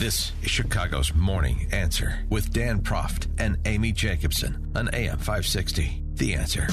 [0.00, 6.02] This is Chicago's Morning Answer with Dan Proft and Amy Jacobson on AM 560.
[6.14, 6.66] The Answer.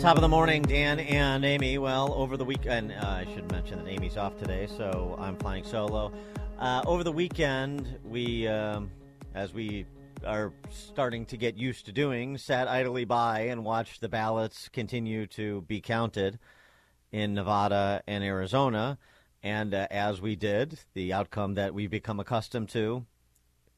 [0.00, 1.76] Top of the morning, Dan and Amy.
[1.76, 5.64] Well, over the weekend, uh, I should mention that Amy's off today, so I'm flying
[5.64, 6.10] solo.
[6.58, 8.90] Uh, over the weekend, we, um,
[9.34, 9.84] as we
[10.24, 15.26] are starting to get used to doing, sat idly by and watched the ballots continue
[15.28, 16.38] to be counted
[17.12, 18.98] in Nevada and Arizona.
[19.42, 23.06] And uh, as we did, the outcome that we've become accustomed to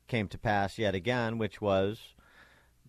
[0.08, 2.14] came to pass yet again, which was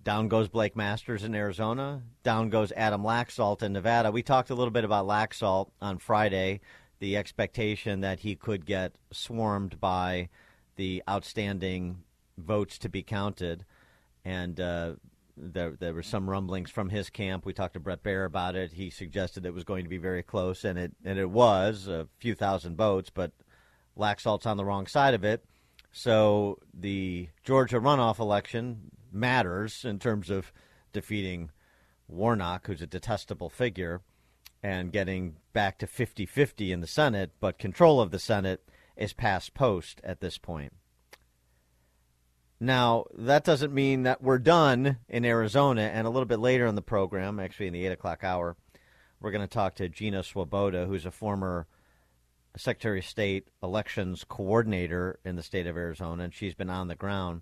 [0.04, 4.12] down goes Blake Masters in Arizona, down goes Adam Laxalt in Nevada.
[4.12, 6.60] We talked a little bit about Laxalt on Friday,
[7.00, 10.30] the expectation that he could get swarmed by
[10.76, 12.04] the outstanding
[12.38, 13.66] votes to be counted,
[14.26, 14.94] and uh,
[15.36, 17.46] there there were some rumblings from his camp.
[17.46, 18.74] We talked to Bret Baier about it.
[18.74, 22.08] He suggested it was going to be very close, and it and it was a
[22.20, 23.32] few thousand votes, but
[23.98, 25.46] Laxalt's on the wrong side of it.
[25.92, 30.52] So the Georgia runoff election matters in terms of
[30.92, 31.52] defeating
[32.08, 34.02] Warnock, who's a detestable figure,
[34.62, 39.14] and getting back to 50 50 in the Senate, but control of the Senate is
[39.14, 40.74] past post at this point.
[42.64, 45.82] Now, that doesn't mean that we're done in Arizona.
[45.82, 48.56] And a little bit later in the program, actually in the 8 o'clock hour,
[49.20, 51.68] we're going to talk to Gina Swoboda, who's a former
[52.56, 56.96] Secretary of State elections coordinator in the state of Arizona, and she's been on the
[56.96, 57.42] ground.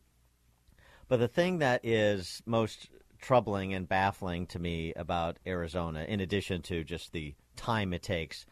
[1.07, 2.89] But the thing that is most
[3.21, 8.47] troubling and baffling to me about Arizona, in addition to just the time it takes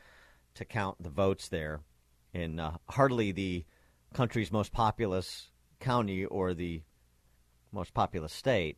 [0.54, 1.80] to count the votes there
[2.32, 3.66] in uh, hardly the
[4.14, 6.82] country's most populous county or the
[7.72, 8.78] most populous state,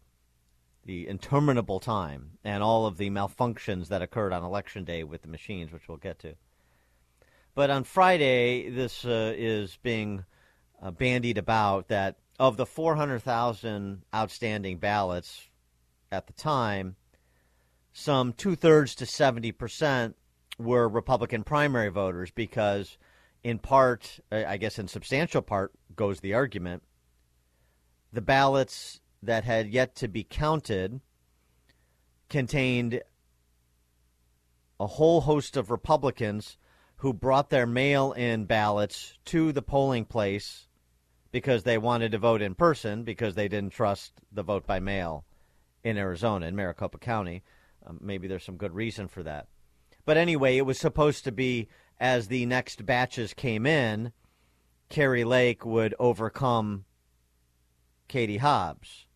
[0.86, 5.28] the interminable time and all of the malfunctions that occurred on election day with the
[5.28, 6.34] machines, which we'll get to.
[7.54, 10.24] But on Friday, this uh, is being
[10.82, 15.50] uh, bandied about that of the 400,000 outstanding ballots
[16.12, 16.96] at the time,
[17.94, 20.16] some two thirds to 70 percent
[20.58, 22.98] were Republican primary voters because,
[23.44, 26.84] in part, I guess in substantial part, goes the argument
[28.12, 31.00] the ballots that had yet to be counted
[32.30, 33.02] contained
[34.80, 36.58] a whole host of Republicans
[36.98, 40.68] who brought their mail in ballots to the polling place
[41.32, 45.26] because they wanted to vote in person because they didn't trust the vote by mail
[45.84, 47.44] in Arizona, in Maricopa County.
[47.86, 49.48] Um, maybe there's some good reason for that.
[50.06, 51.68] But anyway, it was supposed to be
[52.00, 54.12] as the next batches came in,
[54.90, 56.86] Kari Lake would overcome
[58.12, 59.08] Katie Hobbs.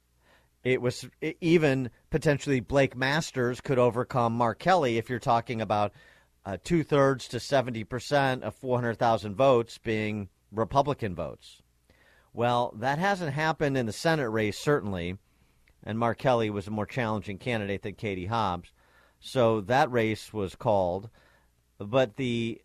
[0.63, 1.05] It was
[1.41, 5.91] even potentially Blake Masters could overcome Mark Kelly if you're talking about
[6.45, 11.61] uh, two thirds to 70% of 400,000 votes being Republican votes.
[12.33, 15.17] Well, that hasn't happened in the Senate race, certainly,
[15.83, 18.71] and Mark Kelly was a more challenging candidate than Katie Hobbs.
[19.19, 21.09] So that race was called.
[21.79, 22.61] But the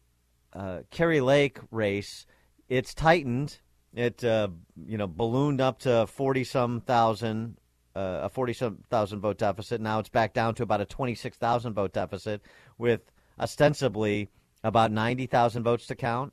[0.52, 2.24] uh, Kari Lake race,
[2.68, 3.58] it's tightened
[3.94, 4.48] it uh,
[4.86, 7.56] you know ballooned up to forty some thousand,
[7.94, 9.80] uh, a forty some thousand vote deficit.
[9.80, 12.42] Now it's back down to about a twenty six thousand vote deficit,
[12.78, 13.00] with
[13.38, 14.28] ostensibly
[14.62, 16.32] about ninety thousand votes to count.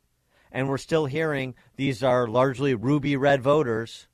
[0.52, 4.08] And we're still hearing these are largely ruby red voters.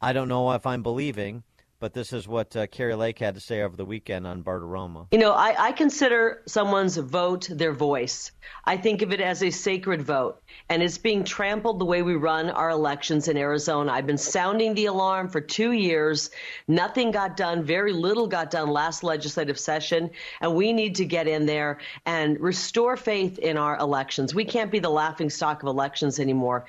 [0.00, 1.44] I don't know if I'm believing
[1.78, 5.08] but this is what uh, Kari Lake had to say over the weekend on Bartiromo.
[5.12, 8.32] You know, I, I, consider someone's vote their voice.
[8.64, 12.14] I think of it as a sacred vote, and it's being trampled the way we
[12.14, 13.92] run our elections in Arizona.
[13.92, 16.30] I've been sounding the alarm for two years.
[16.66, 17.62] Nothing got done.
[17.62, 22.40] Very little got done last legislative session, and we need to get in there and
[22.40, 24.34] restore faith in our elections.
[24.34, 26.66] We can't be the laughing stock of elections anymore.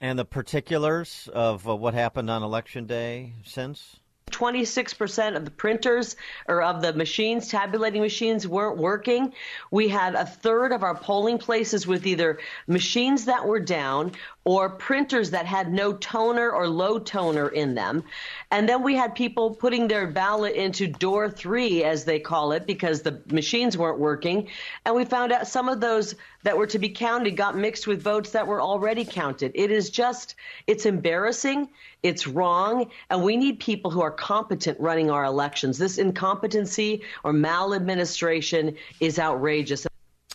[0.00, 3.96] And the particulars of uh, what happened on election day since?
[4.30, 6.16] 26% of the printers
[6.48, 9.32] or of the machines, tabulating machines, weren't working.
[9.70, 14.12] We had a third of our polling places with either machines that were down
[14.46, 18.04] or printers that had no toner or low toner in them.
[18.52, 22.64] And then we had people putting their ballot into door three, as they call it,
[22.64, 24.48] because the machines weren't working.
[24.84, 26.14] And we found out some of those
[26.44, 29.50] that were to be counted got mixed with votes that were already counted.
[29.56, 30.36] It is just,
[30.68, 31.68] it's embarrassing,
[32.04, 35.76] it's wrong, and we need people who are competent running our elections.
[35.76, 39.88] This incompetency or maladministration is outrageous.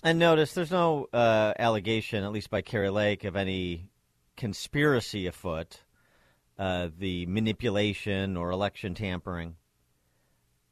[0.04, 3.91] And notice there's no uh, allegation, at least by Kari Lake, of any
[4.42, 5.84] conspiracy afoot,
[6.58, 9.56] uh, the manipulation or election tampering.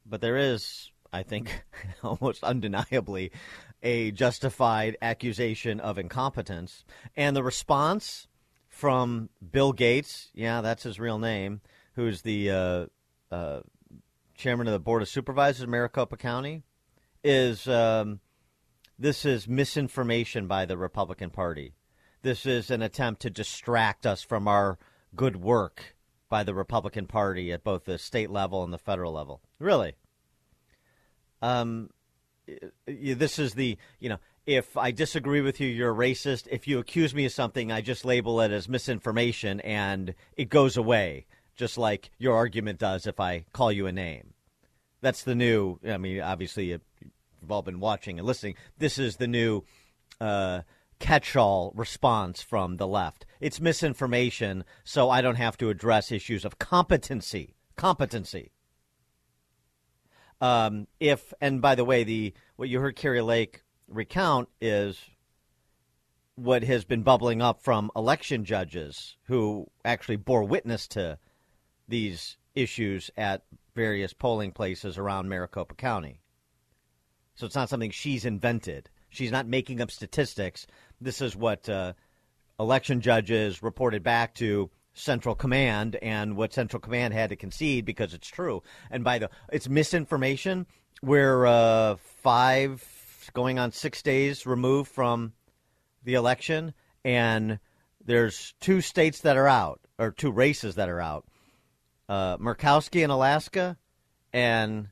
[0.04, 1.62] But there is, I think,
[2.02, 3.30] almost undeniably,
[3.80, 6.84] a justified accusation of incompetence.
[7.14, 8.26] And the response
[8.66, 11.60] from Bill Gates, yeah, that's his real name,
[11.94, 12.86] who's the uh,
[13.30, 13.60] uh,
[14.34, 16.64] chairman of the Board of Supervisors of Maricopa County,
[17.22, 18.18] is um,
[18.98, 21.72] this is misinformation by the Republican Party
[22.22, 24.78] this is an attempt to distract us from our
[25.16, 25.96] good work
[26.28, 29.40] by the Republican Party at both the state level and the federal level.
[29.58, 29.94] Really.
[31.42, 31.90] Um,
[32.86, 36.46] this is the, you know, if I disagree with you, you're a racist.
[36.50, 40.76] If you accuse me of something, I just label it as misinformation and it goes
[40.76, 41.26] away,
[41.56, 44.34] just like your argument does if I call you a name.
[45.00, 48.56] That's the new, I mean, obviously, you've all been watching and listening.
[48.78, 49.64] This is the new.
[50.20, 50.60] Uh,
[51.00, 53.26] catch-all response from the left.
[53.40, 57.56] It's misinformation, so I don't have to address issues of competency.
[57.76, 58.52] Competency.
[60.40, 64.98] Um, if and by the way, the what you heard Kari Lake recount is
[66.36, 71.18] what has been bubbling up from election judges who actually bore witness to
[71.88, 73.42] these issues at
[73.74, 76.20] various polling places around Maricopa County.
[77.34, 78.88] So it's not something she's invented.
[79.10, 80.66] She's not making up statistics
[81.00, 81.94] this is what uh,
[82.58, 88.14] election judges reported back to Central Command and what Central Command had to concede because
[88.14, 88.62] it's true.
[88.90, 90.66] And by the it's misinformation.
[91.02, 92.84] We're uh, five
[93.32, 95.32] going on six days removed from
[96.04, 96.74] the election,
[97.04, 97.58] and
[98.04, 101.26] there's two states that are out, or two races that are out.
[102.08, 103.78] Uh, Murkowski in Alaska,
[104.32, 104.88] and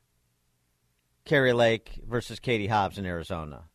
[1.25, 3.68] Kari Lake versus Katie Hobbs in Arizona.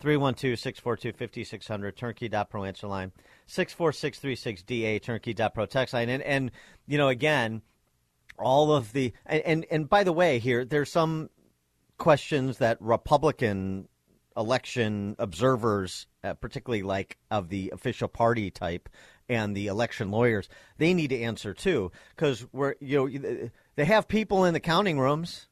[0.00, 3.12] 312 642 5600, turnkey.pro answer line,
[3.48, 6.08] 64636DA, turnkey.pro text line.
[6.08, 6.50] And, and,
[6.86, 7.62] you know, again,
[8.38, 11.30] all of the, and, and, and by the way, here, there's some
[11.98, 13.88] questions that Republican
[14.36, 18.88] election observers, uh, particularly like of the official party type
[19.28, 20.48] and the election lawyers,
[20.78, 21.92] they need to answer too.
[22.16, 25.46] Because we're, you know, they have people in the counting rooms.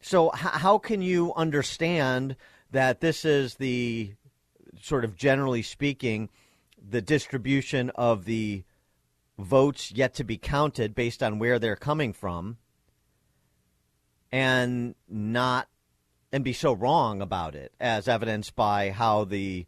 [0.00, 2.36] So, how can you understand
[2.70, 4.14] that this is the
[4.80, 6.28] sort of generally speaking
[6.90, 8.62] the distribution of the
[9.38, 12.58] votes yet to be counted based on where they're coming from
[14.30, 15.68] and not
[16.32, 19.66] and be so wrong about it as evidenced by how the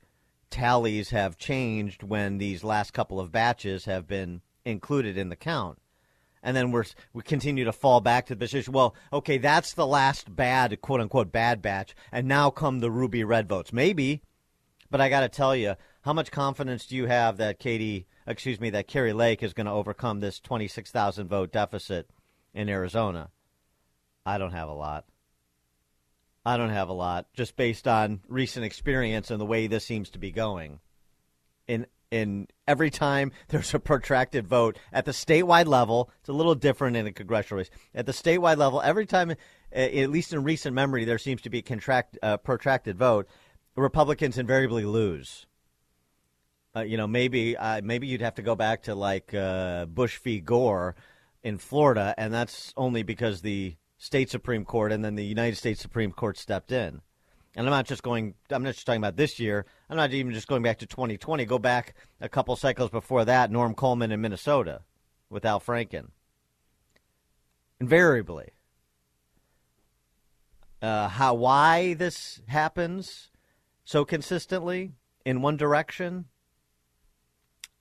[0.51, 5.79] tallies have changed when these last couple of batches have been included in the count
[6.43, 8.73] and then we're we continue to fall back to the position.
[8.73, 13.25] Well, okay, that's the last bad quote unquote bad batch, and now come the ruby
[13.25, 13.73] red votes.
[13.73, 14.23] Maybe,
[14.91, 18.61] but I got to tell you, how much confidence do you have that Katie, excuse
[18.61, 22.11] me, that Kari Lake is going to overcome this twenty six thousand vote deficit
[22.55, 23.31] in Arizona?
[24.25, 25.05] I don't have a lot.
[26.45, 30.09] I don't have a lot, just based on recent experience and the way this seems
[30.11, 30.81] to be going.
[31.69, 36.11] In in every time there's a protracted vote at the statewide level.
[36.21, 37.71] It's a little different in a congressional race.
[37.95, 39.35] At the statewide level, every time,
[39.73, 43.29] at least in recent memory, there seems to be a contract, uh, protracted vote.
[43.77, 45.47] Republicans invariably lose.
[46.77, 50.19] Uh, you know, maybe uh, maybe you'd have to go back to like uh, Bush
[50.19, 50.41] v.
[50.41, 50.95] Gore
[51.43, 55.81] in Florida, and that's only because the state supreme court and then the United States
[55.81, 57.01] Supreme Court stepped in.
[57.61, 58.33] And I'm not just going.
[58.49, 59.67] I'm not just talking about this year.
[59.91, 61.45] I'm not even just going back to 2020.
[61.45, 63.51] Go back a couple cycles before that.
[63.51, 64.81] Norm Coleman in Minnesota
[65.29, 66.07] with Al Franken.
[67.79, 68.53] Invariably.
[70.81, 73.29] Uh, how why this happens
[73.85, 74.93] so consistently
[75.27, 76.25] in one direction?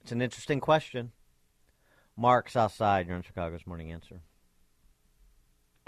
[0.01, 1.13] It's an interesting question.
[2.17, 4.19] Mark Southside, you're on Chicago's Morning Answer.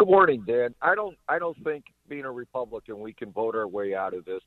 [0.02, 0.74] Good morning, Dan.
[0.82, 4.26] I don't I don't think being a Republican we can vote our way out of
[4.26, 4.42] this.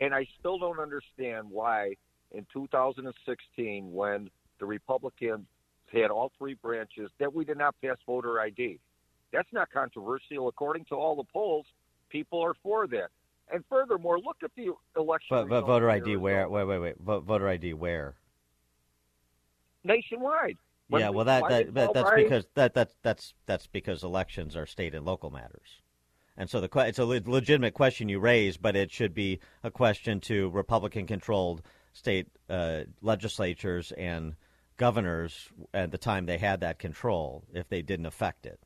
[0.00, 1.94] And I still don't understand why
[2.32, 5.46] in 2016 when the Republicans
[5.92, 8.80] had all three branches that we did not pass voter ID.
[9.32, 11.66] That's not controversial according to all the polls.
[12.10, 13.08] People are for that.
[13.52, 15.28] And furthermore, look at the election.
[15.30, 16.48] But, but voter ID where?
[16.48, 16.96] Wait, wait, wait.
[16.98, 18.16] Voter ID where?
[19.86, 20.58] nationwide.
[20.88, 22.24] When yeah, well, that, that, that that's right?
[22.24, 25.80] because that that's that's that's because elections are state and local matters,
[26.36, 30.20] and so the it's a legitimate question you raise, but it should be a question
[30.20, 31.62] to Republican-controlled
[31.92, 34.34] state uh, legislatures and
[34.76, 38.60] governors at the time they had that control, if they didn't affect it,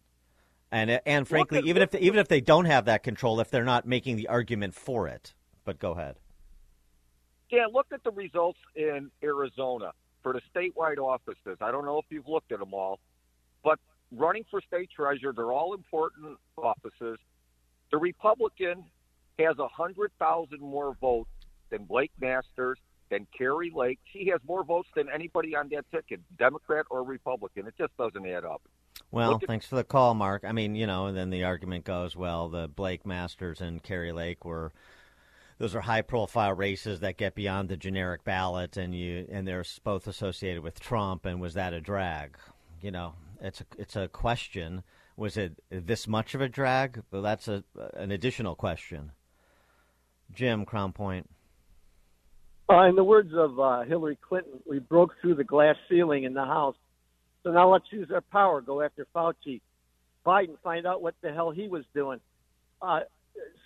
[0.73, 3.65] and and frankly, even if they, even if they don't have that control, if they're
[3.65, 5.35] not making the argument for it,
[5.65, 6.17] but go ahead.
[7.51, 11.59] Yeah, look at the results in Arizona for the statewide offices.
[11.61, 13.01] I don't know if you've looked at them all,
[13.65, 13.79] but
[14.13, 17.19] running for state treasurer, they're all important offices.
[17.91, 18.85] The Republican
[19.39, 21.31] has a hundred thousand more votes
[21.71, 22.79] than Blake Masters,
[23.11, 23.99] than Kari Lake.
[24.13, 27.67] She has more votes than anybody on that ticket, Democrat or Republican.
[27.67, 28.63] It just doesn't add up.
[29.11, 30.45] Well, at- thanks for the call, Mark.
[30.45, 34.13] I mean, you know, and then the argument goes, well, the Blake Masters and Kari
[34.13, 34.73] Lake were
[35.59, 40.07] those are high-profile races that get beyond the generic ballot, and you and they're both
[40.07, 41.27] associated with Trump.
[41.27, 42.39] And was that a drag?
[42.81, 44.83] You know, it's a it's a question.
[45.21, 47.03] Was it this much of a drag?
[47.11, 47.63] Well, that's a
[47.93, 49.13] an additional question.
[50.33, 51.29] Jim Crown Point.
[52.71, 56.33] Uh, in the words of uh, Hillary Clinton, we broke through the glass ceiling in
[56.33, 56.77] the House.
[57.43, 59.61] So now let's use our power, go after Fauci.
[60.25, 62.21] Biden, find out what the hell he was doing.
[62.81, 63.01] Uh,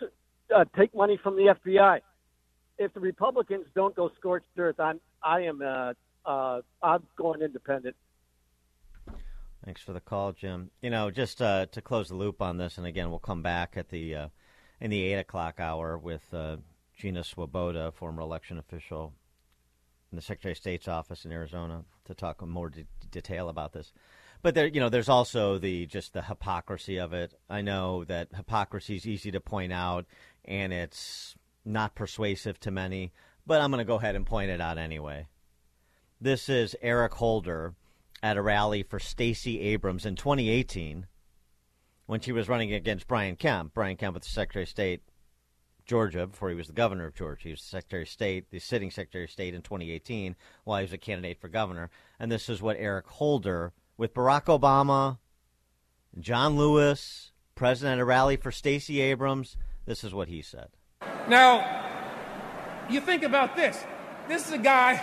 [0.02, 0.08] s-
[0.52, 2.00] uh, take money from the FBI.
[2.78, 5.92] If the Republicans don't go scorched earth, I'm, I am, uh,
[6.26, 7.94] uh, I'm going independent.
[9.64, 10.71] Thanks for the call, Jim.
[10.83, 13.76] You know, just uh, to close the loop on this, and again, we'll come back
[13.76, 14.28] at the uh,
[14.78, 16.56] in the eight o'clock hour with uh,
[16.94, 19.14] Gina Swoboda, former election official
[20.12, 23.73] in the Secretary of State's office in Arizona, to talk in more de- detail about
[23.73, 23.94] this.
[24.42, 27.33] But there, you know, there's also the just the hypocrisy of it.
[27.49, 30.04] I know that hypocrisy is easy to point out,
[30.44, 33.12] and it's not persuasive to many.
[33.47, 35.28] But I'm going to go ahead and point it out anyway.
[36.21, 37.75] This is Eric Holder
[38.25, 41.07] at a rally for Stacey Abrams in 2018
[42.07, 43.75] when she was running against Brian Kemp.
[43.75, 45.02] Brian Kemp was the Secretary of State,
[45.85, 47.43] Georgia, before he was the governor of Georgia.
[47.43, 50.85] He was the Secretary of State, the sitting Secretary of State in 2018 while he
[50.85, 51.90] was a candidate for governor.
[52.19, 55.19] And this is what Eric Holder, with Barack Obama,
[56.19, 60.69] John Lewis, president at a rally for Stacey Abrams, this is what he said.
[61.28, 63.85] Now, you think about this.
[64.28, 64.97] This is a guy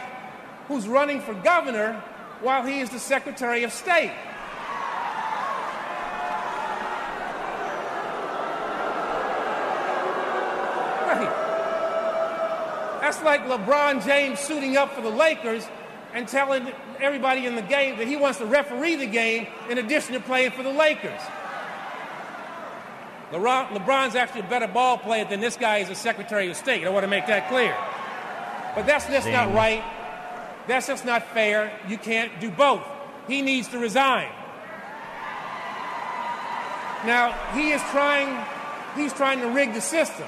[0.67, 2.03] who's running for governor
[2.41, 4.11] while he is the Secretary of State.
[11.07, 11.29] Right.
[13.01, 15.67] That's like LeBron James suiting up for the Lakers
[16.13, 20.13] and telling everybody in the game that he wants to referee the game in addition
[20.13, 21.21] to playing for the Lakers.
[23.31, 26.85] LeBron, LeBron's actually a better ball player than this guy is a Secretary of State.
[26.85, 27.75] I want to make that clear.
[28.75, 29.83] But that's just not right.
[30.67, 31.71] That's just not fair.
[31.87, 32.83] You can't do both.
[33.27, 34.29] He needs to resign.
[37.05, 38.45] Now, he is trying
[38.95, 40.27] he's trying to rig the system.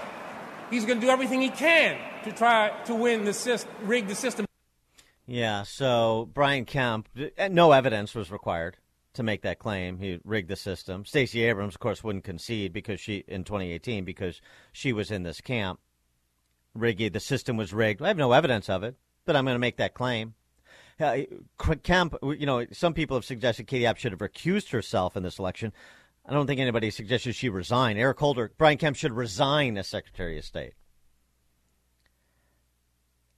[0.70, 4.16] He's going to do everything he can to try to win the system, rig the
[4.16, 4.46] system.
[5.26, 8.78] Yeah, so Brian Kemp, uh, no evidence was required
[9.14, 10.00] to make that claim.
[10.00, 11.06] He rigged the system.
[11.06, 15.40] Stacey Abrams, of course, wouldn't concede because she in 2018 because she was in this
[15.40, 15.80] camp.
[16.74, 18.02] Rigged the system was rigged.
[18.02, 20.34] I have no evidence of it, but I'm going to make that claim.
[21.00, 21.20] Uh,
[21.84, 25.40] Kemp, you know, some people have suggested Katie Hobbs should have recused herself in this
[25.40, 25.74] election.
[26.26, 27.98] I don't think anybody suggested she resign.
[27.98, 30.74] Eric Holder, Brian Kemp should resign as Secretary of State.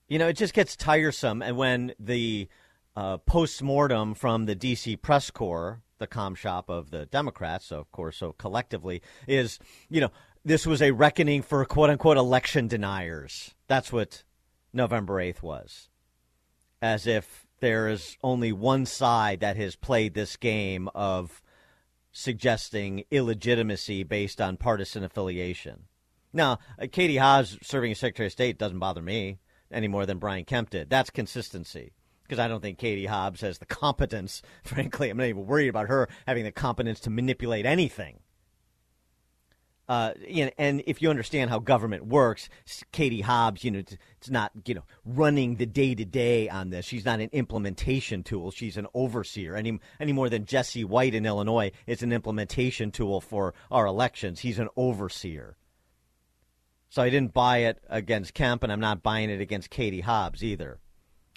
[0.08, 1.42] You know, it just gets tiresome.
[1.42, 2.48] And when the
[2.94, 4.96] uh, post mortem from the D.C.
[4.96, 10.10] press corps, the com shop of the Democrats, of course, so collectively, is, you know,
[10.44, 13.54] this was a reckoning for quote unquote election deniers.
[13.66, 14.22] That's what
[14.76, 15.88] November 8th was.
[16.80, 21.42] As if there is only one side that has played this game of
[22.12, 25.84] suggesting illegitimacy based on partisan affiliation.
[26.32, 29.38] Now, uh, Katie Hobbs serving as Secretary of State doesn't bother me
[29.70, 30.90] any more than Brian Kemp did.
[30.90, 31.92] That's consistency.
[32.22, 35.88] Because I don't think Katie Hobbs has the competence, frankly, I'm not even worried about
[35.88, 38.20] her having the competence to manipulate anything.
[39.88, 40.12] Uh,
[40.58, 42.48] and if you understand how government works,
[42.90, 46.70] Katie Hobbs, you know, it's, it's not, you know, running the day to day on
[46.70, 46.84] this.
[46.84, 48.50] She's not an implementation tool.
[48.50, 49.54] She's an overseer.
[49.54, 54.40] Any any more than Jesse White in Illinois is an implementation tool for our elections.
[54.40, 55.56] He's an overseer.
[56.88, 60.42] So I didn't buy it against Kemp, and I'm not buying it against Katie Hobbs
[60.42, 60.78] either.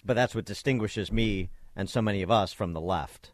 [0.05, 3.31] But that's what distinguishes me and so many of us from the left.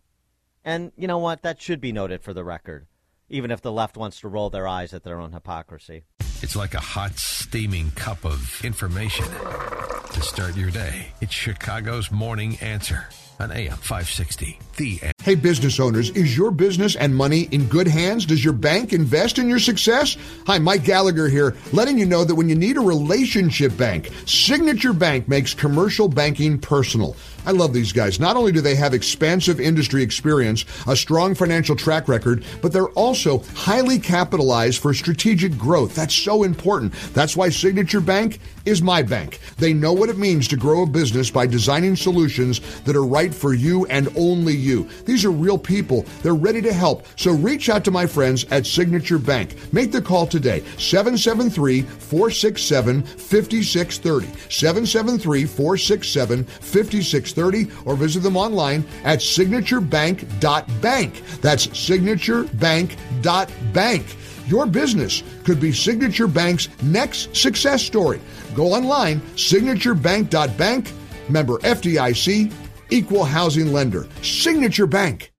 [0.64, 1.44] And you know what?
[1.44, 2.88] That should be noted for the record,
[3.30, 6.04] even if the left wants to roll their eyes at their own hypocrisy.
[6.42, 11.08] It's like a hot, steaming cup of information to start your day.
[11.22, 13.08] It's Chicago's Morning Answer
[13.40, 14.60] on AM 560.
[14.78, 18.28] The Hey, business owners, is your business and money in good hands?
[18.28, 20.18] Does your bank invest in your success?
[20.46, 24.94] Hi, Mike Gallagher here, letting you know that when you need a relationship bank, Signature
[24.94, 27.16] Bank makes commercial banking personal.
[27.48, 28.20] I love these guys.
[28.20, 32.90] Not only do they have expansive industry experience, a strong financial track record, but they're
[32.90, 35.96] also highly capitalized for strategic growth.
[35.96, 36.94] That's so important.
[37.14, 39.40] That's why Signature Bank is my bank.
[39.58, 43.34] They know what it means to grow a business by designing solutions that are right
[43.34, 44.90] for you and only you.
[45.06, 46.06] These are real people.
[46.22, 47.06] They're ready to help.
[47.16, 49.56] So reach out to my friends at Signature Bank.
[49.74, 50.64] Make the call today.
[50.78, 54.28] 773 467 5630.
[54.50, 61.24] 773 467 5630 or visit them online at signaturebank.bank.
[61.42, 64.06] That's signaturebank.bank.
[64.48, 68.22] Your business could be Signature Bank's next success story.
[68.56, 70.92] Go online, signaturebank.bank,
[71.30, 72.54] member FDIC,
[72.90, 75.34] equal housing lender, Signature Bank.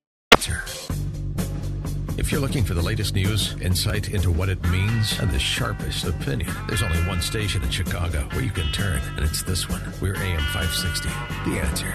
[2.18, 6.04] If you're looking for the latest news, insight into what it means, and the sharpest
[6.04, 9.80] opinion, there's only one station in Chicago where you can turn, and it's this one.
[10.00, 11.08] We're AM 560.
[11.49, 11.92] The answer.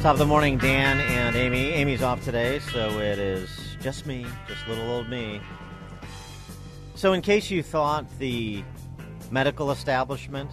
[0.00, 1.72] Top of the morning, Dan and Amy.
[1.72, 5.40] Amy's off today, so it is just me, just little old me.
[6.94, 8.62] So, in case you thought the
[9.30, 10.50] medical establishment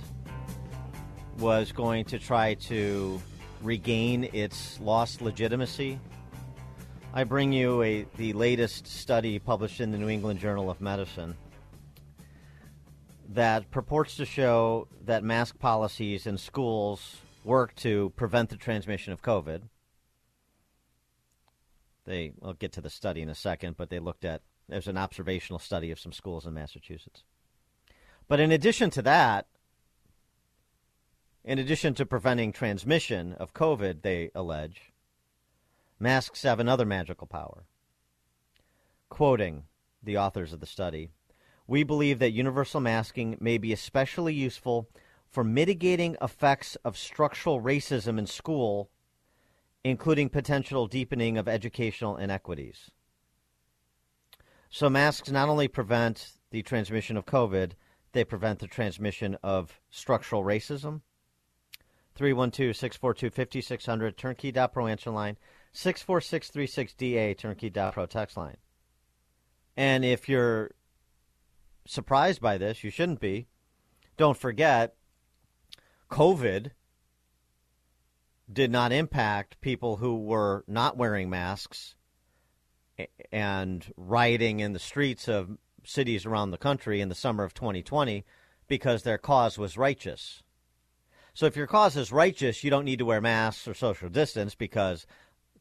[1.39, 3.19] was going to try to
[3.61, 5.99] regain its lost legitimacy,
[7.13, 11.35] I bring you a, the latest study published in the New England Journal of Medicine
[13.29, 19.21] that purports to show that mask policies in schools work to prevent the transmission of
[19.21, 19.63] COVID.
[22.05, 24.97] They, I'll get to the study in a second, but they looked at, there's an
[24.97, 27.23] observational study of some schools in Massachusetts.
[28.27, 29.47] But in addition to that,
[31.43, 34.91] in addition to preventing transmission of COVID, they allege,
[35.99, 37.65] Masks have another magical power.
[39.09, 39.63] Quoting
[40.03, 41.09] the authors of the study,
[41.65, 44.89] we believe that universal masking may be especially useful
[45.27, 48.91] for mitigating effects of structural racism in school,
[49.83, 52.91] including potential deepening of educational inequities.
[54.69, 57.71] So, masks not only prevent the transmission of COVID,
[58.17, 61.01] they prevent the transmission of structural racism.
[62.15, 65.37] 312 642 5600, turnkey.pro answer line.
[65.75, 68.57] 64636DA turnkey.pro text line.
[69.75, 70.71] And if you're
[71.85, 73.47] surprised by this, you shouldn't be.
[74.17, 74.95] Don't forget,
[76.09, 76.71] COVID
[78.51, 81.93] did not impact people who were not wearing masks
[83.31, 88.25] and rioting in the streets of cities around the country in the summer of 2020
[88.67, 90.43] because their cause was righteous.
[91.33, 94.55] So if your cause is righteous, you don't need to wear masks or social distance
[94.55, 95.05] because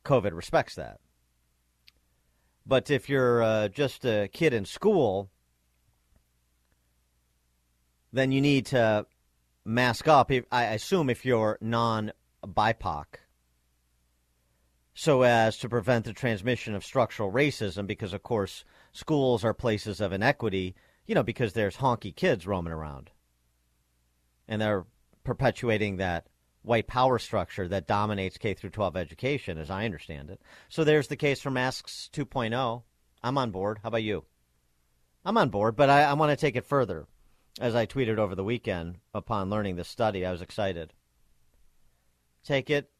[0.04, 1.00] COVID respects that.
[2.66, 5.30] But if you're uh, just a kid in school,
[8.12, 9.06] then you need to
[9.64, 10.32] mask up.
[10.50, 12.12] I assume if you're non
[12.44, 13.04] BIPOC,
[14.94, 18.64] so as to prevent the transmission of structural racism, because of course
[18.96, 20.74] schools are places of inequity,
[21.06, 23.10] you know, because there's honky kids roaming around.
[24.48, 24.86] And they're
[25.22, 26.28] perpetuating that
[26.62, 30.40] white power structure that dominates K through 12 education, as I understand it.
[30.68, 32.82] So there's the case for Masks 2.0.
[33.22, 33.80] I'm on board.
[33.82, 34.24] How about you?
[35.24, 37.06] I'm on board, but I, I want to take it further.
[37.60, 40.92] As I tweeted over the weekend upon learning this study, I was excited.
[42.44, 42.90] Take it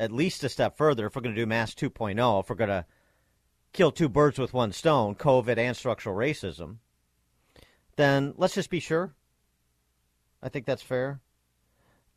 [0.00, 2.68] at least a step further if we're going to do Mass 2.0, if we're going
[2.70, 2.86] to
[3.72, 6.76] kill two birds with one stone, COVID and structural racism,
[7.96, 9.14] then let's just be sure.
[10.42, 11.20] I think that's fair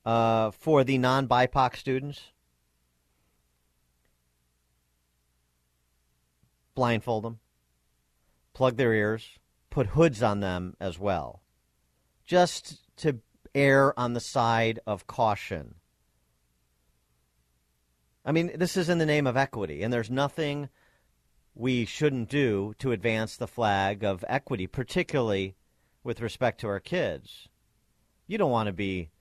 [0.06, 2.22] uh, for the non BIPOC students.
[6.74, 7.40] Blindfold them,
[8.54, 9.28] plug their ears,
[9.70, 11.42] put hoods on them as well,
[12.26, 13.20] just to
[13.54, 15.76] err on the side of caution.
[18.24, 20.70] I mean, this is in the name of equity, and there's nothing
[21.54, 25.56] we shouldn't do to advance the flag of equity, particularly
[26.04, 27.50] with respect to our kids.
[28.28, 29.12] You don't want to be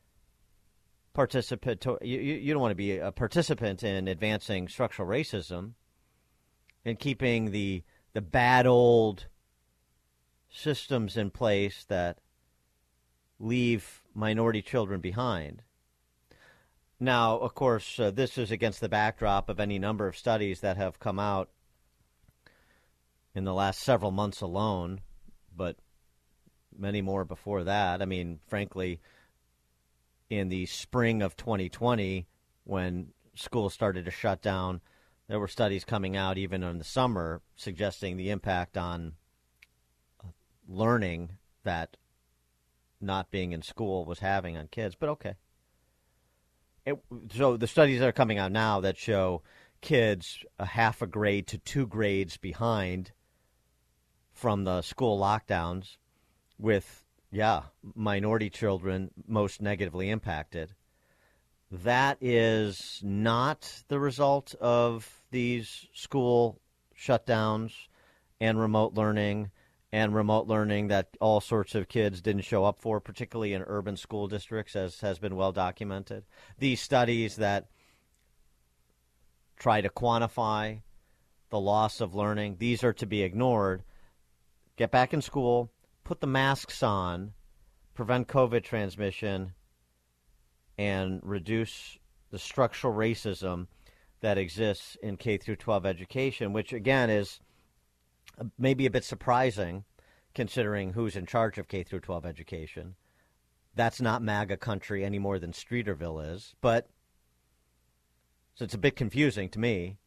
[1.12, 1.84] participant.
[2.02, 5.72] You, you don't want to be a participant in advancing structural racism
[6.84, 9.26] and keeping the the bad old
[10.48, 12.18] systems in place that
[13.38, 15.62] leave minority children behind.
[16.98, 20.76] Now, of course, uh, this is against the backdrop of any number of studies that
[20.76, 21.48] have come out
[23.34, 25.00] in the last several months alone,
[25.56, 25.76] but
[26.76, 28.02] many more before that.
[28.02, 29.00] I mean, frankly,
[30.28, 32.26] in the spring of 2020,
[32.64, 34.80] when schools started to shut down,
[35.28, 39.14] there were studies coming out even in the summer suggesting the impact on
[40.22, 40.28] uh,
[40.68, 41.30] learning
[41.62, 41.96] that
[43.00, 44.96] not being in school was having on kids.
[44.98, 45.34] But okay.
[46.84, 46.98] It,
[47.32, 49.42] so the studies that are coming out now that show
[49.80, 53.12] kids a half a grade to two grades behind
[54.40, 55.96] from the school lockdowns
[56.59, 57.62] with yeah
[57.94, 60.74] minority children most negatively impacted
[61.70, 66.61] that is not the result of these school
[66.98, 67.72] shutdowns
[68.40, 69.50] and remote learning
[69.92, 73.96] and remote learning that all sorts of kids didn't show up for, particularly in urban
[73.96, 76.24] school districts, as has been well documented.
[76.59, 77.68] These studies that
[79.59, 80.81] try to quantify
[81.50, 83.83] the loss of learning, these are to be ignored.
[84.80, 85.70] Get back in school,
[86.04, 87.34] put the masks on,
[87.92, 89.52] prevent COVID transmission,
[90.78, 91.98] and reduce
[92.30, 93.66] the structural racism
[94.22, 97.40] that exists in K through 12 education, which again is
[98.40, 99.84] uh, maybe a bit surprising
[100.34, 102.94] considering who's in charge of K through 12 education.
[103.74, 106.88] That's not MAGA country any more than Streeterville is, but
[108.54, 109.98] so it's a bit confusing to me.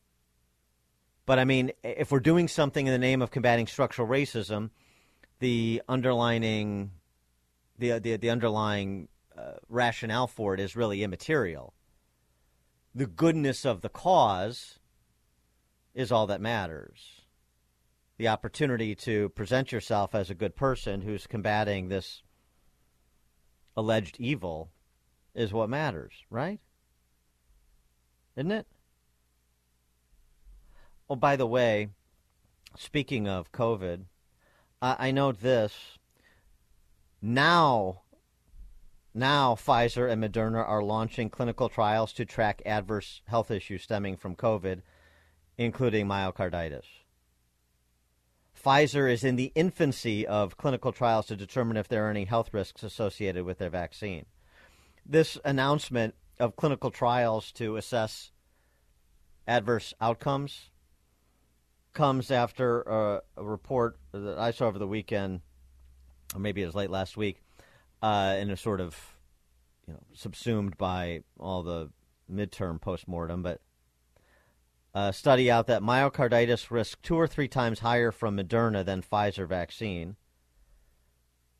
[1.25, 4.71] But I mean, if we're doing something in the name of combating structural racism,
[5.39, 6.91] the underlining
[7.77, 9.07] the the, the underlying
[9.38, 11.73] uh, rationale for it is really immaterial.
[12.93, 14.79] The goodness of the cause
[15.95, 17.23] is all that matters
[18.17, 22.21] the opportunity to present yourself as a good person who's combating this
[23.75, 24.71] alleged evil
[25.33, 26.59] is what matters, right?
[28.36, 28.67] Isn't it?
[31.09, 31.89] Oh, by the way,
[32.77, 34.05] speaking of COVID,
[34.81, 35.97] I, I note this.
[37.21, 38.01] Now,
[39.13, 44.35] now Pfizer and Moderna are launching clinical trials to track adverse health issues stemming from
[44.35, 44.81] COVID,
[45.57, 46.85] including myocarditis.
[48.57, 52.53] Pfizer is in the infancy of clinical trials to determine if there are any health
[52.53, 54.25] risks associated with their vaccine.
[55.05, 58.31] This announcement of clinical trials to assess
[59.47, 60.69] adverse outcomes
[61.93, 65.41] comes after a, a report that I saw over the weekend,
[66.34, 67.41] or maybe it was late last week,
[68.01, 68.97] uh, and a sort of,
[69.88, 71.91] you know, subsumed by all the
[72.32, 73.62] midterm postmortem, but
[74.95, 79.47] uh, study out that myocarditis risk two or three times higher from Moderna than Pfizer
[79.47, 80.15] vaccine.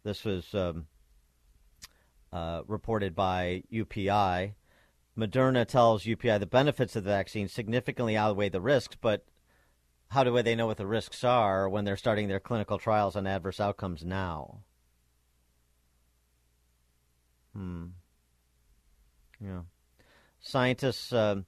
[0.04, 0.88] This was um,
[2.32, 4.54] uh, reported by UPI.
[5.18, 9.26] Moderna tells UPI the benefits of the vaccine significantly outweigh the risks, but
[10.14, 13.26] how do they know what the risks are when they're starting their clinical trials on
[13.26, 14.60] adverse outcomes now?
[17.54, 17.86] Hmm.
[19.40, 19.62] Yeah.
[20.40, 21.12] Scientists.
[21.12, 21.42] Uh,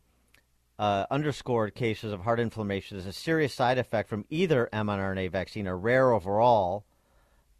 [0.78, 5.69] uh, underscored cases of heart inflammation as a serious side effect from either mRNA vaccine
[5.69, 6.86] are rare overall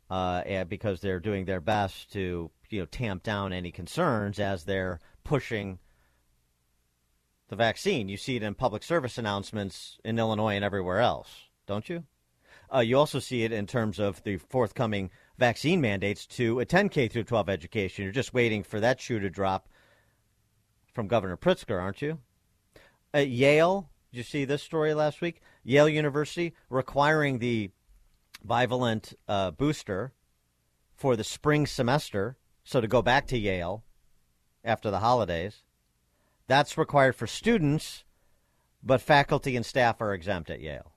[0.10, 5.00] uh, because they're doing their best to you know tamp down any concerns as they're
[5.24, 5.80] pushing
[7.50, 8.10] the vaccine.
[8.10, 12.04] You see it in public service announcements in Illinois and everywhere else, don't you?
[12.74, 17.08] Uh, you also see it in terms of the forthcoming vaccine mandates to attend K
[17.08, 18.04] through 12 education.
[18.04, 19.70] You're just waiting for that shoe to drop
[20.94, 22.20] from Governor Pritzker, aren't you?
[23.14, 25.42] At Yale, did you see this story last week?
[25.64, 27.72] Yale University requiring the
[28.46, 30.14] bivalent uh, booster
[30.96, 33.84] for the spring semester, so to go back to Yale
[34.64, 35.64] after the holidays.
[36.48, 38.04] That's required for students,
[38.84, 40.92] but faculty and staff are exempt at Yale.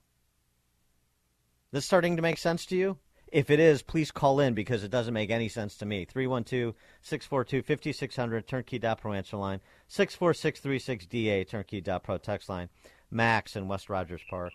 [1.71, 2.99] This starting to make sense to you?
[3.31, 6.07] If it is, please call in because it doesn't make any sense to me.
[6.07, 12.69] 312 642 5600, turnkey.pro answer line, 64636DA, turnkey.pro text line.
[13.11, 14.53] Max in West Rogers Park.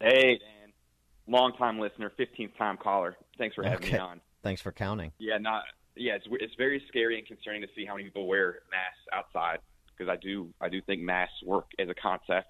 [0.00, 0.72] Hey, Dan.
[1.28, 3.16] Long time listener, 15th time caller.
[3.38, 3.94] Thanks for having okay.
[3.94, 4.20] me on.
[4.42, 5.12] Thanks for counting.
[5.18, 5.62] Yeah, not
[5.96, 9.58] yeah, it's it's very scary and concerning to see how many people wear masks outside
[9.86, 12.48] because I do I do think masks work as a concept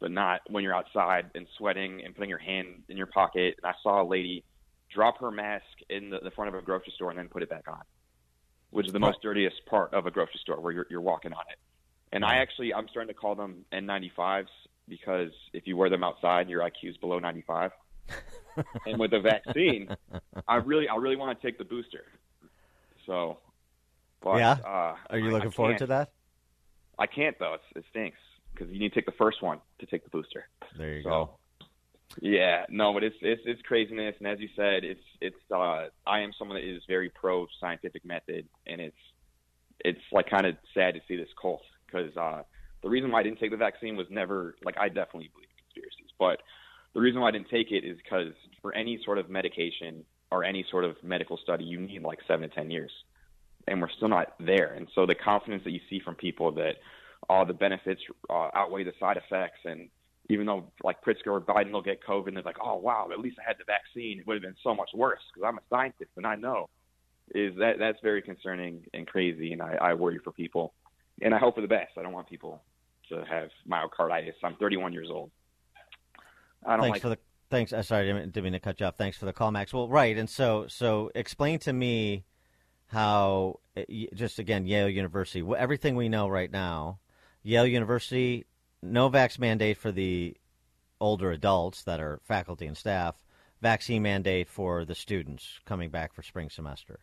[0.00, 3.54] but not when you're outside and sweating and putting your hand in your pocket.
[3.62, 4.42] And I saw a lady
[4.92, 7.50] drop her mask in the, the front of a grocery store and then put it
[7.50, 7.82] back on,
[8.70, 9.28] which is the most oh.
[9.28, 11.58] dirtiest part of a grocery store where you're, you're walking on it.
[12.12, 12.40] And I mm.
[12.40, 14.48] actually, I'm starting to call them N95s
[14.88, 17.70] because if you wear them outside, your IQ is below 95.
[18.86, 19.94] and with the vaccine,
[20.48, 22.04] I really, I really want to take the booster.
[23.10, 23.38] So,
[24.22, 26.12] but, yeah, uh, are you looking I forward to that?
[26.96, 27.54] I can't though.
[27.54, 28.18] It's, it stinks
[28.52, 30.44] because you need to take the first one to take the booster.
[30.78, 31.30] There you So, go.
[32.22, 35.36] Yeah, no, but it's it's it's craziness, and as you said, it's it's.
[35.52, 38.96] Uh, I am someone that is very pro scientific method, and it's
[39.80, 42.42] it's like kind of sad to see this cult because uh,
[42.82, 45.64] the reason why I didn't take the vaccine was never like I definitely believe in
[45.64, 46.42] conspiracies, but
[46.94, 50.44] the reason why I didn't take it is because for any sort of medication or
[50.44, 52.90] any sort of medical study, you need like seven to ten years,
[53.66, 54.74] and we're still not there.
[54.74, 56.76] And so the confidence that you see from people that
[57.28, 59.88] all the benefits uh, outweigh the side effects, and
[60.28, 63.18] even though like Pritzker or Biden will get COVID, and they're like, oh wow, at
[63.18, 64.20] least I had the vaccine.
[64.20, 66.68] It would have been so much worse because I'm a scientist and I know.
[67.34, 70.74] Is that that's very concerning and crazy, and I, I worry for people,
[71.22, 71.92] and I hope for the best.
[71.96, 72.62] I don't want people
[73.08, 74.34] to have myocarditis.
[74.42, 75.30] I'm 31 years old.
[76.66, 77.18] I don't thanks like for the
[77.50, 77.72] thanks.
[77.72, 78.96] Uh, sorry, didn't, didn't mean to cut you off.
[78.96, 79.72] Thanks for the call, Max.
[79.72, 82.24] Well, right, and so so explain to me
[82.86, 83.82] how uh,
[84.14, 86.98] just again Yale University, everything we know right now,
[87.42, 88.46] Yale University,
[88.82, 90.36] no vax mandate for the
[91.00, 93.16] older adults that are faculty and staff,
[93.60, 97.00] vaccine mandate for the students coming back for spring semester.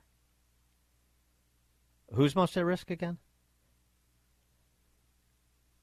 [2.13, 3.17] Who's most at risk again?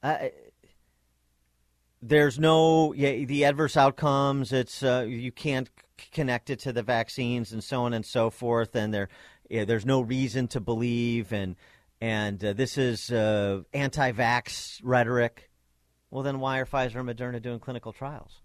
[0.02, 0.28] Uh,
[2.06, 4.52] there's no yeah, the adverse outcomes.
[4.52, 5.70] It's uh, you can't
[6.12, 8.76] connect it to the vaccines and so on and so forth.
[8.76, 9.08] And there,
[9.48, 11.32] yeah, there's no reason to believe.
[11.32, 11.56] And
[12.00, 15.50] and uh, this is uh, anti-vax rhetoric.
[16.10, 18.42] Well, then why are Pfizer and Moderna doing clinical trials?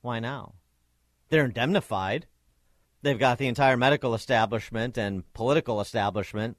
[0.00, 0.54] Why now?
[1.28, 2.26] They're indemnified.
[3.02, 6.56] They've got the entire medical establishment and political establishment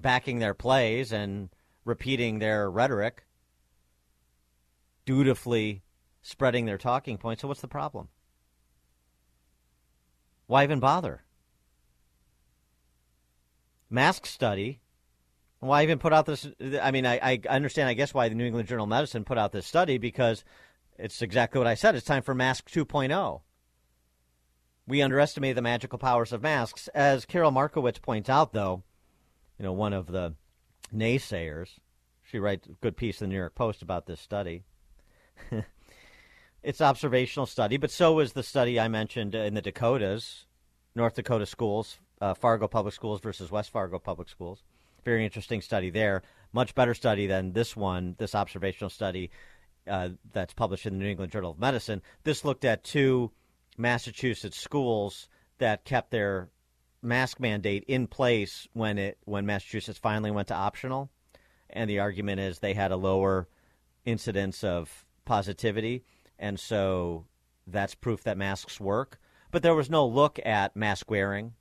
[0.00, 1.50] backing their plays and
[1.84, 3.24] repeating their rhetoric,
[5.04, 5.82] dutifully
[6.22, 7.42] spreading their talking points.
[7.42, 8.08] So, what's the problem?
[10.46, 11.22] Why even bother?
[13.88, 14.80] Mask study.
[15.60, 16.48] Why even put out this?
[16.80, 19.36] I mean, I, I understand, I guess, why the New England Journal of Medicine put
[19.36, 20.44] out this study because
[20.98, 21.94] it's exactly what I said.
[21.94, 23.42] It's time for Mask 2.0
[24.90, 26.88] we underestimate the magical powers of masks.
[26.88, 28.82] As Karol Markowicz points out, though,
[29.56, 30.34] you know, one of the
[30.92, 31.78] naysayers,
[32.22, 34.64] she writes a good piece in the New York Post about this study.
[36.62, 40.46] it's observational study, but so is the study I mentioned in the Dakotas,
[40.94, 44.62] North Dakota schools, uh, Fargo Public Schools versus West Fargo Public Schools.
[45.04, 46.22] Very interesting study there.
[46.52, 49.30] Much better study than this one, this observational study
[49.86, 52.02] uh, that's published in the New England Journal of Medicine.
[52.24, 53.30] This looked at two
[53.78, 56.50] Massachusetts schools that kept their
[57.02, 61.10] mask mandate in place when it when Massachusetts finally went to optional,
[61.70, 63.48] and the argument is they had a lower
[64.04, 66.02] incidence of positivity,
[66.40, 67.24] and so
[67.64, 69.20] that's proof that masks work.
[69.52, 71.52] But there was no look at mask wearing.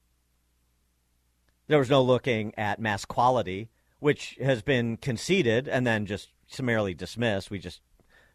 [1.68, 6.96] There was no looking at mask quality, which has been conceded and then just summarily
[6.96, 7.52] dismissed.
[7.52, 7.82] We just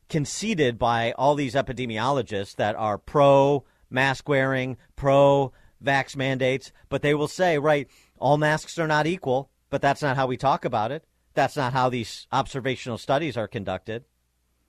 [0.09, 7.13] conceded by all these epidemiologists that are pro mask wearing, pro vax mandates, but they
[7.13, 7.89] will say, right,
[8.21, 11.05] all masks are not equal, but that's not how we talk about it.
[11.35, 14.05] That's not how these observational studies are conducted,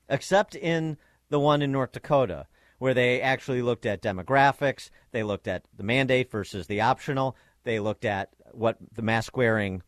[0.09, 0.97] except in
[1.29, 5.83] the one in North Dakota, where they actually looked at demographics, they looked at the
[5.83, 9.81] mandate versus the optional, they looked at what the mask wearing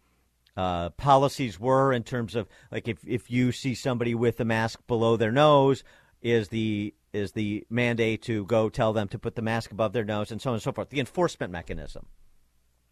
[0.55, 4.79] uh, policies were in terms of like if, if you see somebody with a mask
[4.87, 5.83] below their nose,
[6.21, 10.03] is the is the mandate to go tell them to put the mask above their
[10.03, 10.89] nose and so on and so forth.
[10.89, 12.07] The enforcement mechanism,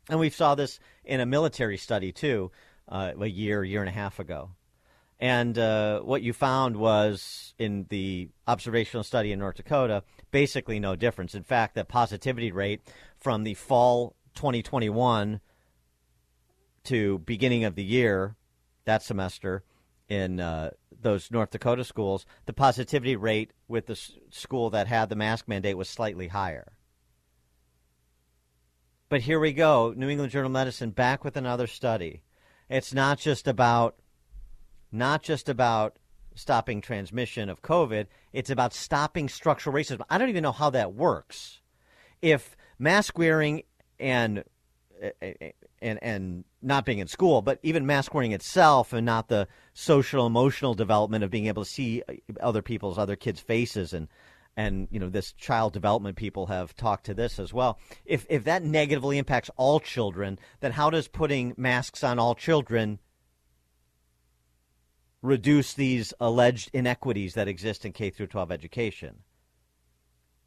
[0.09, 2.51] and we saw this in a military study too,
[2.87, 4.51] uh, a year, year and a half ago.
[5.19, 10.95] And uh, what you found was in the observational study in North Dakota, basically no
[10.95, 11.33] difference.
[11.33, 12.81] In fact, the positivity rate
[13.17, 15.39] from the fall 2021
[16.83, 18.35] to beginning of the year,
[18.83, 19.63] that semester,
[20.07, 25.09] in uh, those North Dakota schools, the positivity rate with the s- school that had
[25.09, 26.73] the mask mandate was slightly higher.
[29.09, 32.23] But here we go, New England Journal of Medicine back with another study.
[32.69, 33.95] It's not just about
[34.95, 35.97] not just about
[36.35, 40.01] stopping transmission of COVID, it's about stopping structural racism.
[40.09, 41.61] I don't even know how that works.
[42.21, 43.63] If mask wearing
[43.99, 44.43] and
[45.81, 50.25] and and not being in school, but even mask wearing itself and not the social
[50.25, 52.01] emotional development of being able to see
[52.39, 54.07] other people's other kids' faces and
[54.57, 57.79] and you know this child development people have talked to this as well.
[58.05, 62.99] If if that negatively impacts all children, then how does putting masks on all children
[65.25, 69.17] reduce these alleged inequities that exist in K through 12 education?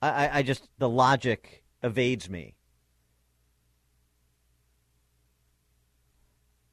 [0.00, 2.54] I, I just the logic evades me.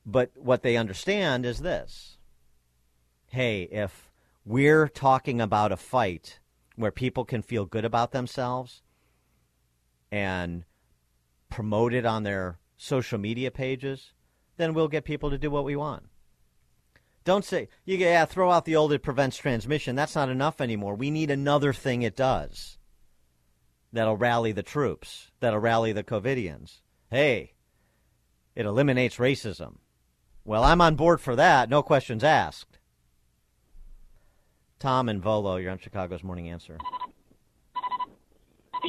[0.05, 2.17] But what they understand is this
[3.27, 4.09] hey, if
[4.45, 6.39] we're talking about a fight
[6.75, 8.81] where people can feel good about themselves
[10.11, 10.63] and
[11.49, 14.13] promote it on their social media pages,
[14.57, 16.03] then we'll get people to do what we want.
[17.25, 19.95] Don't say, you yeah, throw out the old it prevents transmission.
[19.95, 20.93] That's not enough anymore.
[20.93, 22.77] We need another thing it does
[23.91, 26.81] that'll rally the troops, that'll rally the COVIDians.
[27.09, 27.53] Hey,
[28.55, 29.77] it eliminates racism.
[30.43, 31.69] Well, I'm on board for that.
[31.69, 32.77] No questions asked.
[34.77, 36.77] Tom and Volo, you're on Chicago's Morning Answer.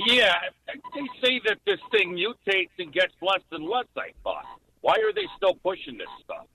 [0.07, 0.35] Yeah,
[0.67, 3.87] they say that this thing mutates and gets less and less.
[3.97, 4.45] I thought.
[4.83, 6.47] Why are they still pushing this stuff?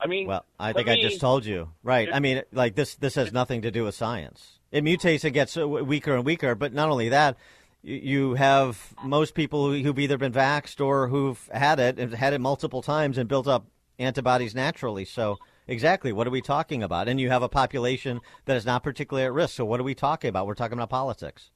[0.00, 2.08] I mean, well, I think me, I just told you, right?
[2.12, 2.94] I mean, like this.
[2.94, 4.58] This has nothing to do with science.
[4.70, 6.54] It mutates and gets uh, weaker and weaker.
[6.54, 7.36] But not only that,
[7.82, 12.40] you have most people who've either been vaxxed or who've had it and had it
[12.40, 13.66] multiple times and built up
[13.98, 15.04] antibodies naturally.
[15.04, 17.08] So, exactly, what are we talking about?
[17.08, 19.56] And you have a population that is not particularly at risk.
[19.56, 20.46] So, what are we talking about?
[20.46, 21.50] We're talking about politics,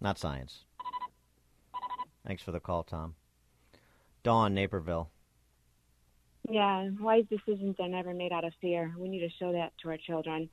[0.00, 0.64] not science.
[2.26, 3.14] Thanks for the call, Tom.
[4.22, 5.10] Dawn, Naperville.
[6.50, 8.94] Yeah, wise decisions are never made out of fear.
[8.98, 10.48] We need to show that to our children.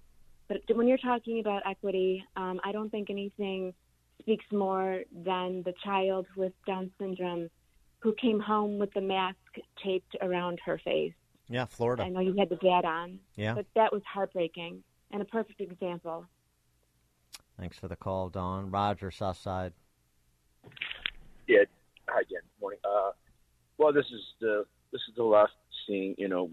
[0.48, 3.74] But when you're talking about equity, um, I don't think anything
[4.22, 7.50] speaks more than the child with Down syndrome
[8.00, 9.38] who came home with the mask
[9.84, 11.14] taped around her face.
[11.50, 12.04] Yeah, Florida.
[12.04, 13.20] I know you had the dad on.
[13.36, 13.54] Yeah.
[13.54, 16.26] But that was heartbreaking and a perfect example.
[17.60, 18.72] Thanks for the call, Dawn.
[18.72, 19.74] Roger, Southside.
[21.48, 21.64] Yeah.
[22.08, 22.42] Hi again.
[22.60, 22.80] Morning.
[22.84, 23.12] Uh,
[23.78, 25.52] well, this is the this is the last
[25.88, 26.50] seeing you know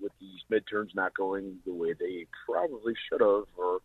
[0.00, 3.80] with these midterms not going the way they probably should have, or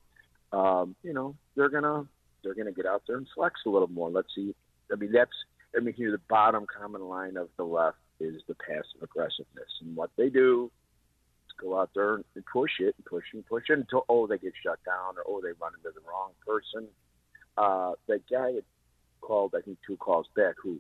[0.51, 2.05] um, you know they're gonna
[2.43, 4.09] they're gonna get out there and flex a little more.
[4.09, 4.55] Let's see.
[4.91, 5.31] I mean that's
[5.75, 9.95] I mean here the bottom common line of the left is the passive aggressiveness, and
[9.95, 10.71] what they do
[11.47, 14.37] is go out there and push it and push and push it until oh they
[14.37, 16.87] get shut down or oh they run into the wrong person.
[17.57, 18.63] Uh, that guy had
[19.21, 20.79] called I think two calls back who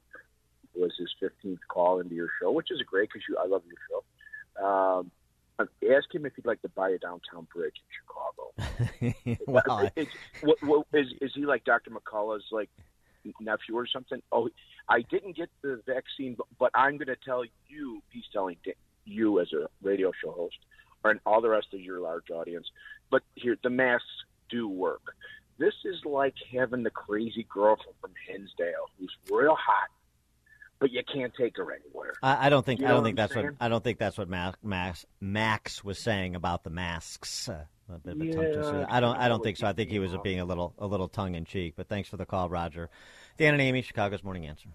[0.77, 3.77] was his 15th call into your show, which is great because you I love your
[3.89, 4.65] show.
[4.65, 5.11] Um,
[5.59, 9.35] ask him if he'd like to buy a downtown bridge in Chicago.
[9.47, 10.07] well, is,
[10.41, 11.91] what, what, is, is he like Dr.
[11.91, 12.69] McCullough's like
[13.39, 14.21] nephew or something?
[14.31, 14.49] Oh,
[14.89, 18.01] I didn't get the vaccine, but, but I'm going to tell you.
[18.09, 18.57] He's telling
[19.05, 20.57] you as a radio show host,
[21.03, 22.67] and all the rest of your large audience.
[23.09, 24.07] But here, the masks
[24.49, 25.01] do work.
[25.57, 29.89] This is like having the crazy girlfriend from Hinsdale who's real hot
[30.85, 32.13] but you can't take her anywhere.
[32.21, 32.79] I, I don't think.
[32.79, 33.45] You I don't think that's what.
[33.59, 37.49] I don't think that's what Max Max, Max was saying about the masks.
[37.49, 37.63] Uh,
[38.13, 39.17] yeah, I don't.
[39.17, 39.65] I don't think so.
[39.65, 41.73] I think he was being a little a little tongue in cheek.
[41.75, 42.91] But thanks for the call, Roger.
[43.39, 44.69] Dan and Amy, Chicago's Morning Answer.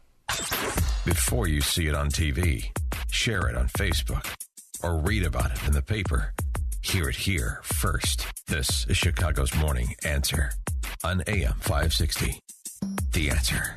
[1.05, 2.77] Before you see it on TV,
[3.09, 4.35] share it on Facebook,
[4.83, 6.35] or read about it in the paper.
[6.83, 8.27] Hear it here first.
[8.49, 10.51] This is Chicago's Morning Answer
[11.05, 12.41] on AM 560.
[13.13, 13.77] The Answer.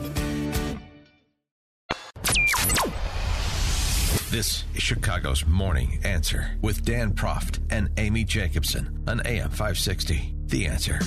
[4.91, 10.35] Chicago's Morning Answer with Dan Proft and Amy Jacobson on AM 560.
[10.47, 10.99] The Answer.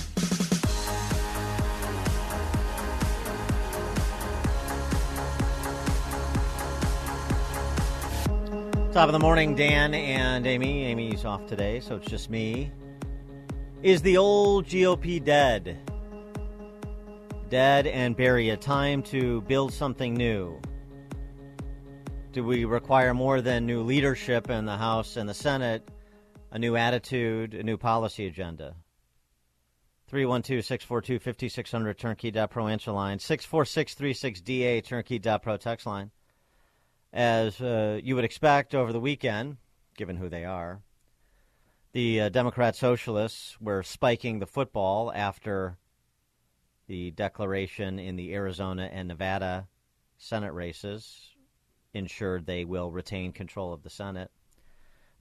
[8.94, 10.84] Top of the morning, Dan and Amy.
[10.86, 12.72] Amy's off today, so it's just me.
[13.82, 15.76] Is the old GOP dead?
[17.50, 20.58] Dead and bury a time to build something new.
[22.34, 25.88] Do we require more than new leadership in the House and the Senate,
[26.50, 28.74] a new attitude, a new policy agenda?
[30.08, 36.10] 312 642 5600 turnkey.pro answer line, 646 da turnkey.pro text line.
[37.12, 39.58] As uh, you would expect over the weekend,
[39.96, 40.82] given who they are,
[41.92, 45.78] the uh, Democrat Socialists were spiking the football after
[46.88, 49.68] the declaration in the Arizona and Nevada
[50.18, 51.33] Senate races
[51.94, 54.30] ensured they will retain control of the Senate.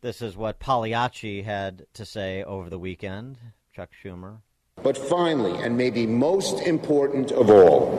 [0.02, 3.38] This is what Pagliacci had to say over the weekend,
[3.74, 4.40] Chuck Schumer.
[4.82, 7.92] But finally, and maybe most important of all,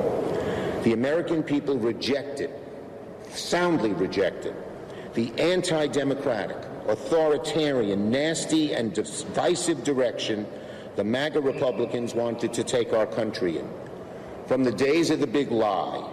[0.82, 2.50] the American people rejected,
[3.30, 4.54] soundly rejected,
[5.14, 6.58] the anti democratic,
[6.88, 10.46] authoritarian, nasty, and divisive direction
[10.96, 13.68] the MAGA Republicans wanted to take our country in.
[14.46, 16.08] From the days of the big lie,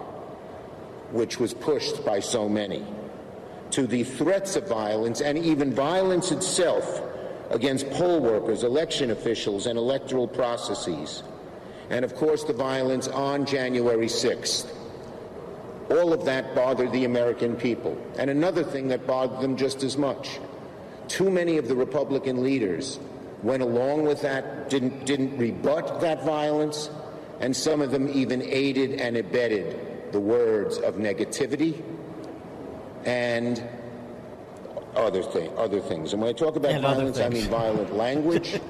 [1.12, 2.84] which was pushed by so many,
[3.70, 7.02] to the threats of violence and even violence itself
[7.50, 11.22] against poll workers, election officials, and electoral processes.
[11.90, 14.74] And of course, the violence on January 6th.
[15.90, 18.00] All of that bothered the American people.
[18.18, 20.40] And another thing that bothered them just as much
[21.08, 22.98] too many of the Republican leaders
[23.42, 26.88] went along with that, didn't, didn't rebut that violence,
[27.40, 31.82] and some of them even aided and abetted the words of negativity
[33.04, 33.62] and
[34.94, 36.12] other, thing, other things.
[36.12, 38.60] And when I talk about And violence, I mean violent language.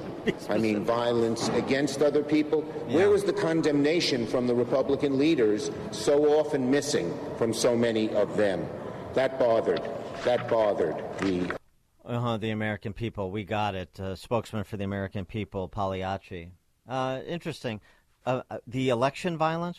[0.49, 2.61] I mean violence against other people.
[2.87, 8.37] Where was the condemnation from the Republican leaders so often missing from so many of
[8.37, 8.65] them?
[9.15, 9.81] That bothered.
[10.23, 11.55] That bothered the
[12.05, 13.31] Uh-huh, the American people.
[13.31, 13.99] We got it.
[13.99, 16.51] Uh, spokesman for the American people, Pagliacci.
[16.87, 17.81] Uh, interesting.
[18.25, 19.77] Uh, uh, the election violence?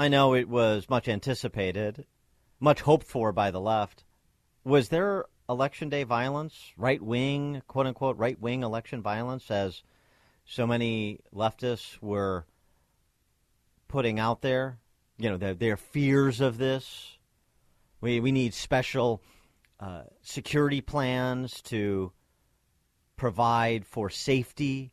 [0.00, 2.06] I know it was much anticipated,
[2.60, 4.04] much hoped for by the left.
[4.62, 9.82] Was there election day violence, right wing, quote unquote, right wing election violence, as
[10.44, 12.46] so many leftists were
[13.88, 14.78] putting out there?
[15.18, 17.18] You know, their, their fears of this.
[18.00, 19.20] We, we need special
[19.80, 22.12] uh, security plans to
[23.16, 24.92] provide for safety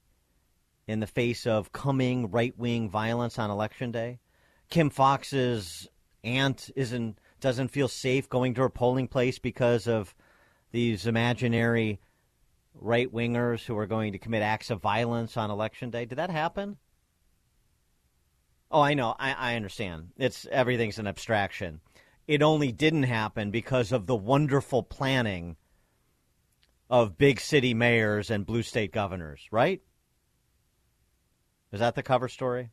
[0.88, 4.20] in the face of coming right wing violence on election day.
[4.70, 5.88] Kim Foxx's
[6.24, 10.16] aunt isn't doesn't feel safe going to her polling place because of
[10.72, 12.00] these imaginary
[12.74, 16.06] right wingers who are going to commit acts of violence on election day.
[16.06, 16.78] Did that happen?
[18.72, 19.16] Oh, I know.
[19.18, 20.10] I, I understand.
[20.18, 21.82] It's everything's an abstraction.
[22.28, 25.56] It only didn't happen because of the wonderful planning
[26.90, 29.82] of big city mayors and blue state governors, right?
[31.72, 32.72] Is that the cover story?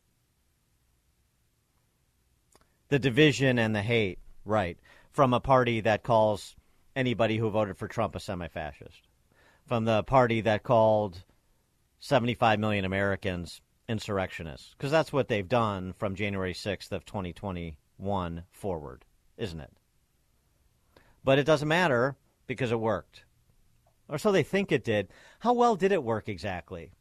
[2.93, 4.77] The division and the hate, right,
[5.13, 6.55] from a party that calls
[6.95, 9.07] anybody who voted for Trump a semi fascist,
[9.65, 11.23] from the party that called
[12.01, 19.05] 75 million Americans insurrectionists, because that's what they've done from January 6th of 2021 forward,
[19.37, 19.73] isn't it?
[21.23, 22.15] But it doesn't matter
[22.45, 23.25] because it worked.
[24.07, 25.07] Or so they think it did.
[25.39, 26.91] How well did it work exactly?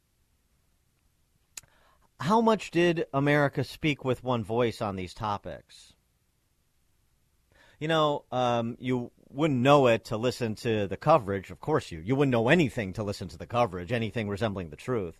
[2.22, 5.92] How much did America speak with one voice on these topics?
[7.80, 11.50] You know, um, you wouldn't know it to listen to the coverage.
[11.50, 14.76] Of course, you you wouldn't know anything to listen to the coverage, anything resembling the
[14.76, 15.16] truth.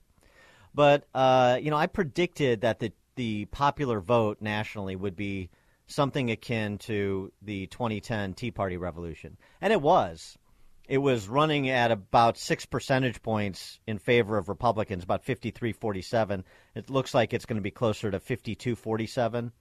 [0.73, 5.51] But uh, you know, I predicted that the the popular vote nationally would be
[5.89, 10.39] something akin to the 2010 Tea Party revolution, and it was.
[10.93, 16.45] It was running at about six percentage points in favor of Republicans, about 53 47.
[16.75, 19.53] It looks like it's going to be closer to 52 47,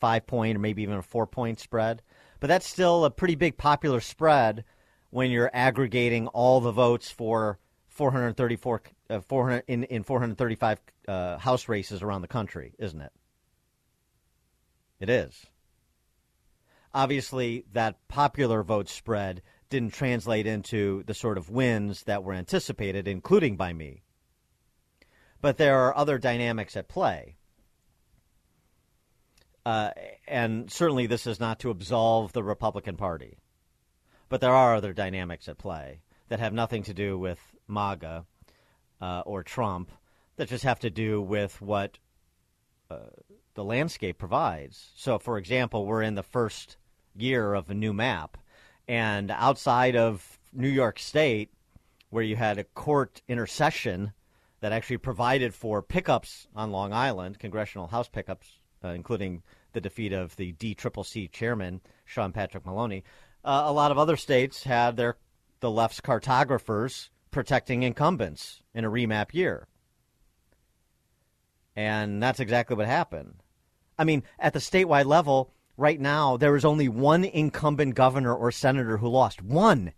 [0.00, 2.00] five point or maybe even a four point spread.
[2.40, 4.64] But that's still a pretty big popular spread
[5.10, 7.58] when you're aggregating all the votes for
[7.88, 13.12] 434 uh, 400 in, in 435 uh, House races around the country, isn't it?
[15.00, 15.44] It is.
[16.94, 19.42] Obviously, that popular vote spread
[19.72, 24.02] didn't translate into the sort of wins that were anticipated, including by me.
[25.40, 27.36] But there are other dynamics at play.
[29.64, 29.90] Uh,
[30.28, 33.38] and certainly this is not to absolve the Republican Party.
[34.28, 38.26] But there are other dynamics at play that have nothing to do with MAGA
[39.00, 39.90] uh, or Trump,
[40.36, 41.98] that just have to do with what
[42.90, 43.10] uh,
[43.54, 44.92] the landscape provides.
[44.96, 46.76] So, for example, we're in the first
[47.14, 48.36] year of a new map.
[48.88, 51.50] And outside of New York State,
[52.10, 54.12] where you had a court intercession
[54.60, 58.48] that actually provided for pickups on Long Island, congressional House pickups,
[58.84, 63.02] uh, including the defeat of the DCCC chairman, Sean Patrick Maloney,
[63.44, 65.16] uh, a lot of other states had their
[65.60, 69.68] the left's cartographers protecting incumbents in a remap year.
[71.74, 73.42] And that's exactly what happened.
[73.98, 78.50] I mean, at the statewide level, right now, there is only one incumbent governor or
[78.50, 79.42] senator who lost.
[79.42, 79.92] One.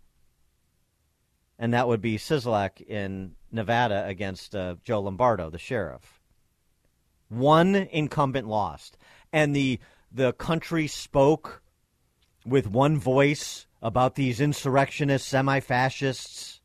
[1.57, 6.21] And that would be Sisolak in Nevada against uh, Joe Lombardo, the sheriff.
[7.29, 8.97] One incumbent lost.
[9.31, 9.79] And the
[10.11, 11.61] the country spoke
[12.45, 16.61] with one voice about these insurrectionist semi fascists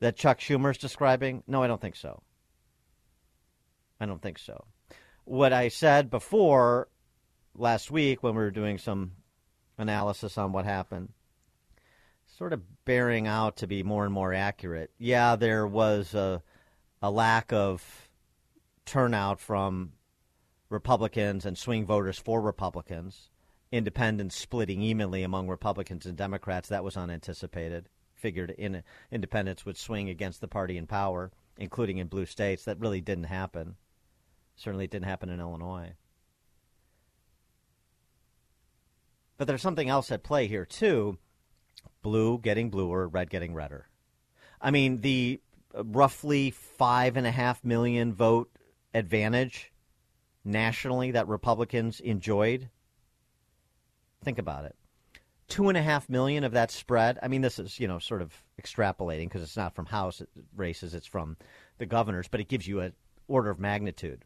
[0.00, 1.42] that Chuck Schumer is describing?
[1.46, 2.22] No, I don't think so.
[4.00, 4.64] I don't think so.
[5.24, 6.88] What I said before
[7.56, 9.12] last week when we were doing some
[9.78, 11.10] analysis on what happened,
[12.26, 14.90] sort of bearing out to be more and more accurate.
[14.98, 16.42] Yeah, there was a,
[17.02, 18.08] a lack of
[18.84, 19.92] turnout from
[20.68, 23.30] Republicans and swing voters for Republicans.
[23.72, 26.68] Independents splitting evenly among Republicans and Democrats.
[26.68, 27.88] That was unanticipated.
[28.14, 32.64] Figured in, independents would swing against the party in power, including in blue states.
[32.64, 33.76] That really didn't happen.
[34.56, 35.94] Certainly didn't happen in Illinois.
[39.36, 41.18] But there's something else at play here, too.
[42.02, 43.88] Blue getting bluer, red getting redder.
[44.60, 45.40] I mean, the
[45.76, 48.50] uh, roughly five and a half million vote
[48.94, 49.72] advantage
[50.44, 52.70] nationally that Republicans enjoyed.
[54.22, 54.76] Think about it.
[55.48, 57.18] Two and a half million of that spread.
[57.22, 58.32] I mean, this is, you know, sort of
[58.62, 60.22] extrapolating because it's not from House
[60.56, 61.36] races, it's from
[61.78, 62.92] the governors, but it gives you an
[63.28, 64.24] order of magnitude.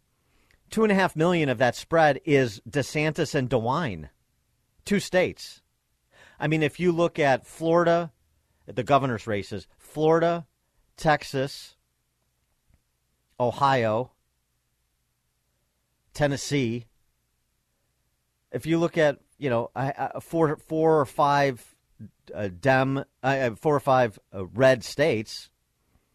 [0.70, 4.11] Two and a half million of that spread is DeSantis and DeWine,
[4.84, 5.62] two states.
[6.40, 8.12] I mean, if you look at Florida,
[8.66, 10.46] the governor's races, Florida,
[10.96, 11.76] Texas,
[13.40, 14.12] Ohio,
[16.12, 16.86] Tennessee.
[18.50, 19.70] If you look at you know
[20.20, 21.76] four four or five
[22.34, 25.50] uh, Dem uh, four or five uh, red states,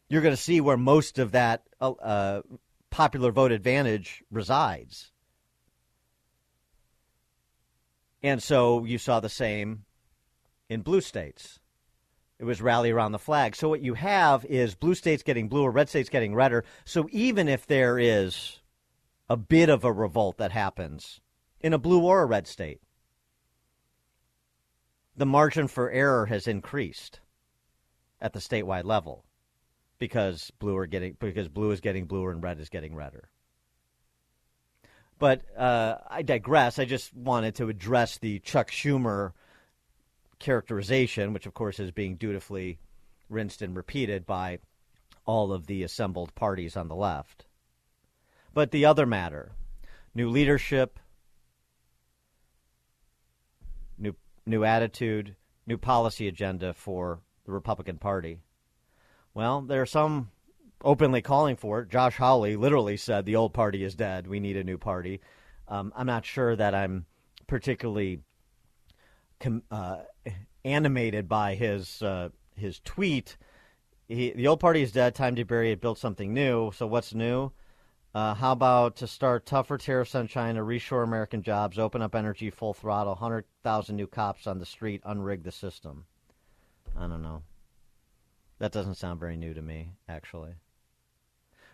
[0.09, 2.41] you're going to see where most of that uh, uh,
[2.89, 5.12] popular vote advantage resides.
[8.23, 9.83] And so you saw the same
[10.69, 11.59] in blue states.
[12.39, 13.55] It was rally around the flag.
[13.55, 16.63] So what you have is blue states getting bluer, red states getting redder.
[16.85, 18.61] So even if there is
[19.29, 21.19] a bit of a revolt that happens
[21.59, 22.81] in a blue or a red state.
[25.15, 27.19] The margin for error has increased
[28.19, 29.25] at the statewide level
[29.99, 33.29] because blue are getting because blue is getting bluer and red is getting redder.
[35.23, 36.79] But uh, I digress.
[36.79, 39.31] I just wanted to address the Chuck Schumer
[40.37, 42.77] characterization, which of course is being dutifully
[43.29, 44.59] rinsed and repeated by
[45.23, 47.45] all of the assembled parties on the left.
[48.53, 49.53] But the other matter
[50.13, 50.99] new leadership,
[53.97, 58.39] new, new attitude, new policy agenda for the Republican Party.
[59.33, 60.31] Well, there are some
[60.83, 61.89] openly calling for it.
[61.89, 64.27] Josh Hawley literally said the old party is dead.
[64.27, 65.21] We need a new party.
[65.67, 67.05] Um, I'm not sure that I'm
[67.47, 68.21] particularly
[69.39, 69.97] com- uh,
[70.65, 73.37] animated by his uh, his tweet.
[74.07, 75.15] He, the old party is dead.
[75.15, 75.81] Time to bury it.
[75.81, 76.71] Build something new.
[76.73, 77.51] So what's new?
[78.13, 82.51] Uh, how about to start tougher tariffs on China, reshore American jobs, open up energy
[82.51, 86.05] full throttle, 100,000 new cops on the street, unrig the system?
[86.95, 87.41] I don't know.
[88.59, 90.53] That doesn't sound very new to me, actually.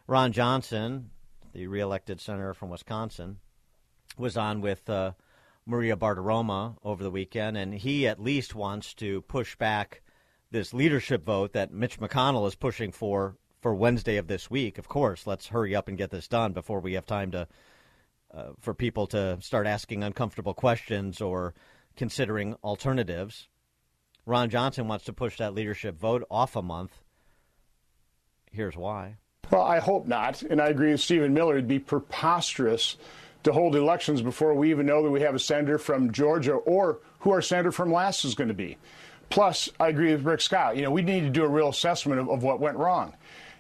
[0.10, 1.12] Ron Johnson,
[1.54, 3.38] the reelected senator from Wisconsin,
[4.18, 5.12] was on with uh,
[5.68, 10.02] Maria Bartiromo over the weekend, and he at least wants to push back
[10.50, 14.80] this leadership vote that Mitch McConnell is pushing for for Wednesday of this week.
[14.80, 17.48] Of course, let's hurry up and get this done before we have time to
[18.34, 21.54] uh, for people to start asking uncomfortable questions or
[21.96, 23.48] considering alternatives.
[24.26, 27.04] Ron Johnson wants to push that leadership vote off a month.
[28.52, 29.18] Here's why.
[29.52, 30.42] Well, I hope not.
[30.44, 31.54] And I agree with Stephen Miller.
[31.54, 32.98] It'd be preposterous
[33.44, 37.00] to hold elections before we even know that we have a senator from Georgia or
[37.20, 38.78] who our senator from Alaska is going to be.
[39.30, 40.76] Plus, I agree with Rick Scott.
[40.76, 43.14] You know, we need to do a real assessment of, of what went wrong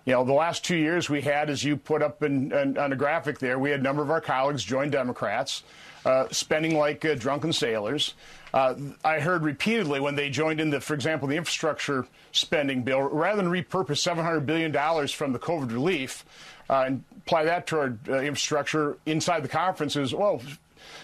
[0.09, 2.91] you know, the last two years we had, as you put up in, in, on
[2.91, 5.61] a graphic there, we had a number of our colleagues join Democrats,
[6.05, 8.13] uh, spending like uh, drunken sailors.
[8.53, 13.01] Uh, I heard repeatedly when they joined in the, for example, the infrastructure spending bill,
[13.01, 14.71] rather than repurpose $700 billion
[15.07, 16.25] from the COVID relief
[16.69, 20.41] uh, and apply that toward uh, infrastructure inside the conferences, well,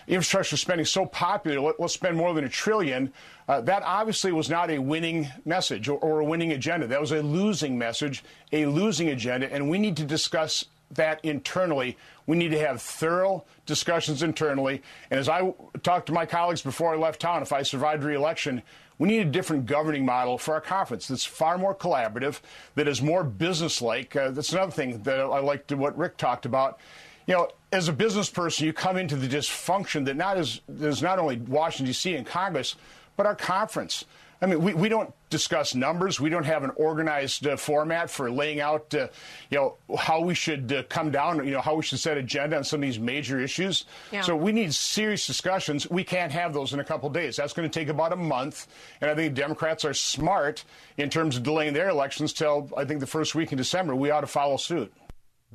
[0.07, 3.11] infrastructure spending so popular, let, us spend more than a trillion.
[3.47, 6.87] Uh, that obviously was not a winning message or, or a winning agenda.
[6.87, 10.65] That was a losing message, a losing agenda, and we need to discuss
[10.95, 11.97] that internally.
[12.27, 14.81] We need to have thorough discussions internally.
[15.09, 18.61] And as I talked to my colleagues before I left town, if I survived re-election,
[18.97, 22.39] we need a different governing model for our conference that's far more collaborative,
[22.75, 24.15] that is more business-like.
[24.15, 26.79] Uh, that's another thing that I liked what Rick talked about
[27.27, 31.01] you know, as a business person, you come into the dysfunction that not is, is
[31.01, 32.15] not only Washington, D.C.
[32.15, 32.75] and Congress,
[33.17, 34.05] but our conference.
[34.41, 36.19] I mean, we, we don't discuss numbers.
[36.19, 39.07] We don't have an organized uh, format for laying out, uh,
[39.49, 42.57] you know, how we should uh, come down, you know, how we should set agenda
[42.57, 43.85] on some of these major issues.
[44.11, 44.21] Yeah.
[44.21, 45.89] So we need serious discussions.
[45.89, 47.37] We can't have those in a couple days.
[47.37, 48.67] That's going to take about a month.
[49.01, 50.63] And I think Democrats are smart
[50.97, 53.95] in terms of delaying their elections till, I think, the first week in December.
[53.95, 54.93] We ought to follow suit.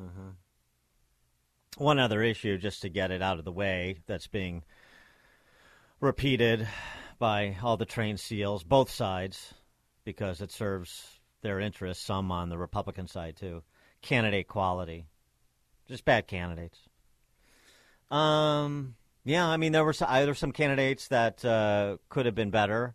[0.00, 0.30] Mm-hmm.
[1.76, 4.64] One other issue, just to get it out of the way, that's being
[6.00, 6.66] repeated
[7.20, 9.54] by all the trained SEALs, both sides,
[10.04, 13.62] because it serves their interests, some on the Republican side too.
[14.02, 15.06] Candidate quality.
[15.86, 16.80] Just bad candidates.
[18.10, 22.94] Um, yeah, I mean, there were either some candidates that uh, could have been better.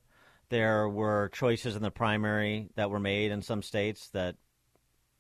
[0.49, 4.35] There were choices in the primary that were made in some states that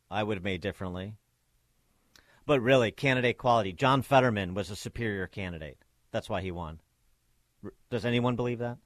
[0.09, 1.13] I would have made differently.
[2.45, 3.71] But really, candidate quality.
[3.71, 5.77] John Fetterman was a superior candidate.
[6.11, 6.79] That's why he won.
[7.89, 8.77] Does anyone believe that?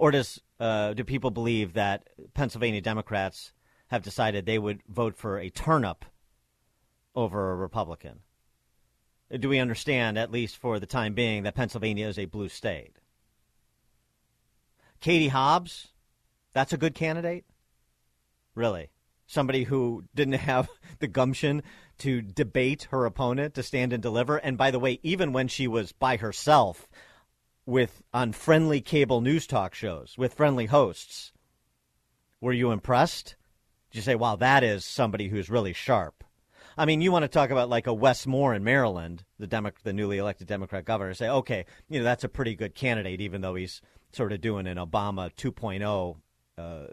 [0.00, 3.52] Or does uh, do people believe that Pennsylvania Democrats
[3.88, 6.06] have decided they would vote for a turnip
[7.14, 8.20] over a Republican?
[9.38, 12.96] Do we understand, at least for the time being, that Pennsylvania is a blue state?
[15.00, 15.88] Katie Hobbs,
[16.54, 17.44] that's a good candidate?
[18.54, 18.88] Really?
[19.26, 20.70] Somebody who didn't have
[21.00, 21.62] the gumption
[21.98, 24.38] to debate her opponent, to stand and deliver.
[24.38, 26.88] And by the way, even when she was by herself
[27.66, 31.32] with on friendly cable news talk shows with friendly hosts.
[32.40, 33.36] Were you impressed?
[33.90, 36.24] Did you say, "Wow, that is somebody who's really sharp"?
[36.76, 39.72] I mean, you want to talk about like a Wes Moore in Maryland, the Demo-
[39.82, 41.12] the newly elected Democrat governor.
[41.14, 43.82] Say, okay, you know that's a pretty good candidate, even though he's
[44.12, 46.16] sort of doing an Obama 2.0
[46.58, 46.86] uh,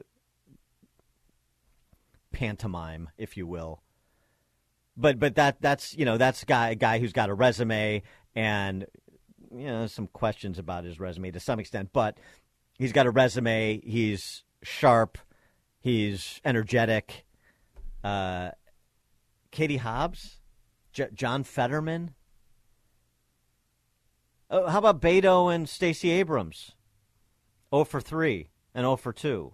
[2.31, 3.81] pantomime, if you will.
[4.95, 8.01] But but that that's you know that's guy a guy who's got a resume
[8.35, 8.85] and
[9.51, 12.17] you know some questions about his resume to some extent, but
[12.77, 13.81] he's got a resume.
[13.81, 15.17] He's sharp.
[15.79, 17.25] He's energetic.
[18.03, 18.51] Uh,
[19.51, 20.37] Katie Hobbs,
[20.91, 22.13] J- John Fetterman.
[24.49, 26.73] Oh, how about Beto and Stacey Abrams?
[27.73, 29.53] 0 for 3 and 0 for 2.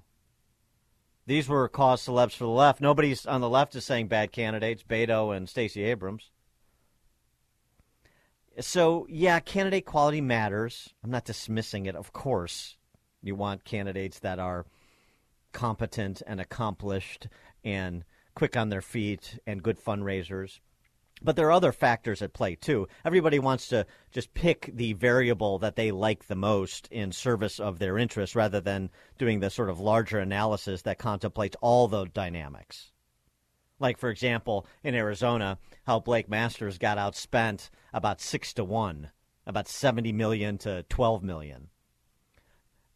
[1.25, 2.81] These were cause celebs for the left.
[2.81, 6.31] Nobody's on the left is saying bad candidates, Beto and Stacey Abrams.
[8.59, 10.93] So, yeah, candidate quality matters.
[11.03, 12.77] I'm not dismissing it, of course.
[13.23, 14.65] You want candidates that are
[15.53, 17.27] competent and accomplished
[17.63, 18.03] and
[18.35, 20.59] quick on their feet and good fundraisers.
[21.21, 22.87] But there are other factors at play, too.
[23.05, 27.79] Everybody wants to just pick the variable that they like the most in service of
[27.79, 32.92] their interests rather than doing the sort of larger analysis that contemplates all the dynamics.
[33.83, 39.09] Like, for example, in Arizona, how Blake Masters got outspent about six to one,
[39.45, 41.67] about 70 million to 12 million.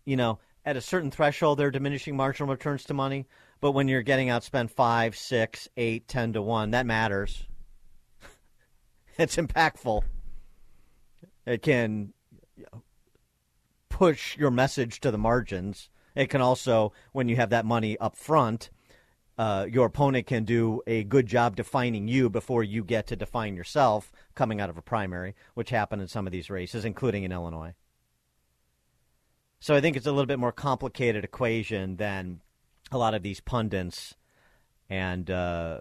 [0.06, 3.28] You know, at a certain threshold, they're diminishing marginal returns to money,
[3.60, 7.46] but when you're getting outspent five, six, eight, ten to one, that matters.
[9.18, 10.04] it's impactful.
[11.46, 12.14] It can
[13.90, 15.90] push your message to the margins.
[16.16, 18.70] It can also, when you have that money up front,
[19.38, 23.56] uh, your opponent can do a good job defining you before you get to define
[23.56, 27.32] yourself coming out of a primary, which happened in some of these races, including in
[27.32, 27.74] Illinois.
[29.60, 32.42] So I think it's a little bit more complicated equation than
[32.92, 34.16] a lot of these pundits
[34.90, 35.80] and uh,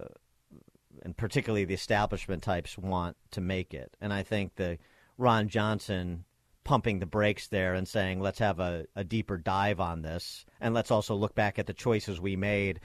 [1.02, 3.96] and particularly the establishment types want to make it.
[4.00, 4.78] And I think the
[5.18, 6.24] Ron Johnson
[6.64, 10.74] pumping the brakes there and saying let's have a, a deeper dive on this and
[10.74, 12.80] let's also look back at the choices we made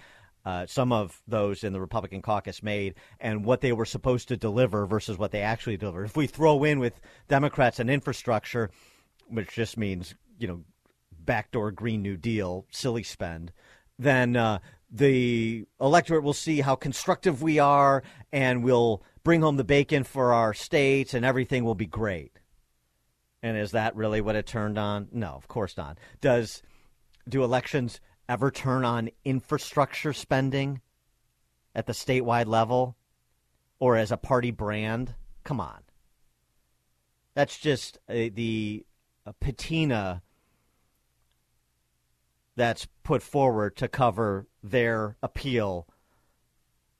[0.45, 4.37] uh, some of those in the Republican caucus made and what they were supposed to
[4.37, 6.05] deliver versus what they actually delivered.
[6.05, 8.71] If we throw in with Democrats an infrastructure,
[9.27, 10.63] which just means, you know,
[11.19, 13.51] backdoor Green New Deal, silly spend,
[13.99, 19.63] then uh, the electorate will see how constructive we are and we'll bring home the
[19.63, 22.39] bacon for our states and everything will be great.
[23.43, 25.07] And is that really what it turned on?
[25.11, 25.97] No, of course not.
[26.19, 26.61] Does
[27.27, 30.81] do elections ever turn on infrastructure spending
[31.75, 32.95] at the statewide level
[33.79, 35.15] or as a party brand?
[35.43, 35.81] Come on.
[37.33, 38.85] That's just a, the
[39.25, 40.21] a patina
[42.55, 45.87] that's put forward to cover their appeal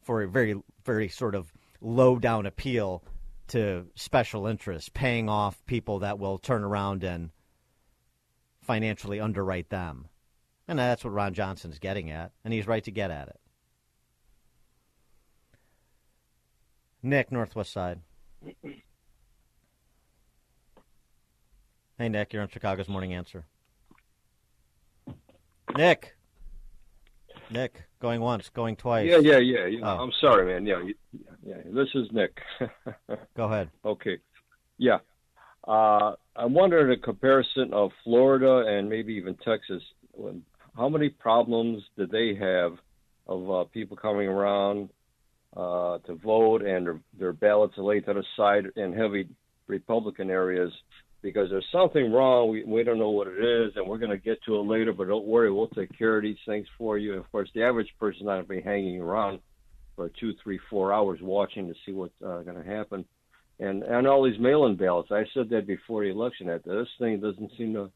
[0.01, 1.51] for a very, very sort of
[1.81, 3.03] low down appeal
[3.49, 7.31] to special interests, paying off people that will turn around and
[8.61, 10.07] financially underwrite them.
[10.71, 13.37] And that's what Ron Johnson's getting at, and he's right to get at it.
[17.03, 17.99] Nick, Northwest Side.
[21.97, 23.43] Hey, Nick, you're on Chicago's Morning Answer.
[25.75, 26.15] Nick.
[27.49, 29.09] Nick, going once, going twice.
[29.09, 29.65] Yeah, yeah, yeah.
[29.65, 29.79] yeah.
[29.83, 29.97] Oh.
[30.01, 30.65] I'm sorry, man.
[30.65, 30.95] Yeah, you-
[31.45, 31.55] yeah.
[31.65, 32.39] This is Nick.
[33.35, 33.69] Go ahead.
[33.83, 34.19] Okay.
[34.77, 34.99] Yeah.
[35.67, 39.83] Uh, I'm wondering a comparison of Florida and maybe even Texas.
[40.13, 40.43] When,
[40.75, 42.73] how many problems did they have
[43.27, 44.89] of uh, people coming around
[45.55, 49.27] uh, to vote and their, their ballots are laid to the side in heavy
[49.67, 50.71] Republican areas?
[51.21, 52.49] Because there's something wrong.
[52.49, 54.91] We, we don't know what it is, and we're going to get to it later,
[54.91, 55.51] but don't worry.
[55.51, 57.13] We'll take care of these things for you.
[57.13, 59.39] Of course, the average person's not going to be hanging around
[59.95, 63.05] for two, three, four hours watching to see what's uh, going to happen
[63.61, 65.11] and and all these mail-in ballots.
[65.11, 66.47] I said that before the election.
[66.47, 67.91] That this thing doesn't seem to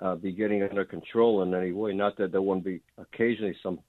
[0.00, 1.92] uh, be getting under control in any way.
[1.92, 3.80] Not that there wouldn't be occasionally some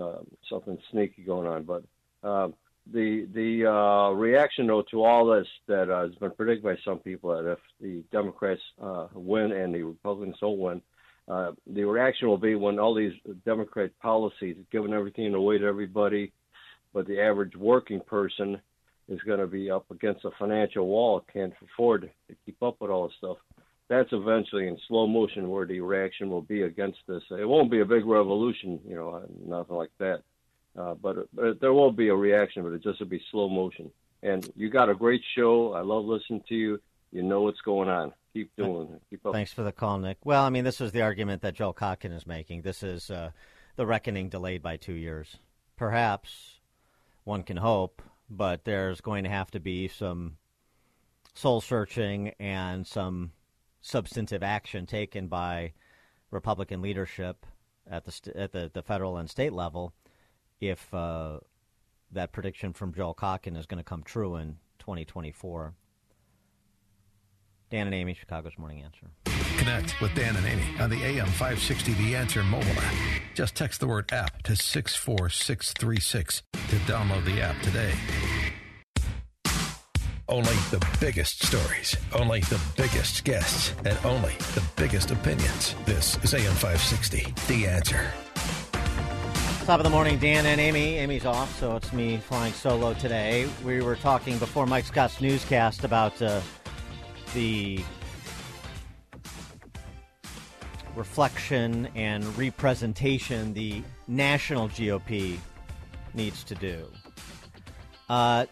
[0.00, 0.18] uh,
[0.50, 1.84] something sneaky going on, but
[2.22, 2.48] uh,
[2.92, 6.98] the the uh, reaction though to all this that uh, has been predicted by some
[6.98, 10.82] people that if the Democrats uh, win and the Republicans don't win.
[11.26, 13.14] Uh, the reaction will be when all these
[13.46, 16.30] Democrat policies giving everything away to everybody,
[16.92, 18.60] but the average working person
[19.08, 22.90] is going to be up against a financial wall, can't afford to keep up with
[22.90, 23.38] all this stuff.
[23.88, 27.22] That's eventually in slow motion where the reaction will be against this.
[27.30, 30.22] It won't be a big revolution, you know, nothing like that.
[30.76, 33.90] Uh, but, but there will be a reaction, but it just will be slow motion.
[34.22, 35.74] And you got a great show.
[35.74, 36.80] I love listening to you.
[37.12, 38.12] You know what's going on.
[38.32, 39.02] Keep doing it.
[39.10, 39.32] Keep up.
[39.34, 40.18] Thanks for the call, Nick.
[40.24, 42.62] Well, I mean, this is the argument that Joel Kotkin is making.
[42.62, 43.30] This is uh,
[43.76, 45.36] the reckoning delayed by two years.
[45.76, 46.58] Perhaps
[47.22, 50.38] one can hope, but there's going to have to be some
[51.34, 53.32] soul searching and some
[53.84, 55.72] substantive action taken by
[56.30, 57.44] Republican leadership
[57.88, 59.92] at the st- at the, the federal and state level
[60.58, 61.38] if uh,
[62.10, 65.74] that prediction from Joel Kotkin is going to come true in 2024.
[67.70, 69.10] Dan and Amy, Chicago's Morning Answer.
[69.58, 72.94] Connect with Dan and Amy on the AM 560 The Answer mobile app.
[73.34, 77.92] Just text the word app to 64636 to download the app today.
[80.26, 85.74] Only the biggest stories, only the biggest guests, and only the biggest opinions.
[85.84, 88.10] This is AM 560 The Answer.
[89.66, 90.94] Top of the morning, Dan and Amy.
[90.96, 93.50] Amy's off, so it's me flying solo today.
[93.62, 96.40] We were talking before Mike Scott's newscast about uh,
[97.34, 97.84] the
[100.96, 105.36] reflection and representation the national GOP
[106.14, 106.86] needs to do.
[108.08, 108.46] Uh,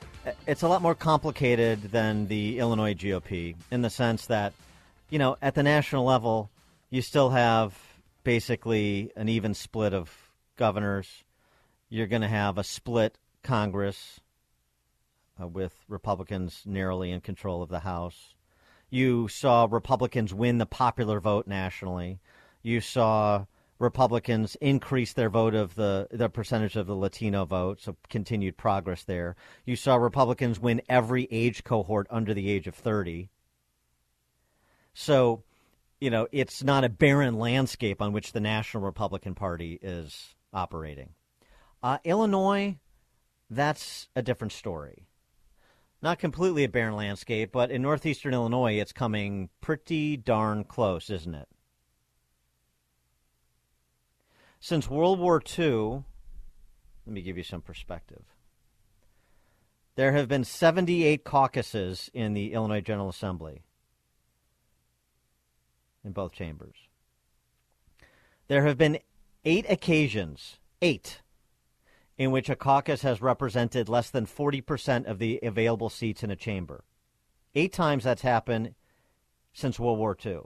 [0.46, 4.52] it's a lot more complicated than the Illinois GOP in the sense that,
[5.10, 6.50] you know, at the national level,
[6.90, 7.76] you still have
[8.24, 10.10] basically an even split of
[10.56, 11.24] governors.
[11.88, 14.20] You're going to have a split Congress
[15.40, 18.34] uh, with Republicans narrowly in control of the House.
[18.90, 22.20] You saw Republicans win the popular vote nationally.
[22.62, 23.46] You saw
[23.78, 29.02] Republicans increase their vote of the the percentage of the Latino vote, so continued progress
[29.04, 29.34] there.
[29.64, 33.28] You saw Republicans win every age cohort under the age of 30.
[34.94, 35.42] So,
[36.00, 41.14] you know, it's not a barren landscape on which the National Republican Party is operating.
[41.82, 42.78] Uh, Illinois,
[43.50, 45.06] that's a different story.
[46.00, 51.34] Not completely a barren landscape, but in northeastern Illinois, it's coming pretty darn close, isn't
[51.34, 51.48] it?
[54.64, 56.04] Since World War II,
[57.04, 58.22] let me give you some perspective.
[59.96, 63.64] There have been 78 caucuses in the Illinois General Assembly
[66.04, 66.76] in both chambers.
[68.46, 69.00] There have been
[69.44, 71.22] eight occasions, eight,
[72.16, 76.36] in which a caucus has represented less than 40% of the available seats in a
[76.36, 76.84] chamber.
[77.56, 78.76] Eight times that's happened
[79.52, 80.42] since World War II.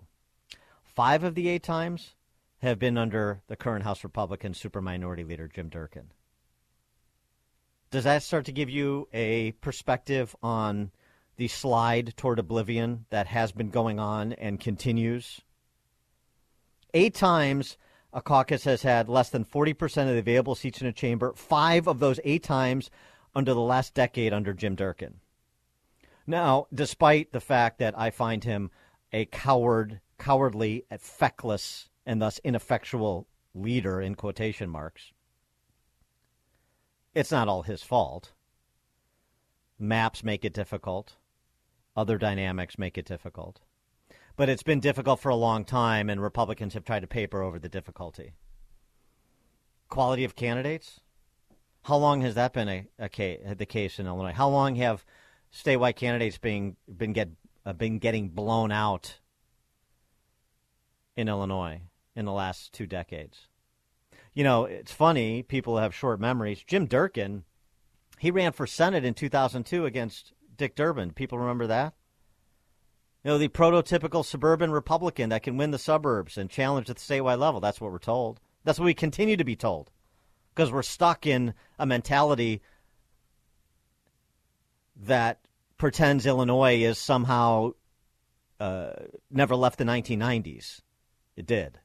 [0.83, 2.15] Five of the eight times
[2.59, 6.11] have been under the current House Republican super minority leader, Jim Durkin.
[7.91, 10.91] Does that start to give you a perspective on
[11.37, 15.41] the slide toward oblivion that has been going on and continues?
[16.95, 17.77] Eight times
[18.13, 21.87] a caucus has had less than 40% of the available seats in a chamber, five
[21.87, 22.91] of those eight times
[23.35, 25.21] under the last decade under Jim Durkin.
[26.27, 28.71] Now, despite the fact that I find him
[29.13, 35.13] a coward, cowardly, feckless, and thus ineffectual leader in quotation marks,
[37.15, 38.33] it's not all his fault.
[39.79, 41.17] Maps make it difficult.
[41.97, 43.61] Other dynamics make it difficult.
[44.37, 47.59] But it's been difficult for a long time, and Republicans have tried to paper over
[47.59, 48.35] the difficulty.
[49.89, 51.01] Quality of candidates?
[51.85, 54.33] How long has that been a, a case, the case in Illinois?
[54.33, 55.05] How long have
[55.55, 57.31] statewide candidates being been get
[57.65, 59.21] uh, been getting blown out
[61.17, 61.81] in Illinois
[62.17, 63.47] in the last two decades?
[64.35, 66.63] You know, it's funny, people have short memories.
[66.67, 67.45] Jim Durkin,
[68.19, 71.13] he ran for Senate in 2002 against Dick Durbin.
[71.13, 71.95] People remember that?
[73.23, 77.03] You know, the prototypical suburban Republican that can win the suburbs and challenge at the
[77.03, 77.61] statewide level.
[77.61, 78.41] That's what we're told.
[78.65, 79.91] That's what we continue to be told
[80.55, 82.63] because we're stuck in a mentality
[85.05, 85.41] that
[85.77, 87.73] pretends Illinois is somehow
[88.59, 88.93] uh,
[89.31, 90.81] never left the 1990s.
[91.37, 91.79] It did.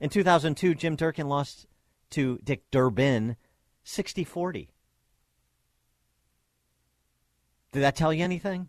[0.00, 1.66] In 2002, Jim Durkin lost
[2.10, 3.36] to Dick Durbin
[3.84, 4.70] 60 40.
[7.72, 8.68] Did that tell you anything?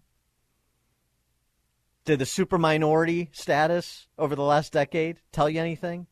[2.06, 6.08] Did the super minority status over the last decade tell you anything?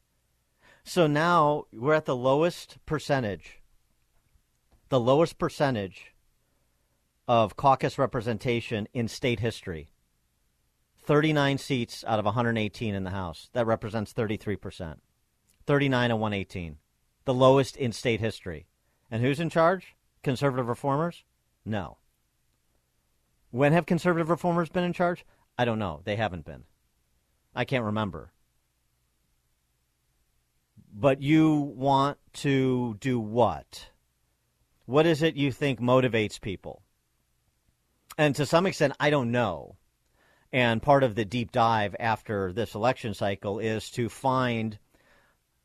[0.84, 3.62] So now we're at the lowest percentage,
[4.90, 6.14] the lowest percentage
[7.28, 9.93] of caucus representation in state history.
[11.04, 13.50] 39 seats out of 118 in the House.
[13.54, 14.98] That represents 33%.
[15.66, 16.78] 39 and 118.
[17.26, 18.68] The lowest in state history.
[19.12, 19.96] And who's in charge?
[20.24, 21.24] Conservative reformers?
[21.66, 21.98] No.
[23.52, 25.26] When have conservative reformers been in charge?
[25.58, 26.02] I don't know.
[26.04, 26.64] They haven't been.
[27.56, 28.32] I can't remember.
[30.92, 33.90] But you want to do what?
[34.86, 36.82] What is it you think motivates people?
[38.18, 39.76] And to some extent, I don't know.
[40.54, 44.78] And part of the deep dive after this election cycle is to find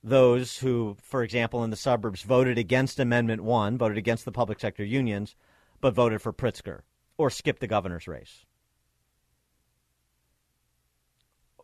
[0.02, 4.58] those who, for example, in the suburbs voted against Amendment 1, voted against the public
[4.58, 5.36] sector unions,
[5.82, 6.80] but voted for Pritzker
[7.18, 8.46] or skipped the governor's race.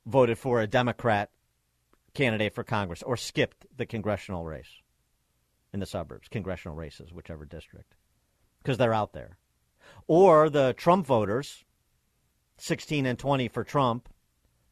[0.05, 1.31] Voted for a Democrat
[2.13, 4.83] candidate for Congress or skipped the congressional race
[5.73, 7.95] in the suburbs, congressional races, whichever district,
[8.63, 9.39] because they're out there.
[10.07, 11.65] Or the Trump voters
[12.59, 14.09] 16 and 20 for Trump,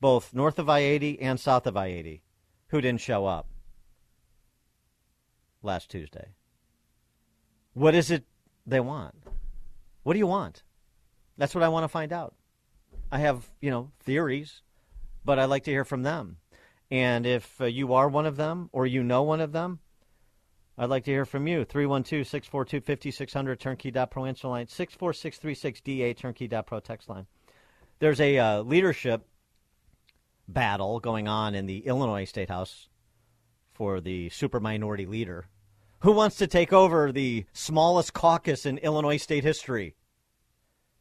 [0.00, 2.22] both north of I 80 and south of I 80,
[2.68, 3.48] who didn't show up
[5.62, 6.34] last Tuesday.
[7.74, 8.24] What is it
[8.66, 9.14] they want?
[10.02, 10.62] What do you want?
[11.38, 12.34] That's what I want to find out.
[13.10, 14.62] I have, you know, theories,
[15.24, 16.38] but I'd like to hear from them.
[16.90, 19.80] And if uh, you are one of them or you know one of them,
[20.76, 21.64] I'd like to hear from you.
[21.64, 27.26] 312 642 5600 turnkey.pro answer line, 64636 DA turnkey.pro text line.
[28.02, 29.28] There's a uh, leadership
[30.48, 32.88] battle going on in the Illinois State House
[33.74, 35.46] for the super minority leader.
[36.00, 39.94] Who wants to take over the smallest caucus in Illinois state history?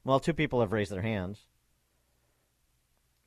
[0.03, 1.47] Well, two people have raised their hands.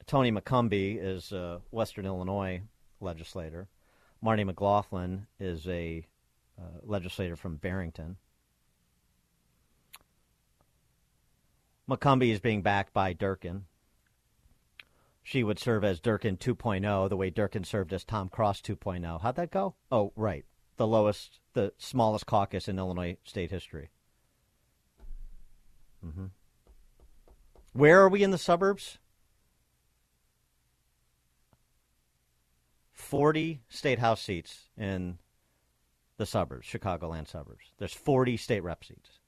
[0.06, 2.62] Tony McCombie is a Western Illinois
[3.00, 3.66] legislator.
[4.22, 6.06] Marty McLaughlin is a
[6.56, 8.18] uh, legislator from Barrington.
[11.89, 13.64] McCombie is being backed by Durkin.
[15.22, 19.20] She would serve as Durkin 2.0, the way Durkin served as Tom Cross 2.0.
[19.22, 19.74] How'd that go?
[19.91, 20.45] Oh, right.
[20.76, 23.91] The lowest, the smallest caucus in Illinois state history.
[26.05, 26.26] Mm-hmm.
[27.72, 28.99] Where are we in the suburbs?
[32.93, 35.18] 40 state house seats in
[36.16, 37.72] the suburbs, Chicagoland suburbs.
[37.78, 39.20] There's 40 state rep seats.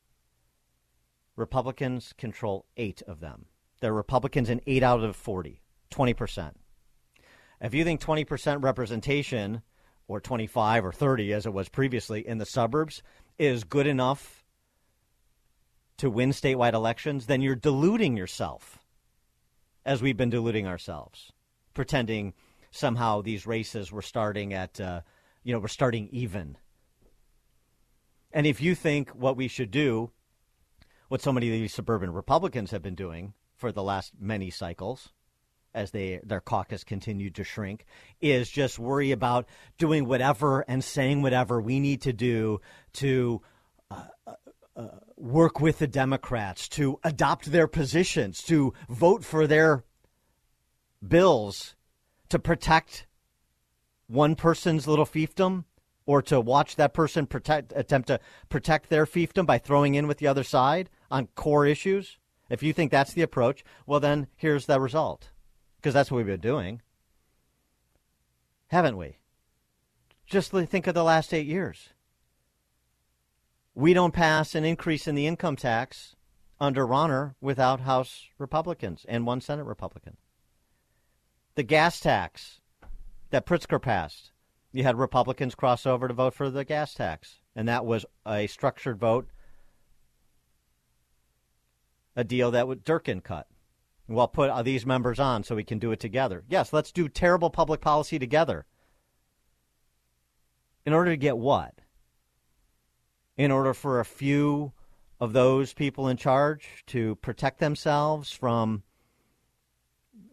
[1.36, 3.46] Republicans control eight of them.
[3.80, 5.60] They're Republicans in eight out of 40,
[5.90, 6.52] 20%.
[7.60, 9.62] If you think 20% representation,
[10.08, 13.02] or 25 or 30 as it was previously in the suburbs,
[13.38, 14.44] is good enough
[15.98, 18.78] to win statewide elections, then you're deluding yourself,
[19.84, 21.32] as we've been deluding ourselves,
[21.74, 22.34] pretending
[22.70, 25.00] somehow these races were starting at, uh,
[25.42, 26.56] you know, we're starting even.
[28.32, 30.10] And if you think what we should do
[31.08, 35.10] what so many of these suburban Republicans have been doing for the last many cycles
[35.76, 37.84] as they their caucus continued to shrink
[38.20, 39.46] is just worry about
[39.78, 42.58] doing whatever and saying whatever we need to do
[42.94, 43.42] to
[43.90, 44.32] uh, uh,
[44.74, 49.84] uh, work with the Democrats to adopt their positions to vote for their
[51.06, 51.76] bills
[52.30, 53.06] to protect
[54.06, 55.64] one person's little fiefdom
[56.06, 60.18] or to watch that person protect attempt to protect their fiefdom by throwing in with
[60.18, 64.66] the other side on core issues, if you think that's the approach, well, then here's
[64.66, 65.30] the result.
[65.76, 66.82] Because that's what we've been doing.
[68.68, 69.18] Haven't we?
[70.26, 71.90] Just think of the last eight years.
[73.74, 76.16] We don't pass an increase in the income tax
[76.58, 80.16] under Rauner without House Republicans and one Senate Republican.
[81.54, 82.60] The gas tax
[83.30, 84.32] that Pritzker passed,
[84.72, 87.40] you had Republicans cross over to vote for the gas tax.
[87.54, 89.28] And that was a structured vote
[92.16, 93.46] a deal that would Durkin cut.
[94.08, 96.44] Well, put uh, these members on so we can do it together.
[96.48, 98.64] Yes, let's do terrible public policy together.
[100.84, 101.74] In order to get what?
[103.36, 104.72] In order for a few
[105.20, 108.82] of those people in charge to protect themselves from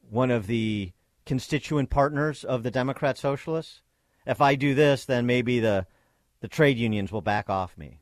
[0.09, 0.91] one of the
[1.25, 3.81] constituent partners of the Democrat Socialists?
[4.25, 5.87] If I do this, then maybe the,
[6.41, 7.99] the trade unions will back off me.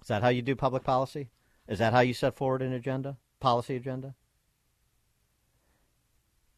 [0.00, 1.30] Is that how you do public policy?
[1.68, 4.14] Is that how you set forward an agenda, policy agenda?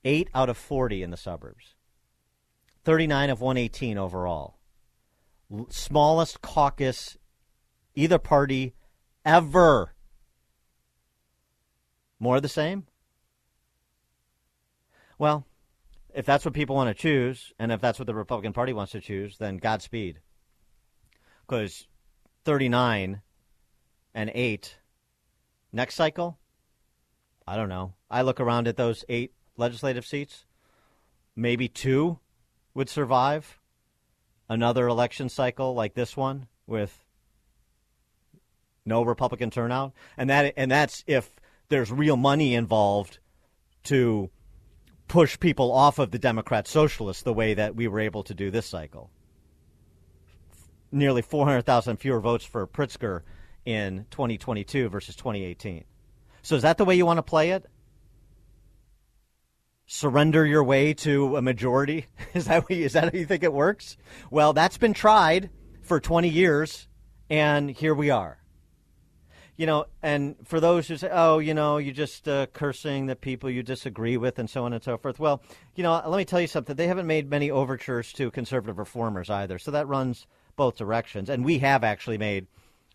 [0.05, 1.75] Eight out of 40 in the suburbs,
[2.85, 4.59] 39 of 118 overall.
[5.69, 7.17] Smallest caucus,
[7.95, 8.75] either party
[9.25, 9.95] ever.
[12.19, 12.87] More the same?
[15.19, 15.47] Well,
[16.15, 18.93] if that's what people want to choose, and if that's what the Republican Party wants
[18.93, 20.21] to choose, then Godspeed.
[21.47, 21.87] Because
[22.45, 23.21] 39
[24.15, 24.77] and 8
[25.75, 26.39] next cycle,
[27.47, 27.95] I don't know.
[28.11, 30.47] I look around at those eight legislative seats.
[31.37, 32.21] Maybe two
[32.73, 33.59] would survive
[34.49, 37.05] another election cycle like this one with
[38.87, 39.93] no Republican turnout.
[40.17, 41.35] And that and that's if
[41.69, 43.19] there's real money involved
[43.85, 44.31] to
[45.09, 48.51] push people off of the Democrat Socialists the way that we were able to do
[48.51, 49.11] this cycle.
[50.91, 53.23] Nearly 400,000 fewer votes for Pritzker
[53.65, 55.85] in 2022 versus 2018.
[56.43, 57.67] So is that the way you want to play it?
[59.87, 62.07] Surrender your way to a majority?
[62.35, 63.99] Is that you, is that how you think it works?
[64.31, 65.51] Well, that's been tried
[65.83, 66.89] for 20 years,
[67.29, 68.39] and here we are
[69.57, 73.15] you know, and for those who say, oh, you know, you're just uh, cursing the
[73.15, 75.21] people you disagree with and so on and so forth.
[75.21, 75.43] Well,
[75.77, 76.75] you know, let me tell you something.
[76.75, 79.59] They haven't made many overtures to conservative reformers either.
[79.59, 81.31] So that runs both directions.
[81.31, 82.49] And we have actually made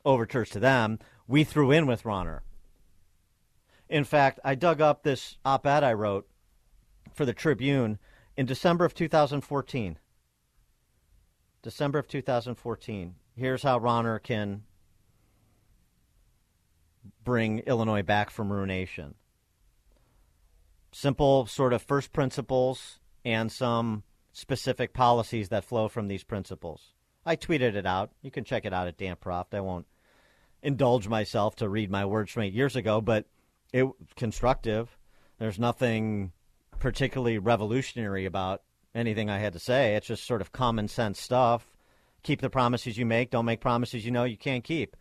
[0.06, 1.00] overtures to them.
[1.28, 2.42] We threw in with Rauner.
[3.88, 6.28] In fact, I dug up this op ed I wrote
[7.14, 7.98] for the Tribune
[8.38, 9.98] in December of 2014.
[11.62, 13.16] December of 2014.
[13.36, 14.64] Here's how Rauner can
[17.24, 19.16] bring Illinois back from ruination.
[20.92, 26.94] Simple sort of first principles and some specific policies that flow from these principles.
[27.26, 28.12] I tweeted it out.
[28.22, 29.54] You can check it out at Dan Proft.
[29.54, 29.86] I won't
[30.62, 33.26] indulge myself to read my words from eight years ago, but
[33.72, 34.98] it constructive.
[35.38, 36.32] There's nothing
[36.80, 38.62] particularly revolutionary about
[38.96, 39.96] anything I had to say.
[39.96, 41.68] It's just sort of common sense stuff.
[42.24, 43.30] Keep the promises you make.
[43.30, 44.98] Don't make promises you know you can't keep.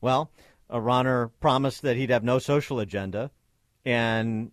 [0.00, 0.30] Well,
[0.70, 3.30] Rauner promised that he'd have no social agenda,
[3.84, 4.52] and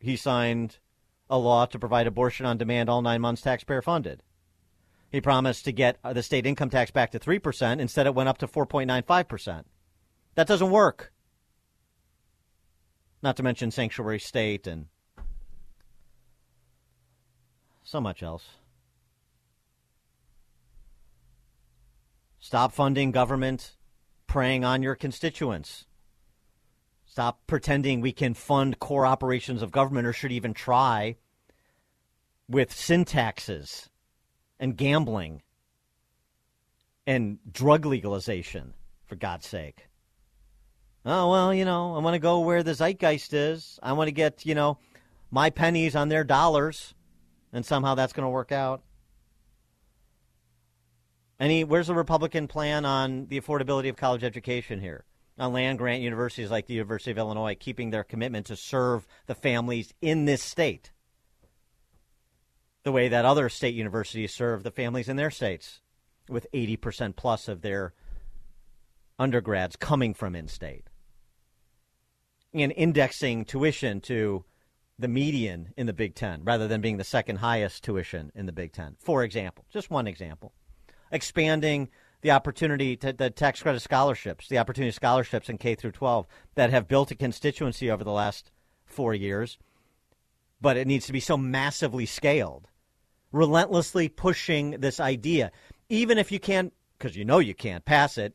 [0.00, 0.78] he signed
[1.30, 4.22] a law to provide abortion on demand all nine months taxpayer funded.
[5.10, 7.80] He promised to get uh, the state income tax back to 3%.
[7.80, 9.64] Instead, it went up to 4.95%.
[10.34, 11.12] That doesn't work.
[13.22, 14.86] Not to mention sanctuary state and
[17.82, 18.44] so much else.
[22.40, 23.76] Stop funding government
[24.26, 25.86] preying on your constituents.
[27.06, 31.16] Stop pretending we can fund core operations of government or should even try
[32.48, 33.88] with sin taxes
[34.58, 35.42] and gambling
[37.06, 38.74] and drug legalization,
[39.06, 39.86] for God's sake.
[41.04, 43.78] Oh, well, you know, I want to go where the zeitgeist is.
[43.82, 44.78] I want to get, you know,
[45.30, 46.94] my pennies on their dollars,
[47.52, 48.82] and somehow that's going to work out.
[51.38, 55.04] Any where's the Republican plan on the affordability of college education here?
[55.38, 59.34] On land grant universities like the University of Illinois keeping their commitment to serve the
[59.34, 60.90] families in this state
[62.86, 65.80] the way that other state universities serve the families in their states
[66.28, 67.94] with 80% plus of their
[69.18, 70.84] undergrads coming from in-state
[72.54, 74.44] and indexing tuition to
[75.00, 78.52] the median in the Big Ten rather than being the second highest tuition in the
[78.52, 79.64] Big Ten, for example.
[79.68, 80.52] Just one example
[81.10, 81.88] expanding
[82.20, 86.24] the opportunity to the tax credit scholarships, the opportunity scholarships in K through 12
[86.54, 88.52] that have built a constituency over the last
[88.84, 89.58] four years,
[90.60, 92.68] but it needs to be so massively scaled.
[93.36, 95.52] Relentlessly pushing this idea,
[95.90, 98.34] even if you can't, because you know you can't pass it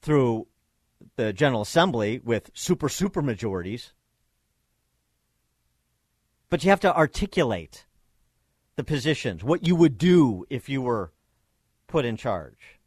[0.00, 0.46] through
[1.16, 3.92] the General Assembly with super, super majorities.
[6.48, 7.84] But you have to articulate
[8.76, 11.12] the positions, what you would do if you were
[11.86, 12.80] put in charge.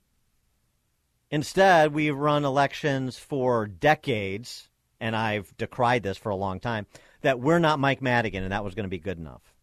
[1.30, 6.88] Instead, we run elections for decades, and I've decried this for a long time,
[7.22, 9.54] that we're not Mike Madigan, and that was going to be good enough.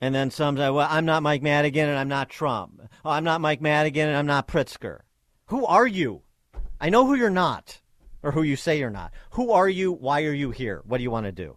[0.00, 2.82] And then some say, well, I'm not Mike Madigan, and I'm not Trump.
[3.04, 5.00] Oh, I'm not Mike Madigan, and I'm not Pritzker.
[5.46, 6.22] Who are you?
[6.80, 7.80] I know who you're not,
[8.22, 9.12] or who you say you're not.
[9.30, 9.92] Who are you?
[9.92, 10.82] Why are you here?
[10.84, 11.56] What do you want to do?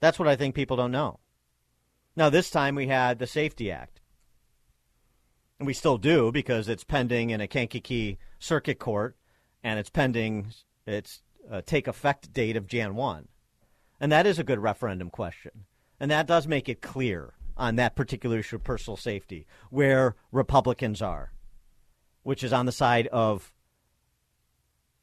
[0.00, 1.20] That's what I think people don't know.
[2.16, 4.00] Now, this time we had the Safety Act.
[5.58, 9.16] And we still do because it's pending in a Kankakee Circuit Court
[9.62, 10.52] and it's pending
[10.86, 13.28] its uh, take effect date of Jan 1.
[14.00, 15.64] And that is a good referendum question.
[16.00, 21.00] And that does make it clear on that particular issue of personal safety where Republicans
[21.00, 21.32] are,
[22.22, 23.52] which is on the side of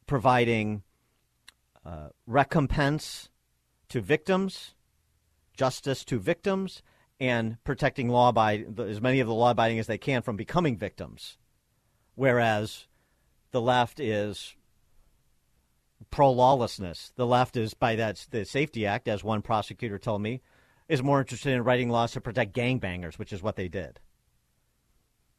[0.06, 0.84] providing
[1.86, 3.30] uh, recompense
[3.89, 4.76] to victims,
[5.56, 6.82] justice to victims,
[7.20, 10.76] and protecting law abiding as many of the law abiding as they can from becoming
[10.76, 11.38] victims.
[12.16, 12.88] Whereas
[13.52, 14.56] the left is
[16.10, 17.14] pro lawlessness.
[17.16, 20.42] The left is by that the Safety Act, as one prosecutor told me,
[20.92, 24.02] is more interested in writing laws to protect gangbangers, which is what they did.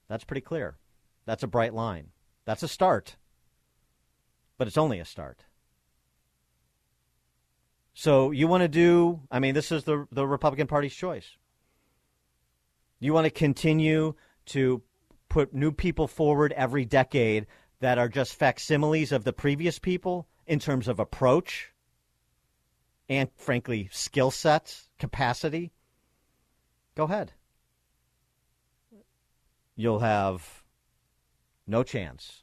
[0.09, 0.79] That's pretty clear.
[1.27, 2.09] That's a bright line.
[2.47, 3.17] That's a start.
[4.57, 5.45] But it's only a start.
[7.93, 11.37] So you want to do I mean this is the the Republican Party's choice.
[12.99, 14.15] You want to continue
[14.47, 14.81] to
[15.29, 17.47] put new people forward every decade
[17.81, 21.72] that are just facsimiles of the previous people in terms of approach
[23.09, 25.73] and frankly skill sets, capacity.
[26.95, 27.33] Go ahead.
[29.77, 30.63] You'll have
[31.67, 32.43] no chance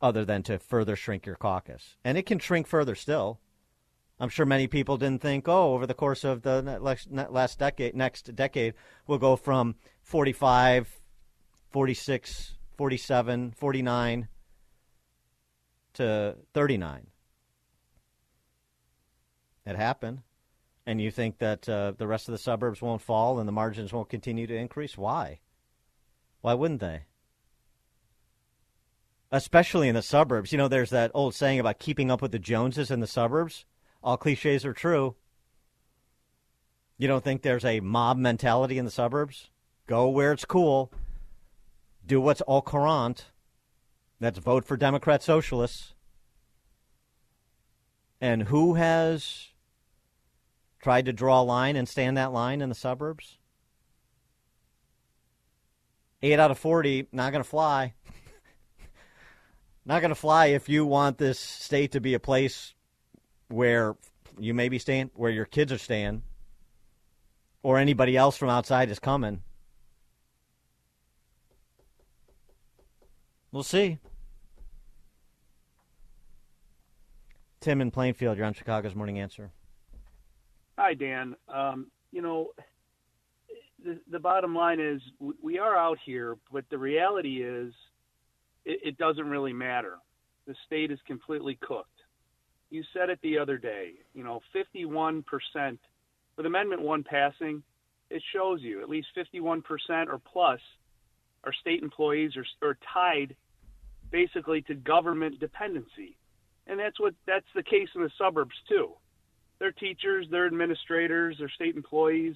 [0.00, 1.96] other than to further shrink your caucus.
[2.04, 3.40] And it can shrink further still.
[4.18, 6.62] I'm sure many people didn't think, oh, over the course of the
[7.30, 8.74] last decade, next decade,
[9.06, 10.88] we'll go from 45,
[11.70, 14.28] 46, 47, 49
[15.94, 17.06] to 39.
[19.66, 20.22] It happened.
[20.86, 23.92] And you think that uh, the rest of the suburbs won't fall and the margins
[23.92, 24.96] won't continue to increase?
[24.96, 25.40] Why?
[26.40, 27.02] Why wouldn't they?
[29.32, 30.52] Especially in the suburbs.
[30.52, 33.64] You know, there's that old saying about keeping up with the Joneses in the suburbs
[34.06, 35.16] all cliches are true.
[36.96, 39.50] You don't think there's a mob mentality in the suburbs?
[39.88, 40.92] Go where it's cool.
[42.06, 43.26] Do what's au courant.
[44.20, 45.94] That's vote for Democrat socialists.
[48.20, 49.48] And who has
[50.86, 53.38] tried to draw a line and stand that line in the suburbs?
[56.22, 57.94] Eight out of 40, not going to fly.
[59.84, 62.72] not going to fly if you want this state to be a place
[63.48, 63.96] where
[64.38, 66.22] you may be staying, where your kids are staying,
[67.64, 69.42] or anybody else from outside is coming.
[73.50, 73.98] We'll see.
[77.58, 79.50] Tim in Plainfield, you're on Chicago's Morning Answer.
[80.78, 81.36] Hi, Dan.
[81.52, 82.48] Um, you know,
[83.84, 85.00] the, the bottom line is
[85.42, 87.72] we are out here, but the reality is
[88.64, 89.94] it, it doesn't really matter.
[90.46, 91.96] The state is completely cooked
[92.70, 95.24] you said it the other day, you know, 51%
[96.36, 97.62] with Amendment 1 passing,
[98.10, 99.62] it shows you at least 51%
[100.08, 100.60] or plus
[101.44, 103.36] our state employees are, are tied
[104.10, 106.16] basically to government dependency.
[106.66, 108.92] And that's what that's the case in the suburbs too.
[109.58, 112.34] They're teachers, they're administrators, they're state employees.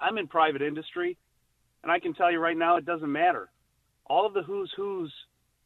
[0.00, 1.16] I'm in private industry,
[1.82, 3.50] and I can tell you right now it doesn't matter.
[4.06, 5.12] All of the who's who's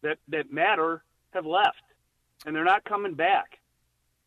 [0.02, 1.02] that, that matter
[1.32, 1.82] have left
[2.44, 3.58] and they're not coming back.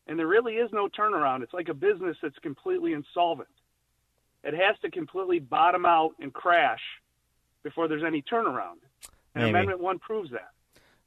[0.08, 1.44] And there really is no turnaround.
[1.44, 3.50] It's like a business that's completely insolvent.
[4.44, 6.82] It has to completely bottom out and crash
[7.62, 8.80] before there's any turnaround.
[9.36, 9.50] And maybe.
[9.50, 10.50] Amendment 1 proves that.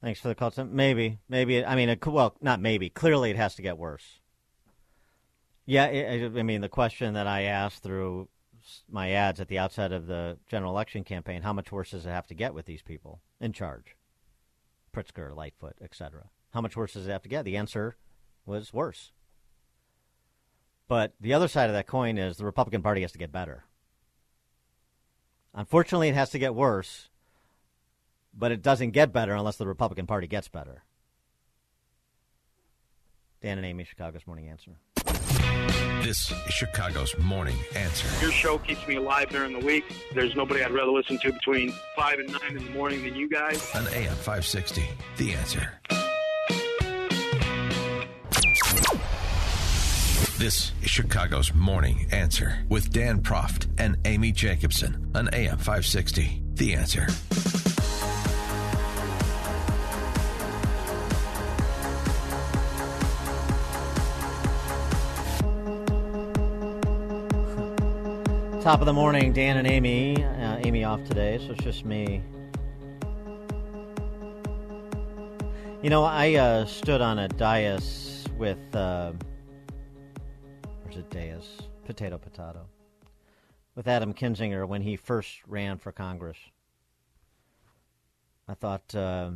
[0.01, 0.53] Thanks for the call.
[0.65, 1.65] Maybe, maybe.
[1.65, 2.91] I mean, it, well, not maybe.
[2.91, 4.21] Clearly, it has to get worse.
[5.65, 8.29] Yeah, it, I mean, the question that I asked through
[8.91, 12.11] my ads at the outset of the general election campaign: How much worse does it
[12.11, 13.97] have to get with these people in charge?
[14.95, 16.25] Pritzker, Lightfoot, etc.
[16.53, 17.45] How much worse does it have to get?
[17.45, 17.97] The answer
[18.45, 19.13] was worse.
[20.89, 23.65] But the other side of that coin is the Republican Party has to get better.
[25.55, 27.09] Unfortunately, it has to get worse,
[28.35, 30.85] but it doesn't get better unless the Republican Party gets better.
[33.41, 34.73] Dan and Amy, Chicago's Morning Answer.
[36.03, 38.09] This is Chicago's Morning Answer.
[38.21, 39.85] Your show keeps me alive during the week.
[40.13, 43.29] There's nobody I'd rather listen to between 5 and 9 in the morning than you
[43.29, 43.65] guys.
[43.77, 44.83] On AM 560,
[45.17, 45.73] The Answer.
[50.39, 56.43] This is Chicago's Morning Answer with Dan Proft and Amy Jacobson on AM 560.
[56.55, 57.07] The Answer.
[68.63, 70.23] Top of the morning, Dan and Amy.
[70.23, 72.23] Uh, Amy off today, so it's just me.
[75.83, 78.61] You know, I uh, stood on a dais with.
[78.73, 79.15] Uh,
[81.11, 81.63] Deus.
[81.85, 82.69] potato, potato.
[83.75, 86.39] With Adam Kinzinger when he first ran for Congress.
[88.47, 89.33] I thought uh,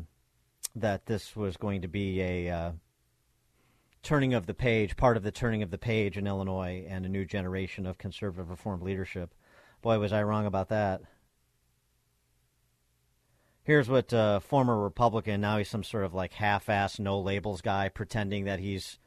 [0.76, 2.72] that this was going to be a uh,
[4.06, 7.08] turning of the page, part of the turning of the page in Illinois and a
[7.08, 9.34] new generation of conservative reform leadership.
[9.82, 11.02] Boy, was I wrong about that.
[13.64, 17.88] Here's what uh, former Republican, now he's some sort of like half-ass, no labels guy,
[17.88, 19.00] pretending that he's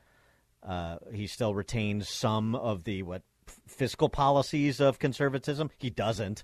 [0.62, 3.22] uh, he still retains some of the what
[3.66, 5.72] fiscal policies of conservatism.
[5.78, 6.44] He doesn't.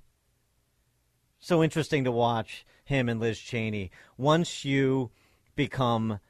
[1.40, 3.91] So interesting to watch him and Liz Cheney.
[4.18, 5.11] Once you
[5.57, 6.22] become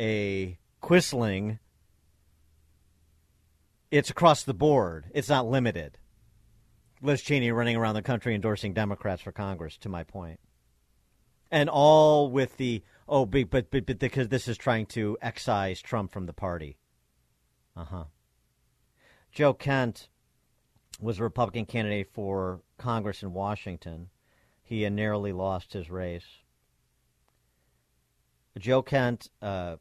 [0.00, 1.58] a Quisling,
[3.90, 5.06] it's across the board.
[5.14, 5.98] It's not limited.
[7.02, 10.40] Liz Cheney running around the country endorsing Democrats for Congress, to my point.
[11.50, 16.10] And all with the, oh, but, but, but because this is trying to excise Trump
[16.10, 16.78] from the party.
[17.76, 18.04] Uh huh.
[19.30, 20.08] Joe Kent
[21.00, 24.08] was a Republican candidate for Congress in Washington.
[24.62, 26.24] He narrowly lost his race.
[28.58, 29.76] Joe Kent uh,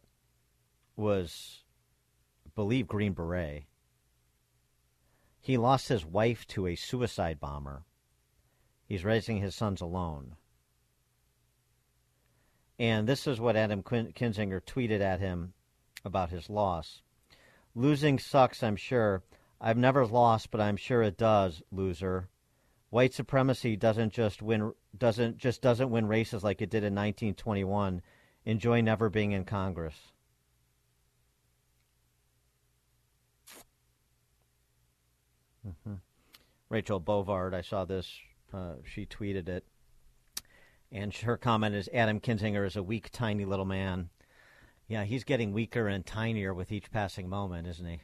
[0.98, 1.64] was,
[2.46, 3.64] I believe, Green Beret.
[5.46, 7.84] He lost his wife to a suicide bomber.
[8.88, 10.38] He's raising his sons alone.
[12.80, 15.54] And this is what Adam Kinzinger tweeted at him
[16.04, 17.04] about his loss.
[17.76, 19.22] Losing sucks, I'm sure.
[19.62, 22.28] I've never lost, but I'm sure it does, loser.
[22.90, 28.02] White supremacy doesn't just win doesn't just doesn't win races like it did in 1921.
[28.46, 30.12] Enjoy never being in Congress.
[35.68, 35.96] Mm-hmm.
[36.70, 38.12] Rachel Bovard, I saw this.
[38.54, 39.66] Uh, she tweeted it.
[40.92, 44.10] And her comment is Adam Kinzinger is a weak, tiny little man.
[44.88, 48.02] Yeah, he's getting weaker and tinier with each passing moment, isn't he?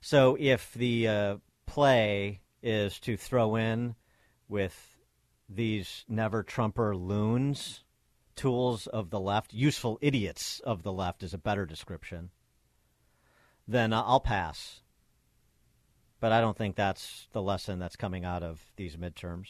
[0.00, 1.36] So if the uh,
[1.66, 3.94] play is to throw in
[4.48, 4.96] with
[5.48, 7.84] these never Trumper loons,
[8.34, 12.30] tools of the left, useful idiots of the left is a better description,
[13.66, 14.82] then I'll pass.
[16.20, 19.48] But I don't think that's the lesson that's coming out of these midterms.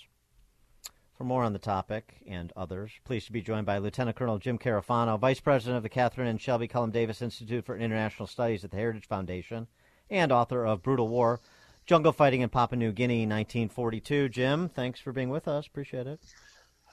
[1.16, 4.58] For more on the topic and others, pleased to be joined by Lieutenant Colonel Jim
[4.58, 8.70] Carafano, Vice President of the Catherine and Shelby Cullom Davis Institute for International Studies at
[8.70, 9.66] the Heritage Foundation,
[10.10, 11.40] and author of Brutal War,
[11.86, 14.28] Jungle Fighting in Papua New Guinea, 1942.
[14.28, 15.66] Jim, thanks for being with us.
[15.66, 16.20] Appreciate it.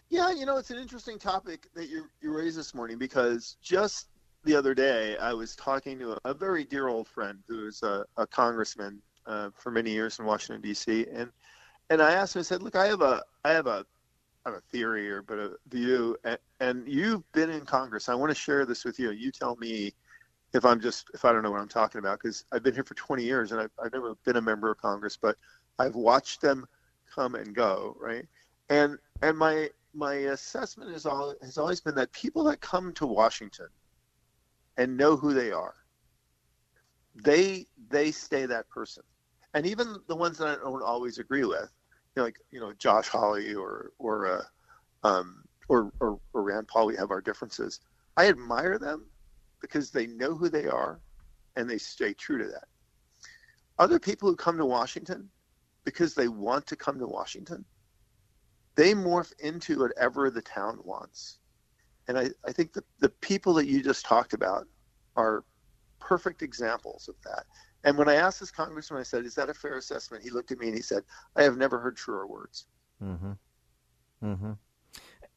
[0.10, 4.08] Yeah, you know, it's an interesting topic that you, you raised this morning because just
[4.46, 7.84] the other day I was talking to a, a very dear old friend who is
[7.84, 11.08] a, a congressman uh, for many years in Washington D.C.
[11.14, 11.32] and
[11.90, 12.40] and I asked him.
[12.40, 13.86] I said, "Look, I have a I have a
[14.46, 18.10] not a theory or but a view, and, and you've been in Congress.
[18.10, 19.12] I want to share this with you.
[19.12, 19.94] You tell me
[20.54, 22.84] if I'm just if I don't know what I'm talking about because I've been here
[22.84, 25.38] for 20 years and I've, I've never been a member of Congress, but
[25.80, 26.66] I've watched them
[27.14, 28.26] come and go, right?
[28.70, 33.06] And and my my assessment is all has always been that people that come to
[33.06, 33.68] Washington
[34.78, 35.76] and know who they are,
[37.16, 39.04] they they stay that person,
[39.54, 41.70] and even the ones that I don't always agree with,
[42.16, 46.68] you know, like you know Josh Hawley or or uh, um, or, or or Rand
[46.68, 47.80] Paul, we have our differences.
[48.18, 49.06] I admire them
[49.62, 51.00] because they know who they are
[51.56, 52.66] and they stay true to that.
[53.80, 55.30] Other people who come to Washington
[55.86, 57.66] because they want to come to Washington,
[58.76, 61.40] they morph into whatever the town wants.
[62.08, 64.68] And I, I think that the people that you just talked about
[65.16, 65.44] are
[66.00, 67.46] perfect examples of that.
[67.84, 70.52] And when I asked this congressman, I said, "Is that a fair assessment?" He looked
[70.52, 71.04] at me and he said,
[71.36, 72.66] "I have never heard truer words."
[73.02, 73.32] Mm-hmm.
[74.24, 74.52] Mm-hmm.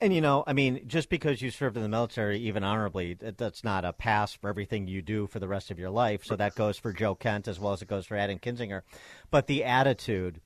[0.00, 3.64] And you know, I mean, just because you served in the military, even honorably, that's
[3.64, 6.22] not a pass for everything you do for the rest of your life.
[6.24, 8.82] So that goes for Joe Kent as well as it goes for Adam Kinzinger.
[9.30, 10.40] But the attitude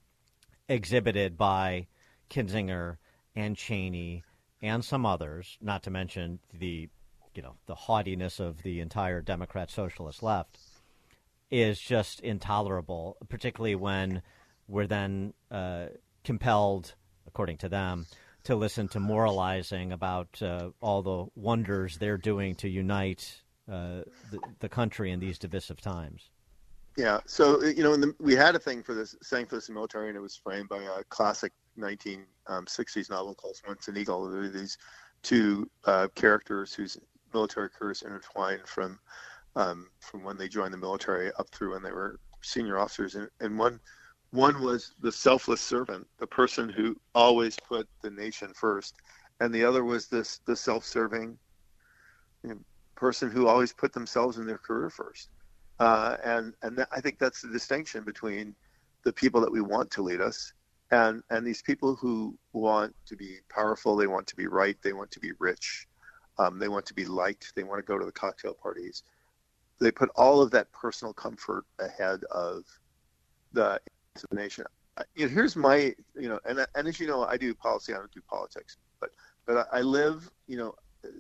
[0.68, 1.89] exhibited by
[2.31, 2.98] Kinzinger
[3.35, 4.22] and Cheney
[4.62, 6.89] and some others, not to mention the,
[7.35, 10.59] you know, the haughtiness of the entire Democrat socialist left,
[11.51, 13.16] is just intolerable.
[13.28, 14.22] Particularly when
[14.68, 15.86] we're then uh,
[16.24, 16.94] compelled,
[17.27, 18.06] according to them
[18.44, 24.39] to listen to moralizing about uh, all the wonders they're doing to unite uh, the,
[24.60, 26.31] the, country in these divisive times.
[26.97, 30.09] Yeah, so you know, the, we had a thing for this saying for this military,
[30.09, 32.16] and it was framed by a classic 1960s
[32.48, 32.66] um,
[33.10, 34.51] novel called Once an Eagle.
[34.51, 34.77] These
[35.22, 36.98] two uh, characters whose
[37.32, 38.98] military careers intertwined from
[39.56, 43.28] um, from when they joined the military up through when they were senior officers, and,
[43.40, 43.81] and one
[44.32, 48.94] one was the selfless servant, the person who always put the nation first,
[49.40, 51.39] and the other was this the self-serving
[52.44, 52.59] you know,
[52.97, 55.31] person who always put themselves and their career first.
[55.81, 58.55] uh, and and I think that's the distinction between
[59.05, 60.52] the people that we want to lead us
[60.90, 64.93] and and these people who want to be powerful, they want to be right, they
[64.93, 65.86] want to be rich,
[66.39, 69.02] um, they want to be liked, they want to go to the cocktail parties.
[69.81, 72.65] They put all of that personal comfort ahead of
[73.52, 73.81] the
[74.32, 74.65] nation.
[75.15, 77.97] You know, here's my, you know, and and as you know, I do policy, I
[77.97, 79.11] don't do politics, but
[79.47, 80.74] but I live, you know,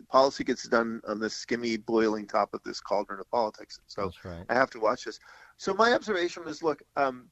[0.08, 3.80] policy gets done on this skimmy boiling top of this cauldron of politics.
[3.86, 4.44] So right.
[4.48, 5.18] I have to watch this.
[5.56, 7.28] So my observation is, look, um,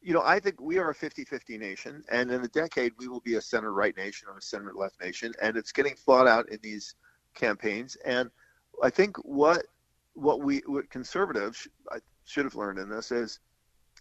[0.00, 3.20] you know, I think we are a 50-50 nation, and in a decade we will
[3.20, 6.94] be a center-right nation or a center-left nation, and it's getting fought out in these
[7.34, 7.96] campaigns.
[8.04, 8.30] And
[8.82, 9.66] I think what
[10.18, 13.40] what we what conservatives I should have learned in this is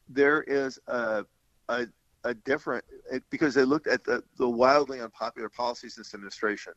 [0.10, 1.26] there is a
[1.70, 1.86] a,
[2.24, 2.84] a different
[3.30, 6.74] because they looked at the, the wildly unpopular policies in this administration,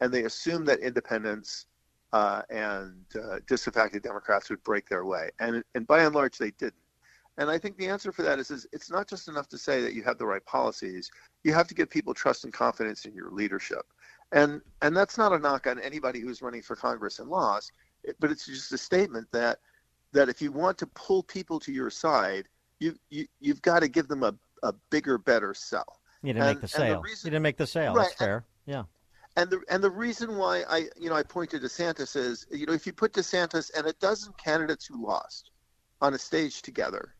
[0.00, 1.66] and they assumed that independents
[2.12, 6.52] uh, and uh, disaffected Democrats would break their way, and and by and large they
[6.52, 6.74] didn't.
[7.36, 9.82] And I think the answer for that is, is it's not just enough to say
[9.82, 11.10] that you have the right policies.
[11.42, 13.82] You have to give people trust and confidence in your leadership.
[14.30, 17.72] And and that's not a knock on anybody who's running for Congress and lost,
[18.20, 19.58] but it's just a statement that
[20.12, 22.46] that if you want to pull people to your side,
[22.78, 26.00] you, you you've got to give them a, a bigger, better sell.
[26.22, 26.96] You didn't and, make the sale.
[26.96, 27.94] The reason, you didn't make the sale.
[27.94, 28.44] Right, That's fair.
[28.66, 28.84] yeah.
[29.36, 32.66] And the and the reason why I you know I pointed to DeSantis is you
[32.66, 35.50] know if you put DeSantis and a dozen candidates who lost
[36.00, 37.14] on a stage together,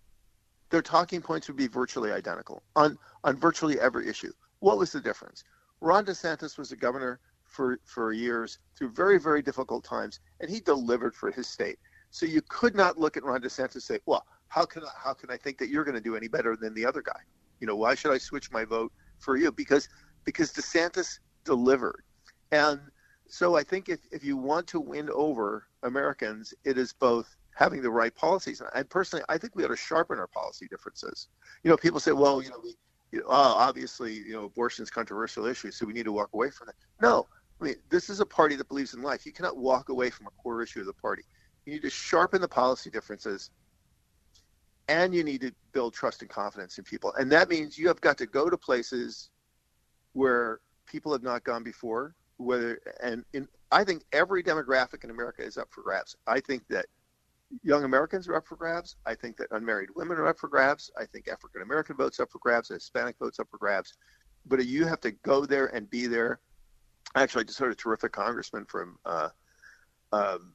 [0.70, 4.32] their talking points would be virtually identical on, on virtually every issue.
[4.60, 5.44] What was the difference?
[5.80, 7.20] Ron DeSantis was a governor
[7.54, 11.78] for, for years through very, very difficult times, and he delivered for his state.
[12.10, 15.14] So you could not look at Ron DeSantis and say, well, how can I, how
[15.14, 17.20] can I think that you're going to do any better than the other guy?
[17.60, 19.50] You know, why should I switch my vote for you?
[19.52, 19.88] Because
[20.24, 22.02] because DeSantis delivered.
[22.50, 22.80] And
[23.26, 27.82] so I think if, if you want to win over Americans, it is both having
[27.82, 28.62] the right policies.
[28.74, 31.28] And personally, I think we ought to sharpen our policy differences.
[31.62, 32.74] You know, people say, well, you know, we,
[33.12, 36.50] you know, obviously, you know, abortion is controversial issue, so we need to walk away
[36.50, 36.74] from it.
[37.00, 37.28] No,
[37.60, 39.24] I mean, this is a party that believes in life.
[39.24, 41.22] You cannot walk away from a core issue of the party.
[41.64, 43.50] You need to sharpen the policy differences,
[44.88, 47.12] and you need to build trust and confidence in people.
[47.14, 49.30] And that means you have got to go to places
[50.12, 52.14] where people have not gone before.
[52.36, 56.16] Whether and in, I think every demographic in America is up for grabs.
[56.26, 56.86] I think that
[57.62, 58.96] young Americans are up for grabs.
[59.06, 60.90] I think that unmarried women are up for grabs.
[60.98, 62.68] I think African American votes up for grabs.
[62.68, 63.94] Hispanic votes up for grabs.
[64.46, 66.40] But you have to go there and be there.
[67.14, 69.28] Actually, I just heard a terrific congressman from uh,
[70.12, 70.54] um,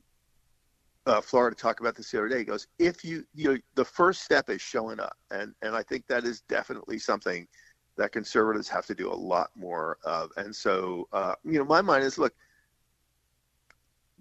[1.06, 2.40] uh, Florida talk about this the other day.
[2.40, 5.84] He goes, "If you, you know, the first step is showing up," and and I
[5.84, 7.48] think that is definitely something
[7.98, 10.32] that conservatives have to do a lot more of.
[10.38, 12.34] And so, uh, you know, my mind is, look,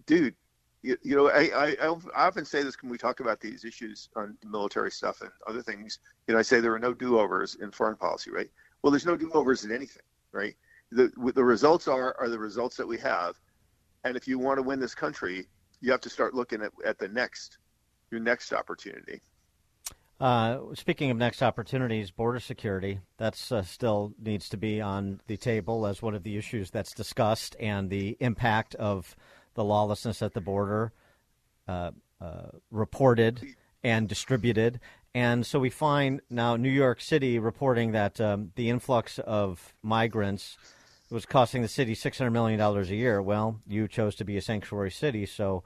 [0.06, 0.35] dude,
[0.82, 4.09] you, you know, I, I, I often say this when we talk about these issues
[4.16, 6.01] on military stuff and other things.
[6.27, 8.51] You know, I say there are no do-overs in foreign policy, right?
[8.82, 10.02] Well, there's no do-overs in anything,
[10.32, 10.56] right?
[10.90, 13.35] The the results are are the results that we have,
[14.05, 15.47] and if you want to win this country,
[15.81, 17.59] you have to start looking at, at the next
[18.10, 19.20] your next opportunity.
[20.20, 25.36] Uh, speaking of next opportunities, border security that's uh, still needs to be on the
[25.36, 29.15] table as one of the issues that's discussed, and the impact of
[29.55, 30.93] the lawlessness at the border
[31.69, 31.90] uh,
[32.20, 33.55] uh, reported
[33.85, 34.81] and distributed.
[35.15, 40.56] And so we find now New York City reporting that um, the influx of migrants
[41.10, 43.22] was costing the city $600 million a year.
[43.22, 45.62] Well, you chose to be a sanctuary city, so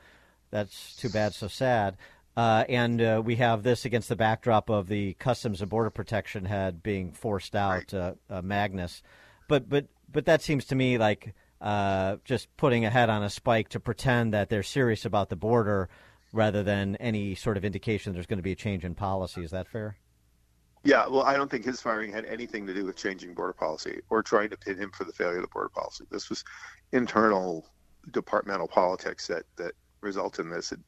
[0.51, 1.97] that's too bad, so sad.
[2.37, 6.47] Uh, and uh, we have this against the backdrop of the Customs and Border Protection
[6.47, 9.03] head being forced out, uh, uh, Magnus.
[9.49, 13.29] But but but that seems to me like uh, just putting a head on a
[13.29, 15.91] spike to pretend that they're serious about the border
[16.33, 19.45] rather than any sort of indication there's going to be a change in policy.
[19.45, 19.97] Is that fair?
[20.85, 24.01] Yeah, well, I don't think his firing had anything to do with changing border policy
[24.11, 26.05] or trying to pin him for the failure of the border policy.
[26.11, 26.45] This was
[26.91, 27.69] internal
[28.11, 30.73] departmental politics that that result in this.
[30.73, 30.81] It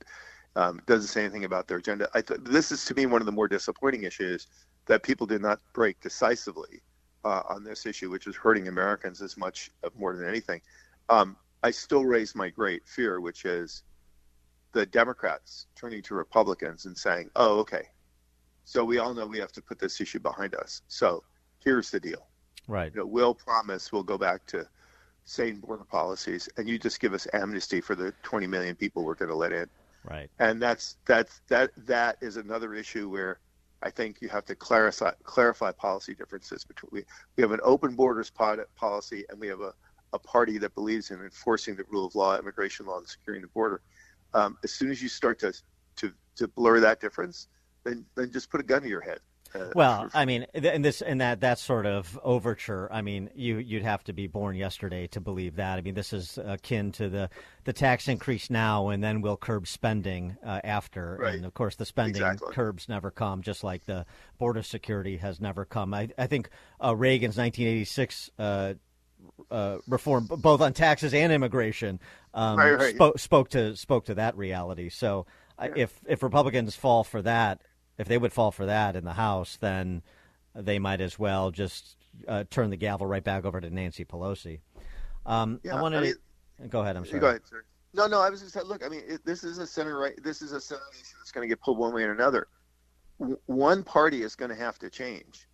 [0.56, 2.08] um, doesn't say anything about their agenda.
[2.14, 4.48] I th- this is to me one of the more disappointing issues
[4.86, 6.82] that people did not break decisively
[7.24, 10.60] uh, on this issue, which is hurting Americans as much uh, more than anything.
[11.08, 13.84] Um, I still raise my great fear, which is
[14.72, 17.88] the Democrats turning to Republicans and saying, "Oh, okay,
[18.64, 20.82] so we all know we have to put this issue behind us.
[20.88, 21.22] So
[21.62, 22.26] here's the deal.
[22.66, 22.92] Right.
[22.94, 24.66] You know, we'll promise we'll go back to
[25.24, 29.14] sane border policies, and you just give us amnesty for the 20 million people we're
[29.14, 29.68] going to let in.
[30.08, 30.30] Right.
[30.38, 33.38] And that's that's that that is another issue where
[33.82, 37.04] I think you have to clarify clarify policy differences between we,
[37.36, 39.72] we have an open borders policy and we have a,
[40.12, 43.48] a party that believes in enforcing the rule of law, immigration law, and securing the
[43.48, 43.80] border.
[44.34, 45.54] Um, as soon as you start to
[45.96, 47.48] to to blur that difference,
[47.84, 49.20] then then just put a gun to your head.
[49.54, 52.88] Uh, Well, I mean, and this and that that sort of overture.
[52.92, 55.78] I mean, you you'd have to be born yesterday to believe that.
[55.78, 57.30] I mean, this is akin to the
[57.64, 61.18] the tax increase now, and then we'll curb spending uh, after.
[61.20, 61.34] Right.
[61.34, 62.52] And of course, the spending Exactly.
[62.52, 64.06] curbs never come, just like the
[64.38, 65.94] border security has never come.
[65.94, 66.48] I I think
[66.82, 68.30] uh, Reagan's 1986.
[68.38, 68.74] Uh,
[69.50, 71.98] uh, reform, both on taxes and immigration,
[72.34, 72.94] um, Right, right.
[72.94, 74.90] spoke spoke to spoke to that reality.
[74.90, 75.26] So,
[75.58, 77.62] I if if Republicans fall for that,
[77.98, 80.02] if they would fall for that in the House, then
[80.54, 81.96] they might as well just
[82.28, 84.60] uh, turn the gavel right back over to Nancy Pelosi.
[85.26, 86.14] Um, Yeah, I wanted I mean-
[86.62, 86.96] to go ahead.
[86.96, 87.20] I'm sorry.
[87.20, 87.64] Go ahead, sir.
[87.94, 90.14] No, no, I was just saying, look, I mean, it, this is a center right.
[90.22, 92.48] This is a Senate issue that's going to get pulled one way or another.
[93.20, 95.46] W- one party is going to have to change,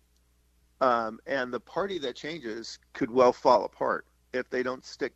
[0.81, 5.13] um, and the party that changes could well fall apart if they don't stick,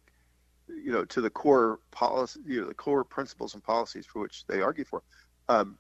[0.68, 4.46] you know, to the core policy, you know, the core principles and policies for which
[4.46, 5.02] they argue for.
[5.50, 5.78] Um,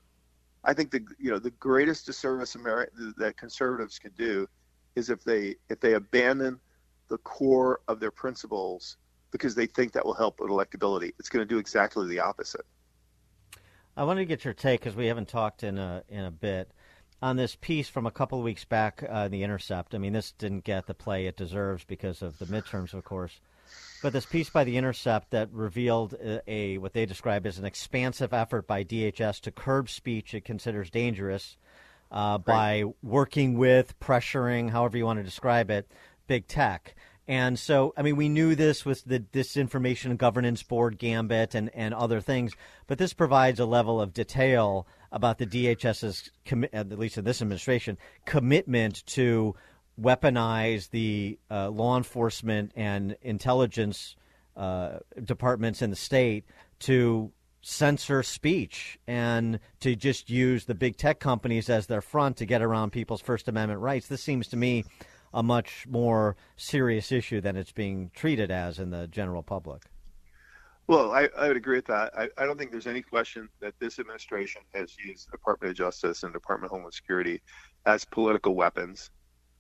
[0.66, 4.48] I think the you know the greatest disservice Ameri- that conservatives can do
[4.96, 6.60] is if they if they abandon
[7.08, 8.98] the core of their principles
[9.32, 11.14] because they think that will help with electability.
[11.20, 12.66] It's going to do exactly the opposite.
[13.98, 16.72] I wanted to get your take because we haven't talked in a in a bit
[17.22, 19.96] on this piece from a couple of weeks back uh, in the Intercept.
[19.96, 23.40] I mean, this didn't get the play it deserves because of the midterms, of course.
[24.02, 27.66] But this piece by the Intercept that revealed a, a what they describe as an
[27.66, 31.58] expansive effort by DHS to curb speech it considers dangerous
[32.12, 35.90] uh, by working with, pressuring, however you want to describe it,
[36.28, 36.96] big tech.
[37.28, 41.94] And so, I mean, we knew this with the Disinformation Governance Board gambit and, and
[41.94, 42.54] other things,
[42.86, 46.30] but this provides a level of detail about the DHS's,
[46.72, 49.56] at least in this administration, commitment to
[50.00, 54.16] weaponize the uh, law enforcement and intelligence
[54.56, 56.46] uh, departments in the state
[56.80, 57.32] to
[57.62, 62.62] censor speech and to just use the big tech companies as their front to get
[62.62, 64.08] around people's First Amendment rights.
[64.08, 64.86] This seems to me
[65.34, 69.84] a much more serious issue than it's being treated as in the general public.
[70.88, 72.14] Well, I, I would agree with that.
[72.16, 76.22] I, I don't think there's any question that this administration has used Department of Justice
[76.22, 77.42] and Department of Homeland Security
[77.88, 79.10] as political weapons.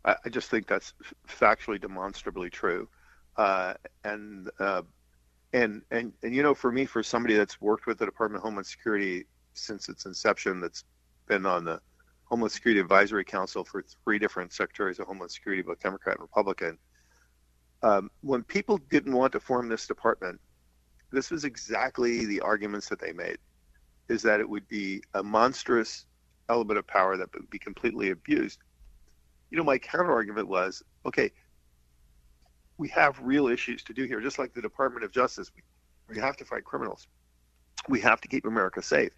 [0.05, 0.93] I, I just think that's
[1.27, 2.87] factually demonstrably true.
[3.35, 3.73] Uh,
[4.03, 4.83] and uh,
[5.53, 8.43] and and and you know, for me, for somebody that's worked with the Department of
[8.43, 10.83] Homeland Security since its inception, that's
[11.27, 11.81] been on the
[12.25, 16.77] Homeland Security Advisory Council for three different secretaries of Homeland Security, both Democrat and Republican.
[17.83, 20.39] Um, when people didn't want to form this department,
[21.11, 23.37] this was exactly the arguments that they made
[24.07, 26.05] is that it would be a monstrous
[26.49, 28.59] element of power that would be completely abused
[29.49, 31.31] you know my counter argument was okay
[32.77, 35.49] we have real issues to do here just like the department of justice.
[35.55, 37.07] We, we have to fight criminals.
[37.87, 39.13] We have to keep america safe.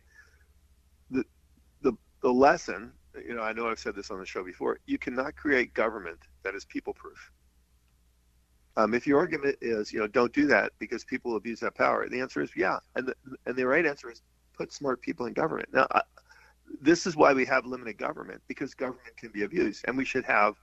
[1.11, 1.23] The
[1.81, 2.91] the the lesson
[3.27, 6.19] you know i know i've said this on the show before you cannot create government
[6.43, 7.31] that is people proof
[8.77, 12.07] um, if your argument is, you know, don't do that because people abuse that power,
[12.07, 13.15] the answer is yeah, and the,
[13.47, 14.21] and the right answer is
[14.55, 15.67] put smart people in government.
[15.73, 16.01] Now, I,
[16.81, 20.25] this is why we have limited government because government can be abused, and we should
[20.25, 20.55] have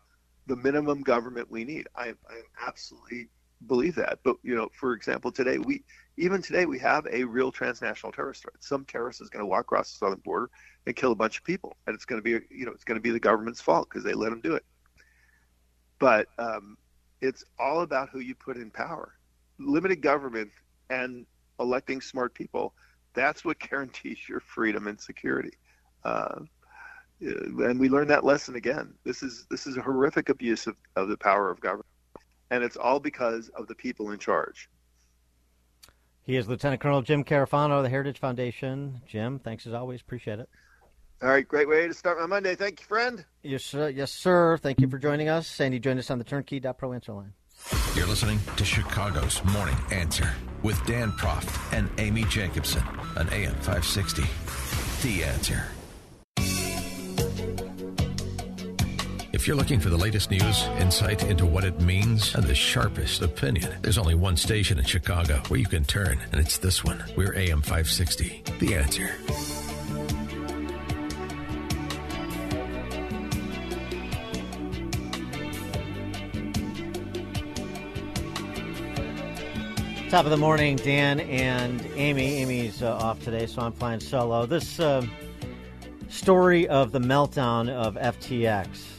[0.46, 1.88] the minimum government we need.
[1.96, 3.28] I, I absolutely
[3.66, 4.18] believe that.
[4.24, 5.82] But you know, for example, today we
[6.16, 8.56] even today we have a real transnational terrorist threat.
[8.60, 10.50] Some terrorist is going to walk across the southern border
[10.86, 12.96] and kill a bunch of people, and it's going to be you know it's going
[12.96, 14.64] to be the government's fault because they let them do it.
[15.98, 16.76] But um,
[17.20, 19.14] it's all about who you put in power.
[19.58, 20.50] Limited government
[20.90, 21.24] and
[21.60, 22.74] electing smart people,
[23.14, 25.52] that's what guarantees your freedom and security.
[26.04, 26.40] Uh,
[27.20, 28.94] and we learned that lesson again.
[29.04, 31.86] This is this is a horrific abuse of, of the power of government.
[32.50, 34.68] And it's all because of the people in charge.
[36.24, 39.02] He is Lieutenant Colonel Jim Carafano of the Heritage Foundation.
[39.06, 40.00] Jim, thanks as always.
[40.00, 40.48] Appreciate it.
[41.22, 42.54] All right, great way to start my Monday.
[42.54, 43.24] Thank you, friend.
[43.42, 43.88] Yes, sir.
[43.88, 44.58] Yes, sir.
[44.58, 45.60] Thank you for joining us.
[45.60, 47.32] And you joined us on the Turnkey.pro answer line.
[47.94, 52.82] You're listening to Chicago's Morning Answer with Dan Proft and Amy Jacobson
[53.16, 54.24] on AM 560.
[55.02, 55.73] The Answer.
[59.44, 63.20] If you're looking for the latest news, insight into what it means, and the sharpest
[63.20, 67.04] opinion, there's only one station in Chicago where you can turn, and it's this one.
[67.14, 68.42] We're AM 560.
[68.58, 69.10] The Answer.
[80.08, 82.36] Top of the morning, Dan and Amy.
[82.36, 84.46] Amy's uh, off today, so I'm flying solo.
[84.46, 85.06] This uh,
[86.08, 88.93] story of the meltdown of FTX,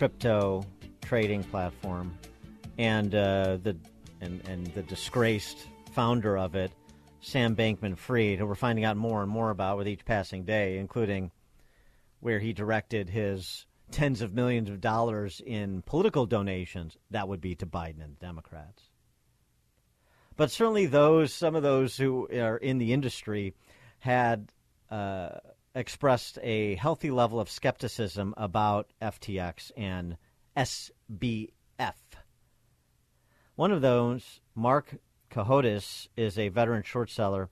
[0.00, 0.64] crypto
[1.02, 2.16] trading platform,
[2.78, 3.76] and uh, the
[4.22, 6.72] and, and the disgraced founder of it,
[7.20, 10.78] Sam Bankman Fried, who we're finding out more and more about with each passing day,
[10.78, 11.30] including
[12.20, 16.96] where he directed his tens of millions of dollars in political donations.
[17.10, 18.84] That would be to Biden and the Democrats.
[20.34, 23.52] But certainly, those some of those who are in the industry
[23.98, 24.50] had
[24.90, 25.40] uh,
[25.74, 30.16] expressed a healthy level of skepticism about FTX and
[30.56, 31.50] SBF.
[33.54, 34.96] One of those, Mark
[35.28, 37.48] Cohodes, is a veteran short seller.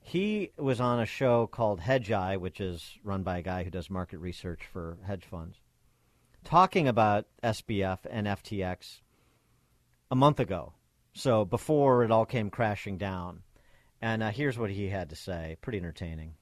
[0.00, 3.90] He was on a show called Hedgeye, which is run by a guy who does
[3.90, 5.58] market research for hedge funds,
[6.44, 9.00] talking about SBF and FTX
[10.10, 10.72] a month ago.
[11.12, 13.42] So before it all came crashing down.
[14.00, 15.56] And uh, here's what he had to say.
[15.60, 16.34] Pretty entertaining.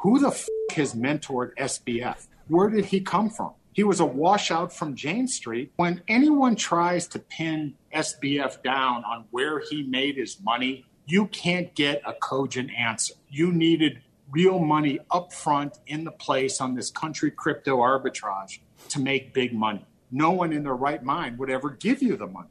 [0.00, 2.26] Who the f- has mentored SBF?
[2.48, 3.52] Where did he come from?
[3.72, 5.72] He was a washout from Jane Street.
[5.76, 11.74] When anyone tries to pin SBF down on where he made his money, you can't
[11.74, 13.14] get a cogent answer.
[13.28, 14.00] You needed
[14.30, 19.52] real money up front in the place on this country crypto arbitrage to make big
[19.52, 19.84] money.
[20.10, 22.48] No one in their right mind would ever give you the money.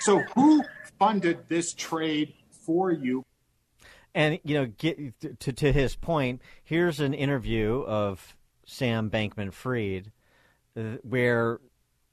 [0.00, 0.62] So, who
[0.98, 3.24] funded this trade for you?
[4.14, 6.42] And you know, get to to his point.
[6.64, 10.10] Here's an interview of Sam Bankman-Fried
[10.76, 11.60] uh, where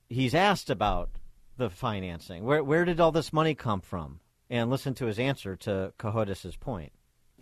[0.09, 1.09] he's asked about
[1.57, 2.43] the financing.
[2.43, 4.19] Where where did all this money come from?
[4.49, 6.93] And listen to his answer to Cohodes's point.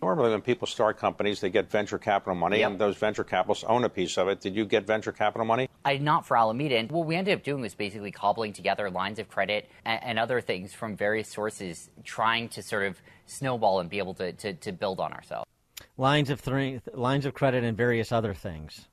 [0.02, 2.70] Normally, when people start companies, they get venture capital money, yep.
[2.70, 4.40] and those venture capitalists own a piece of it.
[4.40, 5.70] Did you get venture capital money?
[5.86, 6.76] I not for Alameda.
[6.76, 10.18] And what we ended up doing was basically cobbling together lines of credit and, and
[10.18, 14.54] other things from various sources, trying to sort of snowball and be able to, to,
[14.54, 15.46] to build on ourselves.
[15.96, 18.88] Lines of three, lines of credit and various other things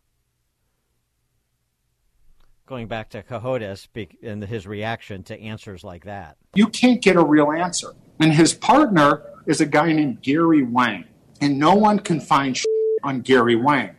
[2.65, 3.87] going back to Cohodes
[4.23, 6.37] and his reaction to answers like that.
[6.55, 7.93] You can't get a real answer.
[8.19, 11.05] And his partner is a guy named Gary Wang.
[11.41, 12.59] And no one can find
[13.03, 13.91] on Gary Wang.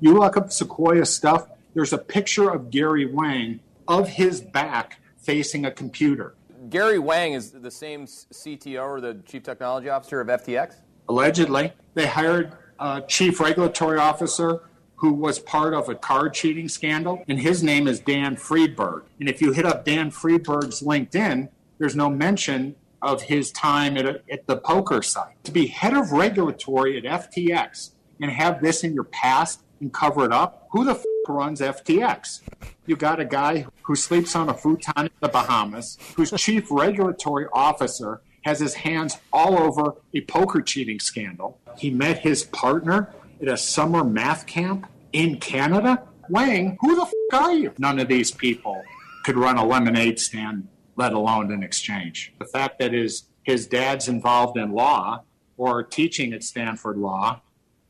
[0.00, 5.64] You look up Sequoia stuff, there's a picture of Gary Wang of his back facing
[5.64, 6.34] a computer.
[6.72, 10.76] Gary Wang is the same CTO or the Chief Technology Officer of FTX?
[11.06, 11.70] Allegedly.
[11.92, 14.62] They hired a Chief Regulatory Officer
[14.96, 19.02] who was part of a card cheating scandal, and his name is Dan Friedberg.
[19.20, 24.06] And if you hit up Dan Friedberg's LinkedIn, there's no mention of his time at,
[24.06, 25.44] a, at the poker site.
[25.44, 30.24] To be head of regulatory at FTX and have this in your past and cover
[30.24, 32.40] it up, who the f- runs FTX?
[32.86, 37.46] You got a guy who sleeps on a futon in the Bahamas, whose chief regulatory
[37.52, 41.58] officer has his hands all over a poker cheating scandal.
[41.76, 46.02] He met his partner at a summer math camp in Canada?
[46.28, 47.72] Wang, who the f- are you?
[47.78, 48.82] None of these people
[49.24, 52.32] could run a lemonade stand, let alone an exchange.
[52.38, 55.22] The fact that his, his dad's involved in law
[55.56, 57.42] or teaching at Stanford Law,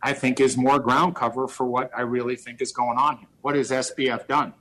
[0.02, 3.28] I think is more ground cover for what I really think is going on here.
[3.40, 4.54] What has SBF done?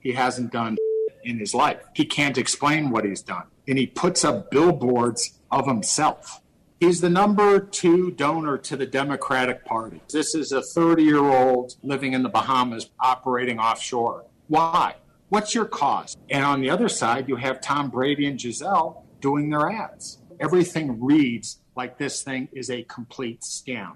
[0.00, 0.76] He hasn't done
[1.24, 1.80] in his life.
[1.94, 3.44] He can't explain what he's done.
[3.66, 6.40] And he puts up billboards of himself.
[6.80, 10.02] He's the number two donor to the Democratic Party.
[10.10, 14.26] This is a 30 year old living in the Bahamas operating offshore.
[14.48, 14.96] Why?
[15.28, 16.16] What's your cause?
[16.28, 20.18] And on the other side, you have Tom Brady and Gisele doing their ads.
[20.40, 23.92] Everything reads like this thing is a complete scam.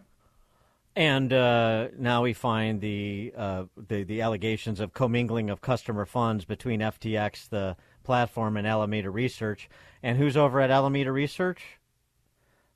[0.96, 6.44] And uh, now we find the, uh, the, the allegations of commingling of customer funds
[6.46, 9.68] between FTX, the platform, and Alameda Research.
[10.02, 11.78] And who's over at Alameda Research?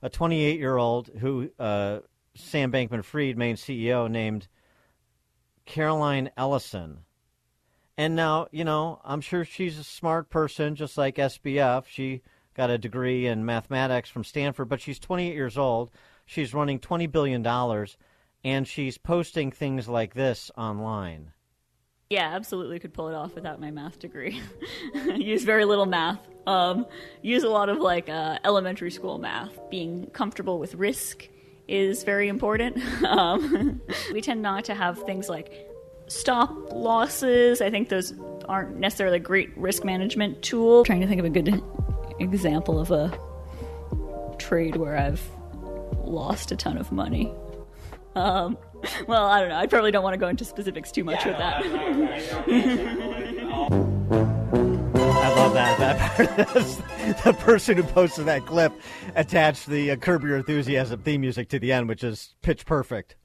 [0.02, 2.00] a 28 year old who uh,
[2.34, 4.48] Sam Bankman Fried, main CEO, named
[5.66, 7.00] Caroline Ellison.
[7.96, 11.84] And now, you know, I'm sure she's a smart person, just like SBF.
[11.86, 12.22] She
[12.54, 15.90] got a degree in mathematics from Stanford, but she's 28 years old.
[16.24, 17.42] She's running $20 billion,
[18.44, 21.32] and she's posting things like this online.
[22.10, 24.40] Yeah, absolutely could pull it off without my math degree.
[25.14, 26.18] use very little math.
[26.44, 26.86] Um,
[27.22, 29.52] use a lot of like uh, elementary school math.
[29.70, 31.28] Being comfortable with risk
[31.68, 32.78] is very important.
[33.04, 33.80] Um,
[34.12, 35.52] we tend not to have things like
[36.08, 37.60] stop losses.
[37.60, 38.12] I think those
[38.48, 40.80] aren't necessarily a great risk management tool.
[40.80, 41.62] I'm trying to think of a good
[42.18, 43.16] example of a
[44.38, 45.22] trade where I've
[46.04, 47.32] lost a ton of money.
[48.14, 48.58] Um,
[49.06, 49.56] well, I don't know.
[49.56, 53.00] I probably don't want to go into specifics too much yeah, with that.
[54.12, 55.78] I love that.
[55.78, 58.72] That the person who posted that clip
[59.14, 63.16] attached the uh, Curb Your Enthusiasm theme music to the end, which is pitch perfect.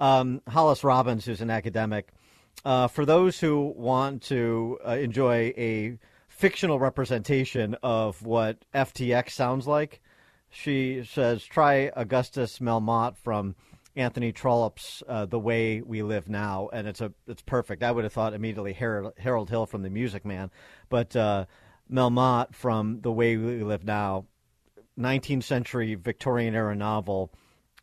[0.00, 2.10] Um, Hollis Robbins, who's an academic,
[2.64, 5.98] uh, for those who want to uh, enjoy a
[6.28, 10.00] fictional representation of what FTX sounds like,
[10.50, 13.54] She says, try Augustus Melmotte from
[13.98, 17.82] Anthony Trollope's uh, "The Way We Live Now," and it's a it's perfect.
[17.82, 20.50] I would have thought immediately Harold, Harold Hill from The Music Man,
[20.88, 21.46] but uh,
[21.92, 24.26] Melmotte from "The Way We Live Now,"
[24.98, 27.32] 19th century Victorian era novel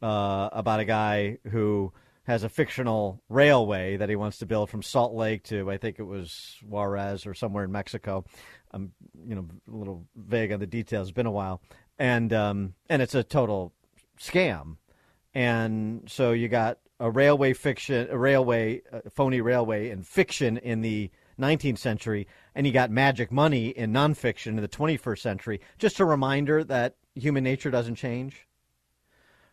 [0.02, 1.92] uh, about a guy who
[2.24, 6.00] has a fictional railway that he wants to build from Salt Lake to I think
[6.00, 8.24] it was Juarez or somewhere in Mexico.
[8.72, 8.94] I'm
[9.28, 11.10] you know a little vague on the details.
[11.10, 11.62] It's been a while,
[12.00, 13.74] and um, and it's a total
[14.18, 14.78] scam.
[15.36, 20.82] And so you got a railway fiction, a railway, a phony railway in fiction in
[20.82, 25.60] the 19th century, and you got magic money in nonfiction in the 21st century.
[25.78, 28.48] Just a reminder that human nature doesn't change.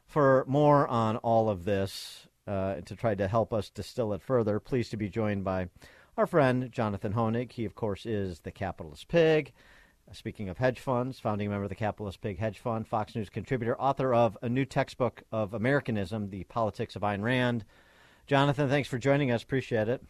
[0.06, 4.60] For more on all of this, uh, to try to help us distill it further,
[4.60, 5.68] pleased to be joined by
[6.16, 7.52] our friend Jonathan Hoenig.
[7.52, 9.52] He, of course, is the capitalist pig.
[10.14, 13.80] Speaking of hedge funds, founding member of the Capitalist Pig Hedge Fund, Fox News contributor,
[13.80, 17.64] author of a new textbook of Americanism, The Politics of Ayn Rand.
[18.26, 19.42] Jonathan, thanks for joining us.
[19.42, 20.04] Appreciate it.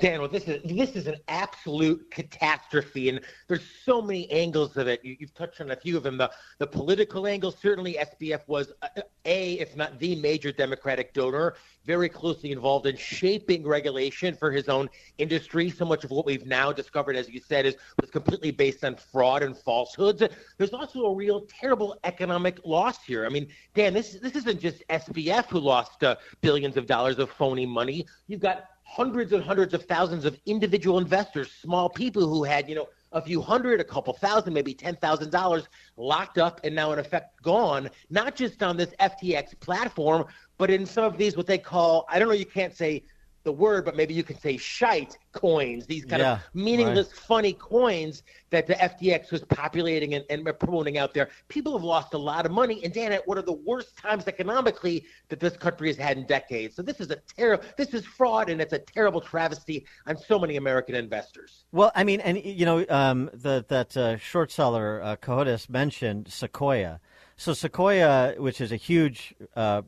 [0.00, 4.88] Dan, well, this is this is an absolute catastrophe, and there's so many angles of
[4.88, 5.04] it.
[5.04, 6.16] You, have touched on a few of them.
[6.16, 11.54] The the political angle, certainly, SBF was a, a, if not the major Democratic donor,
[11.84, 15.68] very closely involved in shaping regulation for his own industry.
[15.68, 18.96] So much of what we've now discovered, as you said, is was completely based on
[18.96, 20.22] fraud and falsehoods.
[20.56, 23.26] There's also a real terrible economic loss here.
[23.26, 27.28] I mean, Dan, this this isn't just SBF who lost uh, billions of dollars of
[27.28, 28.06] phony money.
[28.28, 32.74] You've got hundreds and hundreds of thousands of individual investors, small people who had, you
[32.74, 36.90] know, a few hundred, a couple thousand, maybe ten thousand dollars locked up and now
[36.90, 40.24] in effect gone, not just on this FTX platform,
[40.58, 43.04] but in some of these what they call I don't know, you can't say
[43.42, 47.16] the word, but maybe you can say shite coins, these kind yeah, of meaningless, right.
[47.16, 51.30] funny coins that the FTX was populating and, and, promoting out there.
[51.48, 54.26] People have lost a lot of money, and Dan, at one of the worst times
[54.26, 56.76] economically that this country has had in decades.
[56.76, 60.38] So this is a terrible, this is fraud, and it's a terrible travesty on so
[60.38, 61.64] many American investors.
[61.72, 67.00] Well, I mean, and you know, um, the, that uh, short seller uh, mentioned Sequoia.
[67.36, 69.82] So Sequoia, which is a huge uh,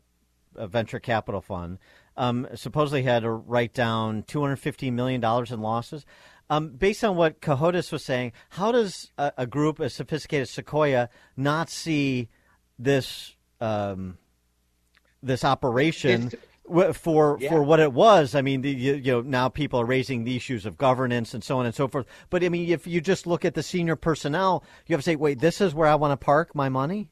[0.54, 1.78] venture capital fund
[2.16, 6.04] um, supposedly had to write down $250 million in losses.
[6.50, 10.50] Um, based on what Cohodes was saying, how does a, a, group as sophisticated as
[10.50, 12.28] Sequoia not see
[12.78, 14.18] this um,
[15.22, 16.30] this operation
[16.92, 17.48] for yeah.
[17.48, 18.34] for what it was?
[18.34, 21.42] I mean, the, you, you, know, now people are raising the issues of governance and
[21.42, 22.06] so on and so forth.
[22.28, 25.16] But I mean, if you just look at the senior personnel, you have to say,
[25.16, 27.08] wait, this is where I want to park my money.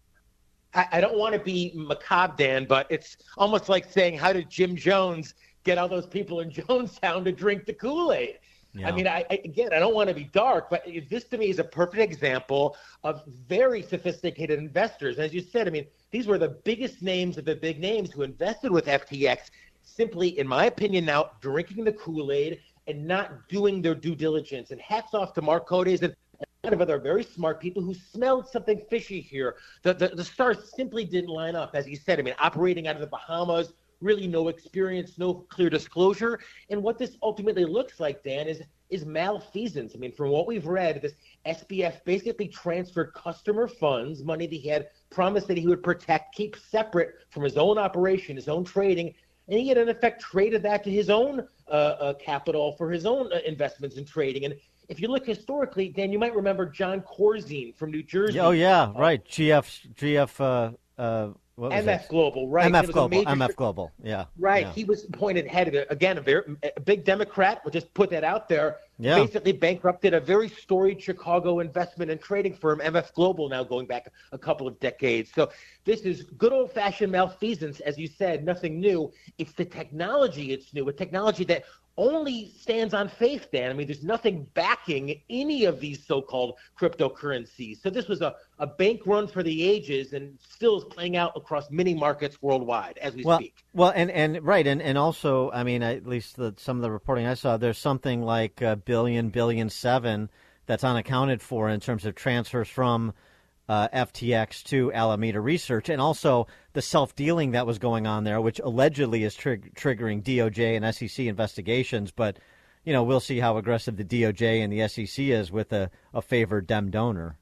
[0.74, 4.48] I, I don't want to be macabre, Dan, but it's almost like saying, how did
[4.48, 5.34] Jim Jones
[5.64, 8.38] get all those people in Jonestown to drink the Kool Aid?
[8.72, 8.88] Yeah.
[8.88, 11.50] I mean, I, I, again, I don't want to be dark, but this to me
[11.50, 15.18] is a perfect example of very sophisticated investors.
[15.18, 18.22] As you said, I mean, these were the biggest names of the big names who
[18.22, 19.50] invested with FTX,
[19.82, 24.70] simply, in my opinion, now drinking the Kool Aid and not doing their due diligence.
[24.70, 26.14] And hats off to Marc Cohodes and
[26.62, 29.56] kind of other very smart people who smelled something fishy here.
[29.82, 32.18] The, the, the stars simply didn't line up, as you said.
[32.18, 36.40] I mean, operating out of the Bahamas, really no experience, no clear disclosure.
[36.68, 39.92] And what this ultimately looks like, Dan, is is malfeasance.
[39.94, 41.12] I mean, from what we've read, this
[41.46, 46.56] SBF basically transferred customer funds, money that he had promised that he would protect, keep
[46.56, 49.14] separate from his own operation, his own trading,
[49.46, 53.06] and he had in effect traded that to his own uh, uh, capital for his
[53.06, 54.44] own uh, investments in trading.
[54.44, 54.54] And
[54.90, 58.40] if you look historically, Dan, you might remember Jon Corzine from New Jersey.
[58.40, 59.24] Oh yeah, right.
[59.24, 60.40] GF GF.
[60.40, 61.32] Uh, uh,
[61.68, 62.08] MF it?
[62.08, 62.72] Global, right?
[62.72, 64.24] MF Global, MF Global, yeah.
[64.38, 64.66] Right.
[64.66, 64.72] Yeah.
[64.72, 65.86] He was appointed head of it.
[65.90, 67.60] Again, a very a big Democrat.
[67.64, 68.78] We'll just put that out there.
[68.98, 69.16] Yeah.
[69.16, 74.08] Basically bankrupted a very storied Chicago investment and trading firm, MF Global, now going back
[74.32, 75.30] a couple of decades.
[75.34, 75.50] So
[75.84, 79.12] this is good old fashioned malfeasance, as you said, nothing new.
[79.38, 81.64] It's the technology it's new, a technology that
[82.00, 83.70] only stands on faith, Dan.
[83.70, 87.82] I mean, there's nothing backing any of these so-called cryptocurrencies.
[87.82, 91.32] So this was a, a bank run for the ages and still is playing out
[91.36, 93.54] across many markets worldwide as we well, speak.
[93.74, 96.90] Well, and, and right, and, and also, I mean, at least the, some of the
[96.90, 100.30] reporting I saw, there's something like a billion, billion seven
[100.64, 103.12] that's unaccounted for in terms of transfers from–
[103.70, 108.40] uh, FTX to Alameda Research, and also the self dealing that was going on there,
[108.40, 112.10] which allegedly is trig- triggering DOJ and SEC investigations.
[112.10, 112.40] But
[112.84, 116.20] you know, we'll see how aggressive the DOJ and the SEC is with a, a
[116.20, 117.38] favored Dem donor.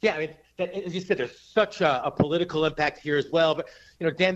[0.00, 3.28] Yeah, I mean, that, as you said, there's such a, a, political impact here as
[3.30, 3.54] well.
[3.54, 3.68] But
[4.00, 4.34] you know, Dan,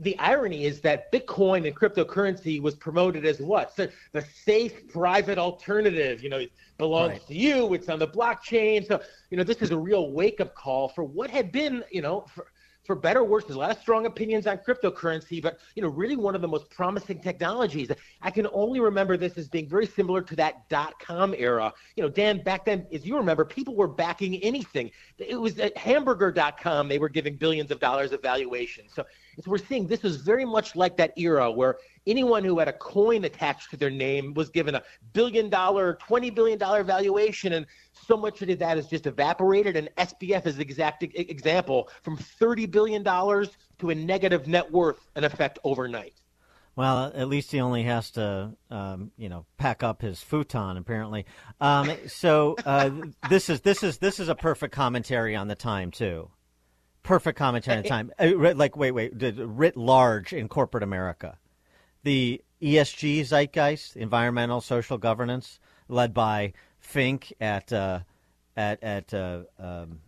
[0.00, 3.74] the irony is that Bitcoin and cryptocurrency was promoted as what?
[3.74, 6.22] So the safe private alternative.
[6.22, 7.26] You know, it belongs Right.
[7.28, 7.72] to you.
[7.74, 8.86] It's on the blockchain.
[8.86, 9.00] So
[9.30, 12.26] you know, this is a real wake up call for what had been, you know,
[12.34, 12.46] for,
[12.86, 15.88] for better or worse, there's a lot of strong opinions on cryptocurrency, but you know,
[15.88, 17.90] really one of the most promising technologies.
[18.22, 21.72] I can only remember this as being very similar to that dot com era.
[21.96, 24.90] You know, Dan, back then, as you remember, people were backing anything.
[25.18, 28.84] It was at hamburger.com, they were giving billions of dollars of valuation.
[28.88, 29.04] So,
[29.46, 31.76] we're seeing this was very much like that era where
[32.06, 34.82] anyone who had a coin attached to their name was given a
[35.12, 37.52] billion dollar, $20 billion valuation.
[37.54, 37.66] And
[38.06, 39.76] so much of that is just evaporated.
[39.76, 45.24] And SBF is the exact example from $30 billion to a negative net worth in
[45.24, 46.14] effect overnight.
[46.76, 50.76] Well, at least he only has to, um, you know, pack up his futon.
[50.76, 51.24] Apparently,
[51.58, 52.90] um, so uh,
[53.30, 56.30] this is this is this is a perfect commentary on the time too.
[57.02, 58.12] Perfect commentary on the time.
[58.18, 61.38] Uh, like, wait, wait, writ large in corporate America,
[62.02, 65.58] the ESG zeitgeist, environmental social governance,
[65.88, 66.52] led by
[66.86, 68.00] Fink at uh,
[68.56, 70.00] at at uh, um,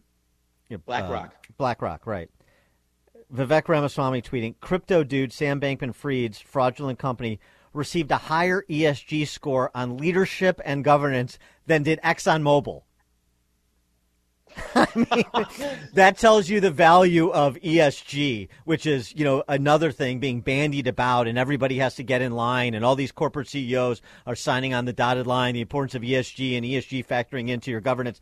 [0.68, 1.34] you know, BlackRock.
[1.34, 2.30] uh, BlackRock, right.
[3.34, 7.40] Vivek Ramaswamy tweeting, crypto dude Sam Bankman Fried's fraudulent company
[7.74, 12.82] received a higher ESG score on leadership and governance than did ExxonMobil.
[14.74, 15.46] I mean,
[15.94, 20.86] that tells you the value of ESG, which is, you know, another thing being bandied
[20.86, 24.74] about and everybody has to get in line and all these corporate CEOs are signing
[24.74, 28.20] on the dotted line, the importance of ESG and ESG factoring into your governance.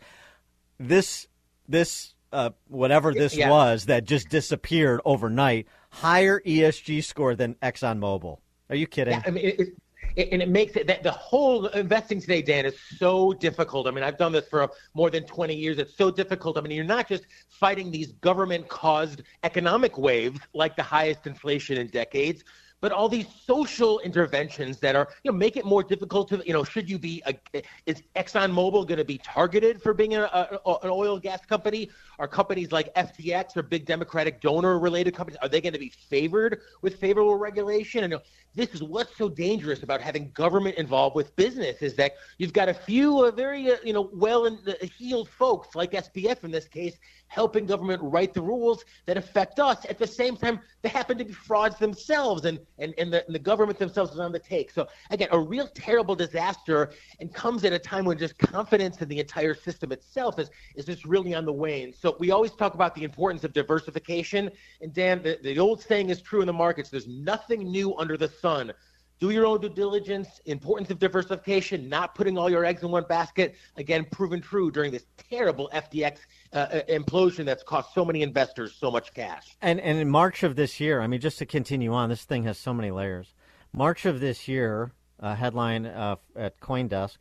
[0.79, 1.27] This,
[1.69, 3.51] this, uh, whatever this Yeah.
[3.51, 8.39] was that just disappeared overnight, higher ESG score than ExxonMobil.
[8.69, 9.15] Are you kidding?
[9.15, 9.69] Yeah, I mean, it, it,
[10.17, 13.87] and it makes it that the whole investing today, Dan, is so difficult.
[13.87, 15.79] I mean, I've done this for more than 20 years.
[15.79, 16.57] It's so difficult.
[16.57, 21.77] I mean, you're not just fighting these government caused economic waves like the highest inflation
[21.77, 22.45] in decades.
[22.83, 26.53] But all these social interventions that are, you know, make it more difficult to, you
[26.53, 30.75] know, should you be, a, is ExxonMobil going to be targeted for being a, a,
[30.83, 31.91] an oil gas company?
[32.19, 35.91] Are companies like FTX or big Democratic donor related companies, are they going to be
[35.91, 38.05] favored with favorable regulation?
[38.05, 38.21] And
[38.55, 42.69] this is what's so dangerous about having government involved with business is that you've got
[42.69, 46.97] a few uh, very, uh, you know, well-heeled folks like SBF in this case
[47.29, 49.85] helping government write the rules that affect us.
[49.87, 53.35] At the same time, they happen to be frauds themselves, and and, and, the, and
[53.35, 54.71] the government themselves is on the take.
[54.71, 59.09] So again, a real terrible disaster, and comes at a time when just confidence in
[59.09, 61.93] the entire system itself is is just really on the wane.
[61.93, 64.51] So we always talk about the importance of diversification,
[64.81, 68.17] and Dan, the, the old saying is true in the markets: there's nothing new under
[68.17, 68.73] the sun
[69.19, 73.05] do your own due diligence, importance of diversification, not putting all your eggs in one
[73.09, 73.55] basket.
[73.77, 76.19] Again, proven true during this terrible FTX
[76.53, 79.57] uh, uh, implosion that's cost so many investors so much cash.
[79.63, 82.45] And and in March of this year, I mean, just to continue on, this thing
[82.45, 83.35] has so many layers.
[83.73, 84.93] March of this year,
[85.23, 87.17] headline uh, at CoinDesk: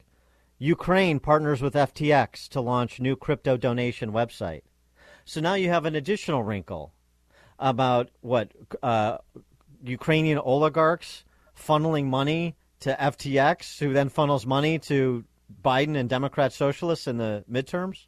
[0.58, 4.62] Ukraine partners with FTX to launch new crypto donation website.
[5.26, 6.94] So now you have an additional wrinkle
[7.58, 8.52] about what
[8.84, 9.18] uh,
[9.84, 11.24] Ukrainian oligarchs
[11.58, 15.24] funneling money to FTX, who then funnels money to
[15.64, 18.06] Biden and Democrat socialists in the midterms.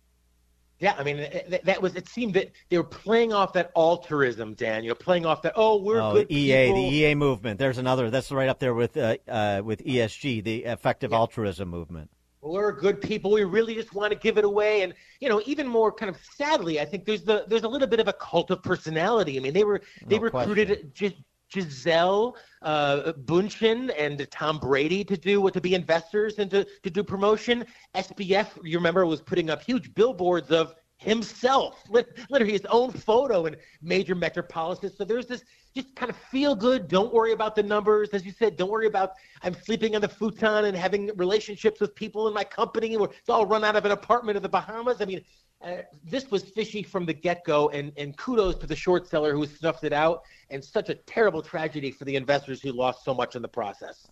[0.80, 1.96] Yeah, I mean that, that was.
[1.96, 4.84] It seemed that they were playing off that altruism, Dan.
[4.84, 5.54] You know, playing off that.
[5.56, 6.76] Oh, we're oh, good EA, people.
[6.76, 7.58] the EA movement.
[7.58, 8.12] There's another.
[8.12, 12.12] That's right up there with uh, uh, with ESG, the effective altruism movement.
[12.48, 13.32] We're good people.
[13.32, 16.18] We really just want to give it away, and you know, even more kind of
[16.36, 19.38] sadly, I think there's the there's a little bit of a cult of personality.
[19.38, 21.14] I mean, they were they No recruited Gis-
[21.52, 26.90] Gisele uh, Bündchen and Tom Brady to do what to be investors and to to
[26.90, 27.66] do promotion.
[27.96, 33.56] SBF, you remember, was putting up huge billboards of himself, literally his own photo in
[33.82, 34.98] major metropolises.
[34.98, 35.44] So there's this
[35.78, 36.88] just kind of feel good.
[36.88, 38.58] Don't worry about the numbers, as you said.
[38.58, 39.12] Don't worry about
[39.44, 42.98] I'm sleeping on the futon and having relationships with people in my company.
[42.98, 45.02] Where it's all run out of an apartment in the Bahamas.
[45.02, 45.22] I mean,
[45.62, 49.46] uh, this was fishy from the get-go, and and kudos to the short seller who
[49.46, 50.24] snuffed it out.
[50.50, 54.08] And such a terrible tragedy for the investors who lost so much in the process.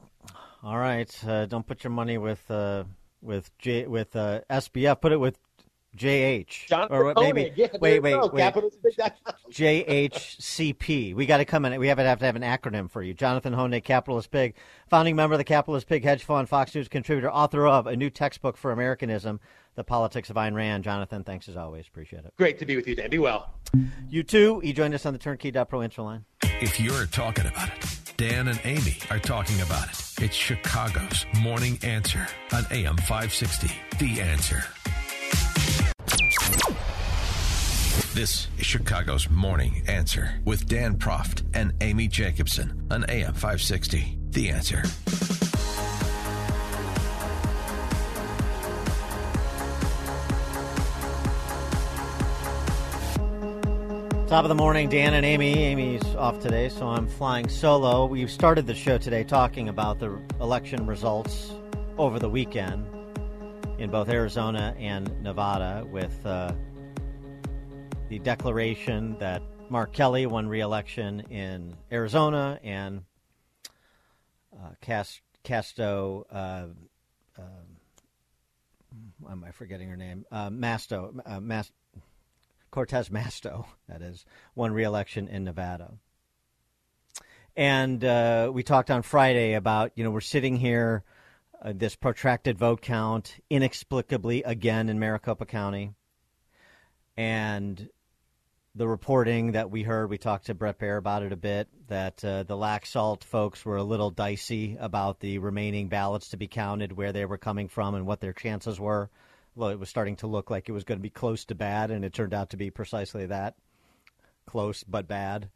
[0.64, 2.84] All right, uh, don't put your money with uh,
[3.22, 5.02] with J with uh, SBF.
[5.02, 5.40] Put it with
[5.96, 8.28] JH Jonathan or what- maybe Yeah, wait wait go.
[8.28, 8.54] wait
[9.50, 11.14] JHCP.
[11.14, 11.80] We got to come in.
[11.80, 13.14] We have to have to have an acronym for you.
[13.14, 14.56] Jonathan Hoenig, Capitalist Pig,
[14.90, 18.10] founding member of the Capitalist Pig Hedge Fund, Fox News contributor, author of a new
[18.10, 19.40] textbook for Americanism,
[19.76, 20.84] The Politics of Ayn Rand.
[20.84, 21.88] Jonathan, thanks as always.
[21.88, 22.34] Appreciate it.
[22.38, 23.10] Great to be with you, Dan.
[23.10, 23.54] Be well.
[24.10, 24.62] You too.
[24.64, 26.26] You joined us on the Turnkey.pro intro line.
[26.62, 30.02] If you're talking about it, Dan and Amy are talking about it.
[30.22, 33.70] It's Chicago's Morning Answer on AM 560.
[34.00, 34.64] The Answer.
[38.16, 44.18] This is Chicago's Morning Answer with Dan Proft and Amy Jacobson on AM 560.
[44.30, 44.84] The Answer.
[54.30, 55.52] Top of the morning, Dan and Amy.
[55.52, 58.06] Amy's off today, so I'm flying solo.
[58.06, 61.52] We've started the show today talking about the election results
[61.98, 62.88] over the weekend
[63.78, 66.54] in both Arizona and Nevada with uh,
[68.10, 73.04] the declaration that Mark Kelly won re-election in Arizona and
[74.54, 76.28] uh, Cast, Casto.
[76.32, 76.68] Uh,
[77.38, 77.42] uh,
[79.30, 80.26] am I forgetting her name?
[80.32, 81.20] Uh, Masto.
[81.26, 81.72] Uh, Mas-
[82.70, 85.94] Cortez Masto, that is, won re-election in Nevada.
[87.56, 91.04] And uh, we talked on Friday about, you know, we're sitting here,
[91.64, 95.94] this protracted vote count, inexplicably again in Maricopa County.
[97.18, 97.90] And
[98.76, 102.24] the reporting that we heard, we talked to Bret Baier about it a bit, that
[102.24, 106.92] uh, the Laxalt folks were a little dicey about the remaining ballots to be counted,
[106.92, 109.10] where they were coming from, and what their chances were
[109.56, 111.90] well, it was starting to look like it was going to be close to bad,
[111.90, 113.56] and it turned out to be precisely that
[114.46, 115.50] close but bad.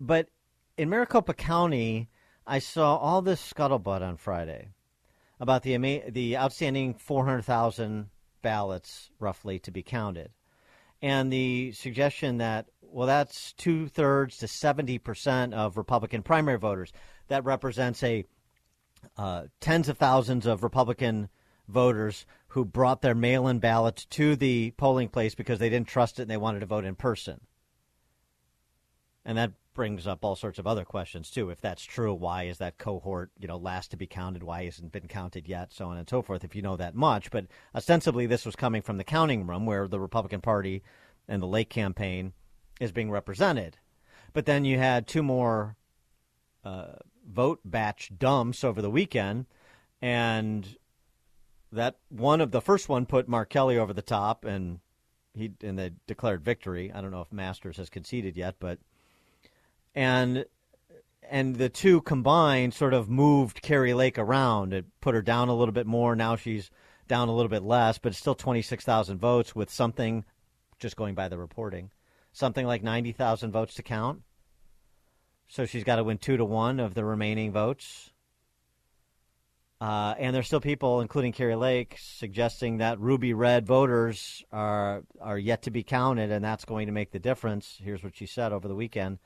[0.00, 0.28] But
[0.78, 2.08] in Maricopa County,
[2.46, 4.68] I saw all this scuttlebutt on Friday
[5.40, 8.08] about the the outstanding 400,000
[8.42, 10.30] ballots roughly to be counted,
[11.04, 16.92] and the suggestion that well, that's two thirds to 70 percent of Republican primary voters.
[17.28, 18.24] That represents a
[19.18, 21.28] uh, tens of thousands of Republican
[21.68, 26.18] voters who brought their mail in ballots to the polling place because they didn't trust
[26.18, 27.40] it and they wanted to vote in person.
[29.24, 31.50] And that brings up all sorts of other questions too.
[31.50, 34.42] If that's true, why is that cohort, you know, last to be counted?
[34.42, 35.72] Why hasn't been counted yet?
[35.72, 36.44] So on and so forth.
[36.44, 39.88] If you know that much, but ostensibly this was coming from the counting room where
[39.88, 40.82] the Republican Party
[41.26, 42.32] and the Lake campaign
[42.80, 43.78] is being represented.
[44.32, 45.76] But then you had two more
[46.64, 46.96] uh,
[47.26, 49.46] vote batch dumps over the weekend,
[50.02, 50.76] and
[51.72, 54.80] that one of the first one put Mark Kelly over the top, and
[55.34, 56.92] he and they declared victory.
[56.92, 58.78] I don't know if Masters has conceded yet, but
[59.94, 60.44] and
[61.30, 64.72] and the two combined sort of moved Kari Lake around.
[64.72, 66.14] It put her down a little bit more.
[66.14, 66.70] Now she's
[67.08, 70.24] down a little bit less, but it's still 26,000 votes with something,
[70.78, 71.90] just going by the reporting,
[72.32, 74.22] something like 90,000 votes to count.
[75.48, 78.10] So she's got to win two to one of the remaining votes.
[79.80, 85.38] Uh, and there's still people, including Kari Lake, suggesting that ruby red voters are are
[85.38, 87.78] yet to be counted, and that's going to make the difference.
[87.82, 89.18] Here's what she said over the weekend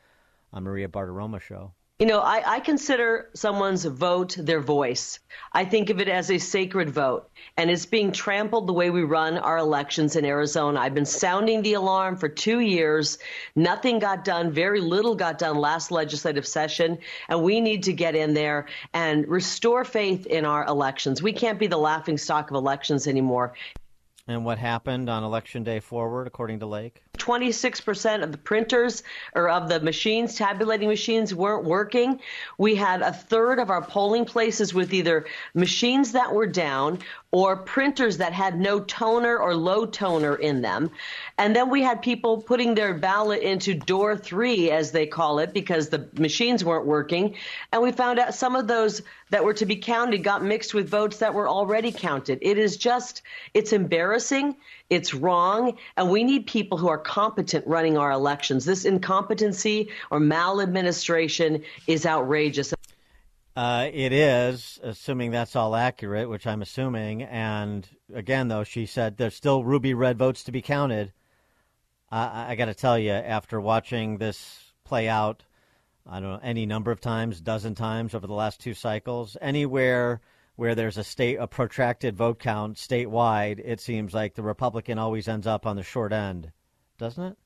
[0.52, 1.72] on Maria Bartiromo show.
[2.00, 5.18] You know, I, I, consider someone's vote their voice.
[5.52, 9.02] I think of it as a sacred vote, and it's being trampled the way we
[9.02, 10.78] run our elections in Arizona.
[10.78, 13.18] I've been sounding the alarm for two years.
[13.56, 16.98] Nothing got done, very little got done last legislative session,
[17.28, 21.20] and we need to get in there and restore faith in our elections.
[21.20, 23.54] We can't be the laughing stock of elections anymore.
[24.28, 27.02] And what happened on election day forward, according to Lake?
[27.16, 29.02] 26% of the printers
[29.34, 32.20] or of the machines, tabulating machines, weren't working.
[32.58, 36.98] We had a third of our polling places with either machines that were down
[37.30, 40.90] or printers that had no toner or low toner in them.
[41.36, 45.52] And then we had people putting their ballot into door three, as they call it,
[45.52, 47.34] because the machines weren't working.
[47.70, 50.88] And we found out some of those that were to be counted got mixed with
[50.88, 52.38] votes that were already counted.
[52.40, 53.20] It is just,
[53.52, 54.56] it's embarrassing.
[54.88, 58.64] It's wrong, and we need people who are competent running our elections.
[58.64, 62.72] This incompetency or maladministration is outrageous.
[63.58, 67.24] Uh, it is, assuming that's all accurate, which I'm assuming.
[67.24, 71.12] And again, though, she said there's still ruby red votes to be counted.
[72.08, 75.42] I, I got to tell you, after watching this play out,
[76.06, 80.20] I don't know, any number of times, dozen times over the last two cycles, anywhere
[80.54, 85.26] where there's a state a protracted vote count statewide, it seems like the Republican always
[85.26, 86.52] ends up on the short end,
[86.96, 87.36] doesn't it?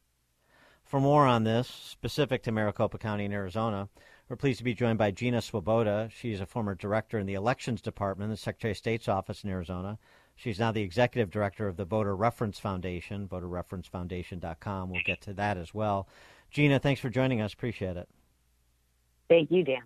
[0.85, 3.89] For more on this, specific to Maricopa County in Arizona,
[4.33, 6.09] we're pleased to be joined by Gina Swoboda.
[6.11, 9.99] She's a former director in the Elections Department the Secretary of State's office in Arizona.
[10.37, 14.89] She's now the executive director of the Voter Reference Foundation, voterreferencefoundation.com.
[14.89, 16.09] We'll get to that as well.
[16.51, 17.53] Gina, thanks for joining us.
[17.53, 18.09] Appreciate it.
[19.29, 19.83] Thank you, Dan.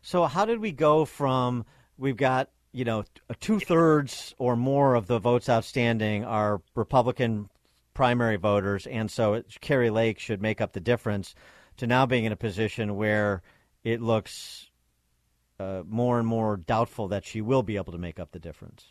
[0.00, 1.66] So, how did we go from
[1.98, 3.04] we've got you know,
[3.40, 7.50] two thirds or more of the votes outstanding are Republican
[7.92, 11.34] primary voters, and so Kari Lake should make up the difference.
[11.78, 13.42] To now being in a position where
[13.84, 14.70] it looks
[15.58, 18.86] uh, more and more doubtful that she will be able to make up the difference.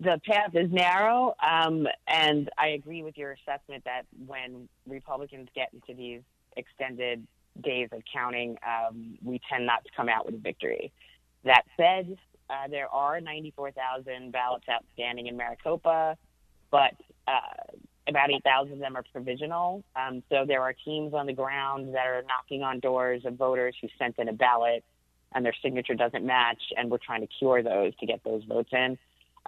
[0.00, 5.70] the path is narrow, um, and I agree with your assessment that when Republicans get
[5.72, 6.20] into these
[6.56, 7.26] extended
[7.62, 10.92] days of counting, um, we tend not to come out with a victory.
[11.44, 12.16] That said,
[12.50, 16.16] uh, there are 94,000 ballots outstanding in Maricopa,
[16.70, 16.94] but
[17.28, 17.76] uh,
[18.08, 19.82] about 8,000 of them are provisional.
[19.96, 23.74] Um, so there are teams on the ground that are knocking on doors of voters
[23.80, 24.84] who sent in a ballot
[25.34, 28.70] and their signature doesn't match, and we're trying to cure those to get those votes
[28.72, 28.96] in.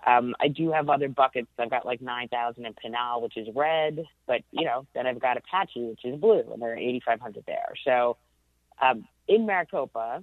[0.06, 1.48] Um, I do have other buckets.
[1.58, 5.36] I've got like 9,000 in Pinal, which is red, but you know, then I've got
[5.36, 7.72] Apache, which is blue, and there are 8,500 there.
[7.84, 8.16] So
[8.82, 10.22] um, in Maricopa,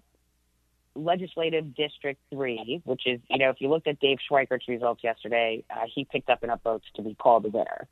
[0.95, 5.63] Legislative District 3, which is, you know, if you looked at Dave Schweikert's results yesterday,
[5.71, 7.87] uh, he picked up enough votes to be called the winner.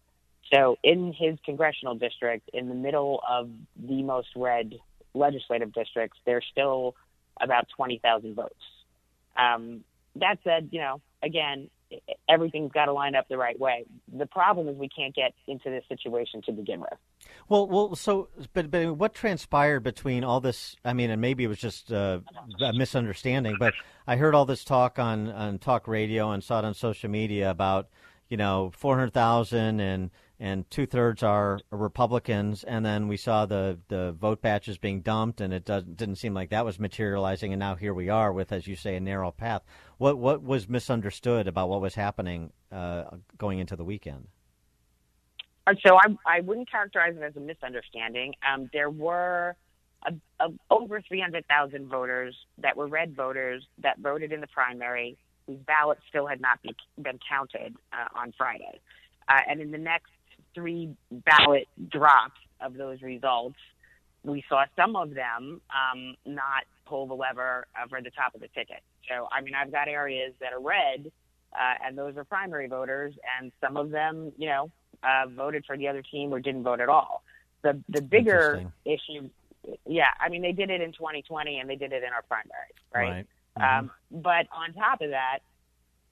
[0.54, 4.74] So in his congressional district, in the middle of the most red
[5.14, 6.96] legislative districts, there's still
[7.40, 8.54] about 20,000 votes.
[9.38, 9.84] Um,
[10.16, 11.70] that said, you know, again,
[12.30, 13.86] everything's got to line up the right way.
[14.14, 16.94] The problem is we can't get into this situation to begin with.
[17.50, 20.76] Well, well, so, but, but what transpired between all this?
[20.84, 22.20] I mean, and maybe it was just uh,
[22.62, 23.74] a misunderstanding, but
[24.08, 27.50] I heard all this talk on, on talk radio and saw it on social media
[27.50, 27.90] about,
[28.30, 30.12] you know, 400,000 and
[30.42, 35.40] and two thirds are Republicans, and then we saw the, the vote batches being dumped,
[35.40, 38.52] and it does, didn't seem like that was materializing, and now here we are with,
[38.52, 39.62] as you say, a narrow path.
[40.00, 43.04] What what was misunderstood about what was happening uh,
[43.38, 44.30] going into the weekend?
[45.68, 48.34] Uh, so I, I wouldn't characterize it as a misunderstanding.
[48.52, 49.56] Um, there were
[50.08, 55.60] a, a, over 300,000 voters that were red voters that voted in the primary whose
[55.60, 58.80] ballots still had not be, been counted uh, on Friday.
[59.30, 60.10] Uh, and in the next
[60.54, 63.58] three ballot drops of those results,
[64.24, 68.48] we saw some of them um, not pull the lever over the top of the
[68.50, 68.82] ticket.
[69.10, 71.12] So, I mean, I've got areas that are red,
[71.54, 74.72] uh, and those are primary voters, and some of them, you know,
[75.04, 77.24] uh, voted for the other team or didn't vote at all.
[77.64, 79.30] The the bigger issue,
[79.86, 82.74] yeah, I mean, they did it in 2020 and they did it in our primaries,
[82.94, 83.26] right?
[83.58, 83.80] right.
[83.80, 85.40] Um, but on top of that,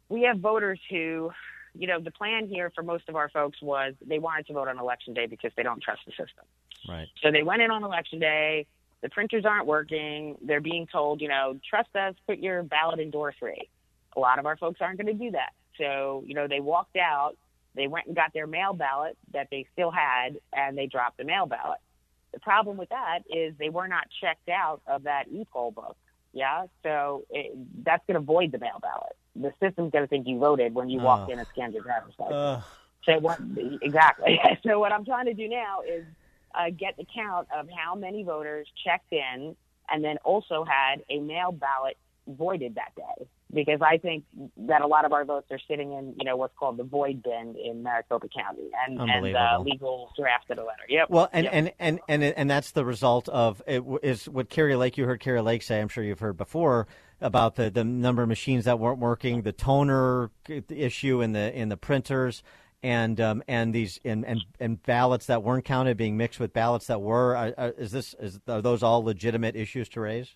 [0.09, 1.31] we have voters who
[1.79, 4.67] you know, the plan here for most of our folks was they wanted to vote
[4.67, 6.43] on election day because they don't trust the system.
[6.87, 7.07] Right.
[7.23, 8.67] So they went in on election day.
[9.01, 10.35] The printers aren't working.
[10.41, 13.69] They're being told, you know, trust us, put your ballot in door three.
[14.17, 15.53] A lot of our folks aren't going to do that.
[15.77, 17.37] So, you know, they walked out.
[17.75, 21.23] They went and got their mail ballot that they still had, and they dropped the
[21.23, 21.79] mail ballot.
[22.33, 25.95] The problem with that is they were not checked out of that e-poll book.
[26.33, 30.27] Yeah, so it, that's going to void the mail ballot the system's going to think
[30.27, 32.35] you voted when you walked in and scanned your driver's license.
[32.35, 32.61] Uh.
[33.03, 33.39] So what?
[33.81, 34.39] Exactly.
[34.67, 36.05] so what I'm trying to do now is
[36.53, 39.55] uh, get the count of how many voters checked in,
[39.89, 41.97] and then also had a mail ballot
[42.27, 44.25] voided that day because I think
[44.57, 47.23] that a lot of our votes are sitting in, you know, what's called the void
[47.23, 50.83] bin in Maricopa County, and and uh, legal drafted a letter.
[50.87, 51.09] Yep.
[51.09, 51.53] Well, and yep.
[51.53, 54.97] and, and and and that's the result of it is what Kari Lake.
[54.97, 55.81] You heard Kari Lake say.
[55.81, 56.87] I'm sure you've heard before
[57.21, 60.29] about the the number of machines that weren't working, the toner
[60.69, 62.43] issue in the in the printers.
[62.81, 66.87] And um, and these and, and, and ballots that weren't counted being mixed with ballots
[66.87, 70.33] that were are, are, is this is are those all legitimate issues to raise?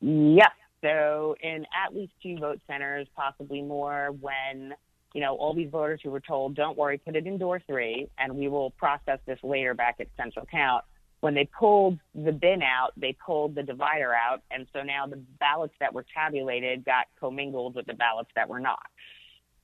[0.00, 0.52] Yes,
[0.82, 4.74] so in at least two vote centers, possibly more, when
[5.14, 8.08] you know all these voters who were told, "Don't worry, put it in door three,
[8.18, 10.84] and we will process this later back at central count."
[11.20, 15.22] When they pulled the bin out, they pulled the divider out, and so now the
[15.38, 18.86] ballots that were tabulated got commingled with the ballots that were not.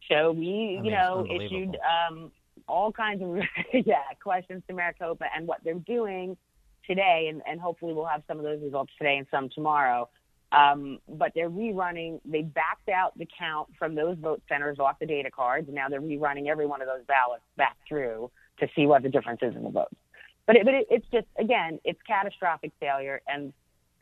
[0.09, 2.31] So we, I mean, you know, issued um,
[2.69, 3.43] all kinds of
[3.86, 6.36] yeah questions to Maricopa and what they're doing
[6.86, 10.09] today, and, and hopefully we'll have some of those results today and some tomorrow
[10.52, 12.20] um, but they're rerunning.
[12.24, 15.88] They backed out the count from those vote centers off the data cards, and now
[15.88, 18.30] they're rerunning every one of those ballots back through
[18.60, 19.94] to see what the difference is in the votes.
[20.46, 23.52] But it, but it, it's just again, it's catastrophic failure, and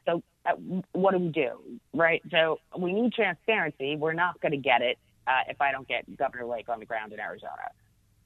[0.07, 0.53] so uh,
[0.93, 1.59] what do we do,
[1.93, 2.23] right?
[2.31, 3.97] So we need transparency.
[3.97, 6.87] We're not going to get it uh, if I don't get Governor Lake on the
[6.87, 7.71] ground in Arizona.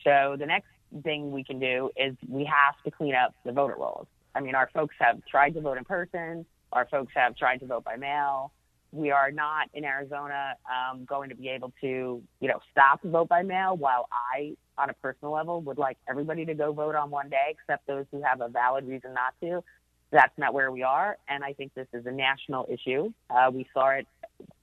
[0.05, 0.69] So the next
[1.03, 4.07] thing we can do is we have to clean up the voter rolls.
[4.35, 7.67] I mean, our folks have tried to vote in person our folks have tried to
[7.67, 8.53] vote by mail.
[8.93, 13.29] We are not in Arizona um, going to be able to, you know, stop vote
[13.29, 13.77] by mail.
[13.77, 17.51] While I, on a personal level, would like everybody to go vote on one day,
[17.51, 19.63] except those who have a valid reason not to.
[20.11, 23.13] That's not where we are, and I think this is a national issue.
[23.31, 24.09] Uh, we saw it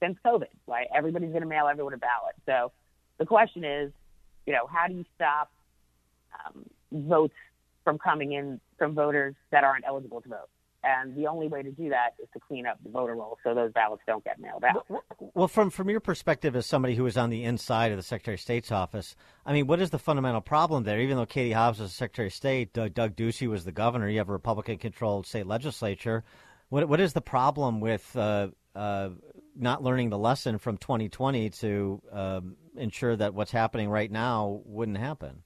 [0.01, 0.47] since COVID.
[0.67, 2.35] Right, everybody's going to mail everyone a ballot.
[2.45, 2.73] So
[3.17, 3.93] the question is,
[4.45, 5.49] you know, how do you stop
[6.33, 7.33] um, votes
[7.85, 10.49] from coming in from voters that aren't eligible to vote?
[10.87, 13.53] And the only way to do that is to clean up the voter rolls so
[13.53, 14.85] those ballots don't get mailed out.
[15.33, 18.35] Well, from from your perspective as somebody who was on the inside of the Secretary
[18.35, 19.15] of State's office,
[19.45, 21.01] I mean, what is the fundamental problem there?
[21.01, 24.07] Even though Katie Hobbs was Secretary of State, Doug, Doug Ducey was the governor.
[24.07, 26.23] You have a Republican-controlled state legislature.
[26.69, 29.09] What what is the problem with uh, uh,
[29.57, 34.97] not learning the lesson from 2020 to um, ensure that what's happening right now wouldn't
[34.97, 35.43] happen?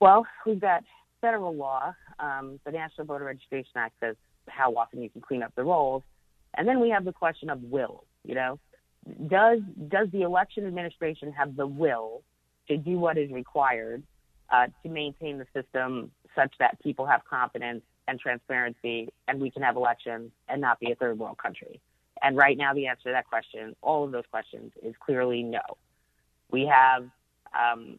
[0.00, 0.84] Well, we've got
[1.24, 1.94] federal law.
[2.18, 6.02] Um, the National Voter Registration Act says how often you can clean up the rolls,
[6.54, 8.04] and then we have the question of will.
[8.24, 8.58] You know,
[9.26, 12.22] does does the election administration have the will
[12.68, 14.02] to do what is required
[14.50, 19.62] uh, to maintain the system such that people have confidence and transparency, and we can
[19.62, 21.80] have elections and not be a third world country?
[22.22, 25.62] And right now, the answer to that question, all of those questions, is clearly no.
[26.50, 27.08] We have
[27.58, 27.98] um,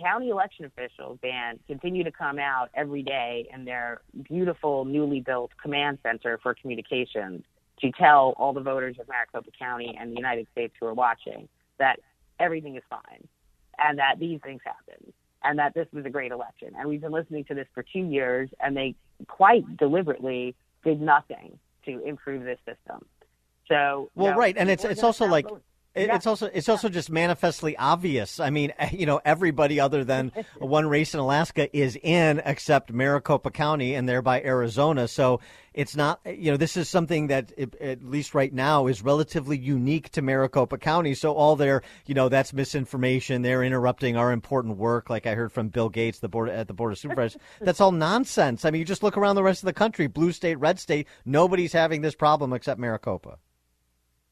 [0.00, 5.50] county election officials, Dan, continue to come out every day in their beautiful, newly built
[5.60, 7.42] command center for communications
[7.80, 11.48] to tell all the voters of Maricopa County and the United States who are watching
[11.78, 12.00] that
[12.38, 13.26] everything is fine
[13.78, 15.12] and that these things happen
[15.44, 16.72] and that this was a great election.
[16.76, 18.94] And we've been listening to this for two years, and they
[19.28, 23.04] quite deliberately did nothing to improve this system.
[23.68, 25.62] So, well, right, and it's it's also like vote.
[25.98, 26.16] It- Yeah.
[26.16, 28.40] it's also it's also just manifestly obvious.
[28.40, 33.50] I mean, you know, everybody other than one race in Alaska is in except Maricopa
[33.50, 35.08] County and thereby Arizona.
[35.08, 35.40] So
[35.74, 40.10] it's not you know this is something that at least right now is relatively unique
[40.10, 41.14] to Maricopa County.
[41.14, 43.42] So all their you know that's misinformation.
[43.42, 46.74] They're interrupting our important work, like I heard from Bill Gates, the board at the
[46.74, 47.40] board of supervisors.
[47.60, 48.64] that's all nonsense.
[48.64, 51.06] I mean, you just look around the rest of the country, blue state, red state.
[51.24, 53.38] Nobody's having this problem except Maricopa.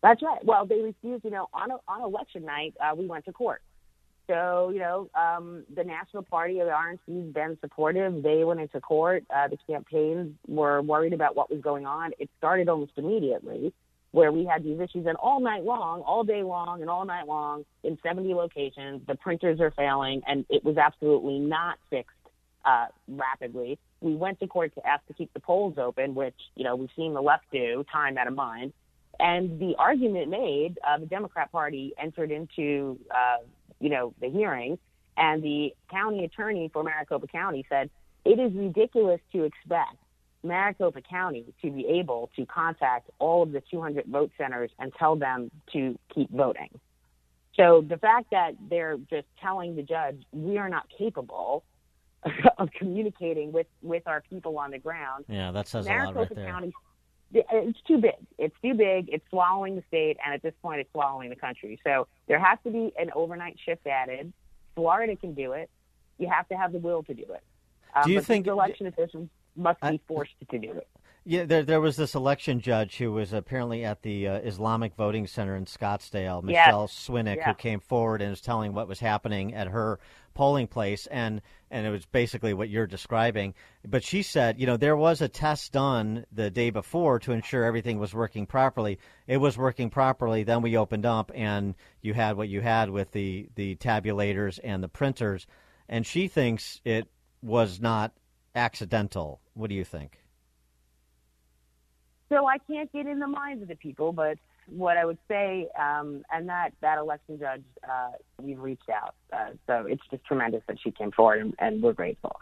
[0.02, 0.44] That's right.
[0.44, 1.24] Well, they refused.
[1.24, 3.62] You know, on a, on election night, uh, we went to court.
[4.28, 8.22] So you know, um, the National Party of the RNC's been supportive.
[8.22, 9.24] They went into court.
[9.34, 12.12] Uh, the campaigns were worried about what was going on.
[12.18, 13.72] It started almost immediately,
[14.10, 17.26] where we had these issues, and all night long, all day long, and all night
[17.26, 22.10] long, in 70 locations, the printers are failing, and it was absolutely not fixed
[22.64, 23.78] uh, rapidly.
[24.00, 26.90] We went to court to ask to keep the polls open, which you know we've
[26.96, 28.72] seen the left do time out of mind.
[29.18, 33.44] And the argument made, uh, the Democrat Party entered into, uh,
[33.80, 34.78] you know, the hearing,
[35.16, 37.90] and the county attorney for Maricopa County said
[38.24, 39.96] it is ridiculous to expect
[40.42, 45.16] Maricopa County to be able to contact all of the 200 vote centers and tell
[45.16, 46.68] them to keep voting.
[47.56, 51.64] So the fact that they're just telling the judge we are not capable
[52.58, 56.34] of communicating with with our people on the ground Yeah, that says a lot right
[56.34, 56.46] there.
[56.46, 56.72] County,
[57.32, 58.14] it's too big.
[58.38, 59.08] It's too big.
[59.10, 61.78] It's swallowing the state, and at this point, it's swallowing the country.
[61.84, 64.32] So there has to be an overnight shift added.
[64.74, 65.70] Florida can do it.
[66.18, 67.42] You have to have the will to do it.
[67.94, 70.86] Um, Do you think- these election officials must be forced to do it?
[71.28, 75.26] Yeah, there there was this election judge who was apparently at the uh, Islamic Voting
[75.26, 76.68] Center in Scottsdale, Yes.
[76.68, 77.48] Michelle Swinnick, Yeah.
[77.48, 79.98] who came forward and was telling what was happening at her
[80.34, 83.54] polling place, and and it was basically what you're describing.
[83.84, 87.64] But she said, you know, there was a test done the day before to ensure
[87.64, 89.00] everything was working properly.
[89.26, 90.44] It was working properly.
[90.44, 94.80] Then we opened up, and you had what you had with the the tabulators and
[94.80, 95.48] the printers,
[95.88, 97.08] and she thinks it
[97.42, 98.12] was not
[98.54, 99.40] accidental.
[99.54, 100.20] What do you think?
[102.28, 104.38] So I can't get in the minds of the people, but
[104.68, 108.10] what I would say, um, and that that election judge, uh,
[108.42, 111.92] we've reached out, uh, so it's just tremendous that she came forward, and, and we're
[111.92, 112.40] grateful.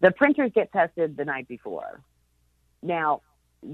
[0.00, 2.00] The printers get tested the night before.
[2.82, 3.20] Now,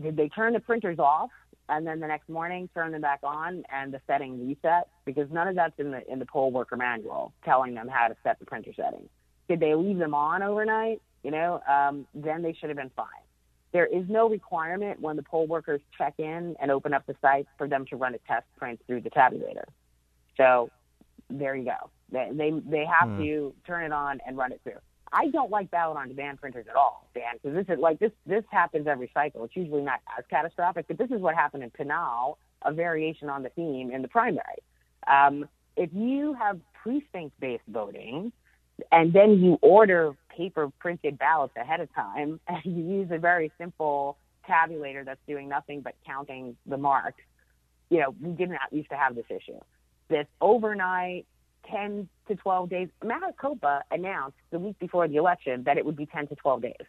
[0.02, 1.30] did they turn the printers off
[1.70, 4.88] and then the next morning turn them back on and the setting reset?
[5.06, 8.16] Because none of that's in the in the poll worker manual telling them how to
[8.22, 9.08] set the printer settings.
[9.48, 11.00] Did they leave them on overnight?
[11.22, 13.06] You know, um, then they should have been fine.
[13.72, 17.46] There is no requirement when the poll workers check in and open up the site
[17.58, 19.64] for them to run a test print through the tabulator.
[20.36, 20.70] So
[21.28, 21.90] there you go.
[22.10, 23.22] They they, they have Hmm.
[23.22, 24.80] to turn it on and run it through.
[25.12, 28.12] I don't like ballot on demand printers at all, Dan, because this is like this
[28.26, 29.44] this happens every cycle.
[29.44, 33.42] It's usually not as catastrophic, but this is what happened in Pinal, a variation on
[33.42, 34.62] the theme in the primary.
[35.06, 38.32] Um, if you have precinct based voting,
[38.92, 43.52] and then you order paper printed ballots ahead of time and you use a very
[43.58, 44.16] simple
[44.48, 47.22] tabulator that's doing nothing but counting the marks,
[47.90, 49.58] you know, we did not used to have this issue.
[50.08, 51.26] This overnight
[51.70, 56.06] 10 to 12 days, Maricopa announced the week before the election that it would be
[56.06, 56.86] 10 to 12 days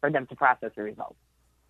[0.00, 1.16] for them to process the results.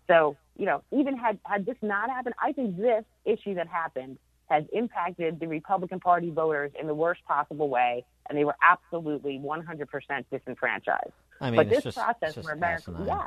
[0.07, 4.17] So, you know, even had, had this not happened, I think this issue that happened
[4.53, 9.39] has impacted the Republican Party voters in the worst possible way, and they were absolutely
[9.39, 11.11] 100% disenfranchised.
[11.41, 13.07] I mean, but this just- process where America, asinine.
[13.07, 13.25] yeah,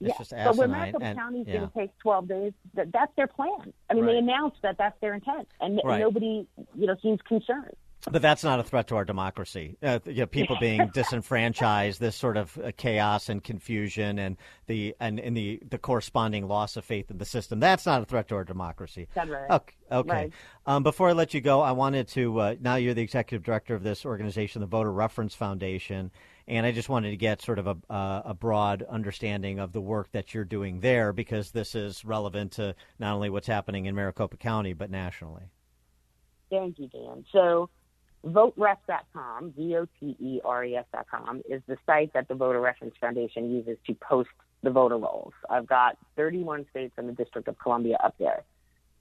[0.00, 0.18] It's yeah.
[0.18, 0.70] just but when asinine.
[0.70, 1.56] Maricopa and- County's yeah.
[1.56, 3.72] going to take 12 days, that, that's their plan.
[3.90, 5.98] I mean, they announced that that's their intent, and Right.
[5.98, 6.46] nobody,
[6.76, 7.74] you know, seems concerned.
[8.10, 9.76] But that's not a threat to our democracy.
[9.82, 14.94] Uh, you know, people being disenfranchised, this sort of uh, chaos and confusion, and the
[15.00, 17.58] and, and the the corresponding loss of faith in the system.
[17.58, 19.08] That's not a threat to our democracy.
[19.14, 19.50] That's right.
[19.50, 19.74] Okay.
[19.90, 20.10] Okay.
[20.10, 20.32] Right.
[20.66, 22.40] Um, before I let you go, I wanted to.
[22.40, 26.10] Uh, now you're the executive director of this organization, the Voter Reference Foundation,
[26.46, 29.80] and I just wanted to get sort of a uh, a broad understanding of the
[29.80, 33.94] work that you're doing there, because this is relevant to not only what's happening in
[33.94, 35.50] Maricopa County but nationally.
[36.50, 37.24] Thank you, Dan.
[37.32, 37.68] So,
[38.26, 44.30] voteref.com, V-O-T-E-R-E-F.com, is the site that the Voter Reference Foundation uses to post
[44.62, 45.32] the voter rolls.
[45.48, 48.42] I've got 31 states and the District of Columbia up there.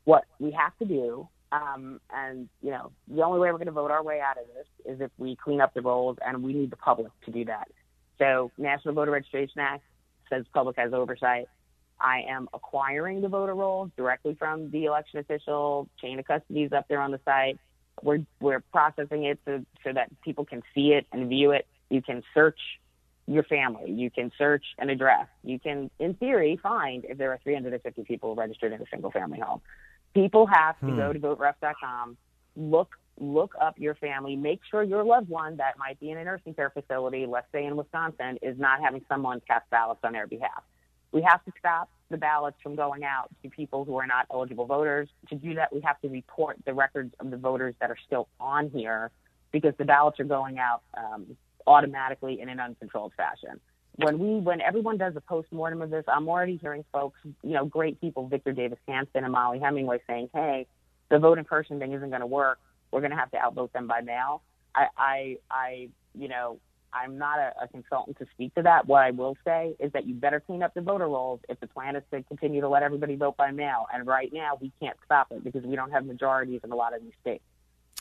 [0.06, 3.72] What we have to do, um, and you know, the only way we're going to
[3.72, 6.54] vote our way out of this is if we clean up the rolls, and we
[6.54, 7.68] need the public to do that.
[8.20, 9.84] So, National Voter Registration Act
[10.30, 11.48] says public has oversight.
[12.00, 15.90] I am acquiring the voter rolls directly from the election official.
[16.00, 17.60] Chain of custody is up there on the site.
[18.02, 21.68] We're we're processing it so, so that people can see it and view it.
[21.90, 22.60] You can search
[23.28, 23.92] your family.
[23.92, 25.28] You can search an address.
[25.44, 29.40] You can, in theory, find if there are 350 people registered in a single family
[29.40, 29.62] home.
[30.14, 30.96] People have to Hmm.
[30.96, 32.18] go to voteref.com,
[32.56, 36.24] look look up your family, make sure your loved one that might be in a
[36.24, 40.28] nursing care facility, let's say in Wisconsin, is not having someone cast ballots on their
[40.28, 40.64] behalf.
[41.18, 44.68] We have to stop the ballots from going out to people who are not eligible
[44.68, 45.10] voters.
[45.30, 48.28] To do that, we have to report the records of the voters that are still
[48.40, 49.10] on here
[49.52, 51.36] because the ballots are going out um,
[51.66, 53.60] automatically in an uncontrolled fashion.
[53.96, 57.66] When we, when everyone does a post-mortem of this, I'm already hearing folks, you know,
[57.66, 60.68] great people, Victor Davis Hanson and Mollie Hemingway saying, hey,
[61.10, 62.60] the vote in person thing isn't going to work.
[62.92, 64.44] We're going to have to outvote them by mail.
[64.76, 66.60] I, I, I, you know,
[66.94, 68.88] I'm not a, a consultant to speak to that.
[68.88, 71.68] What I will say is that you better clean up the voter rolls if the
[71.68, 73.88] plan is to continue to let everybody vote by mail.
[73.94, 76.96] And right now, we can't stop it because we don't have majorities in a lot
[76.96, 77.44] of these states.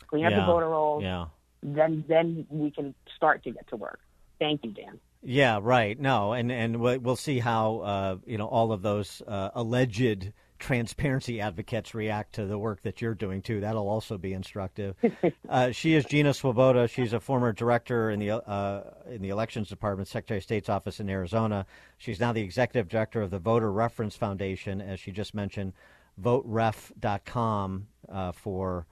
[0.08, 0.46] Clean up the Yeah.
[0.46, 1.26] voter rolls, Yeah.
[1.62, 4.00] then then we can start to get to work.
[4.38, 5.00] Thank you, Dan.
[5.22, 5.98] Yeah, right.
[5.98, 10.32] No, and and we- we'll see how uh, you know all of those uh, alleged
[10.58, 13.60] transparency advocates react to the work that you're doing too.
[13.60, 14.96] That'll also be instructive.
[15.48, 16.88] uh, she is Gina Swoboda.
[16.88, 21.00] She's a former director in the uh, in the elections department, Secretary of State's office
[21.00, 21.66] in Arizona.
[21.98, 25.72] She's now the executive director of the Voter Reference Foundation, as she just mentioned.
[26.20, 28.86] VoteRef.com uh, for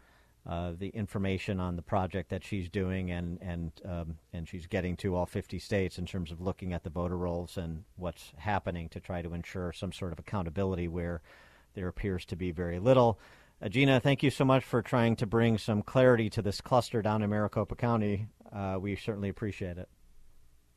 [0.47, 4.95] uh, the information on the project that she's doing, and and um, and she's getting
[4.97, 8.91] to all 50 states in terms of looking at the voter rolls and what's happening
[8.91, 11.23] to try to ensure some sort of accountability where
[11.75, 13.19] there appears to be very little.
[13.63, 17.03] Uh, Gina, thank you so much for trying to bring some clarity to this cluster
[17.03, 18.29] down in Maricopa County.
[18.53, 19.89] Uh, we certainly appreciate it.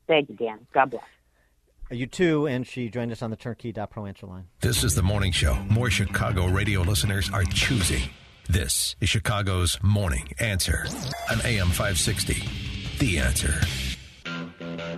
[0.08, 0.68] Thank you, Dan.
[0.74, 1.04] God bless.
[1.92, 4.46] Uh, You too, and she joined us on the Turnkey.pro answer line.
[4.62, 8.10] This is the morning show more Chicago radio listeners are choosing.
[8.50, 10.86] This is Chicago's Morning Answer
[11.30, 12.48] on AM 560.
[13.00, 13.87] The Answer.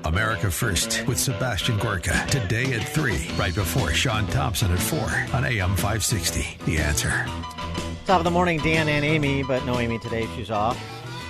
[0.05, 4.99] America First with Sebastian Gorka today at 3, right before Sean Thompson at 4
[5.33, 6.57] on AM 560.
[6.65, 7.25] The Answer.
[8.05, 10.27] Top of the morning, Dan and Amy, but no Amy today.
[10.35, 10.77] She's off,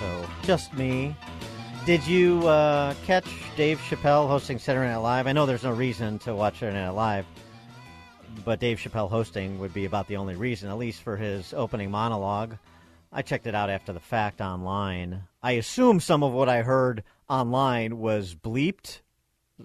[0.00, 1.14] so just me.
[1.84, 3.26] Did you uh, catch
[3.56, 5.26] Dave Chappelle hosting Saturday Night Live?
[5.26, 7.26] I know there's no reason to watch Saturday Night Live,
[8.44, 11.90] but Dave Chappelle hosting would be about the only reason, at least for his opening
[11.90, 12.56] monologue.
[13.12, 15.24] I checked it out after the fact online.
[15.42, 19.00] I assume some of what I heard online was bleeped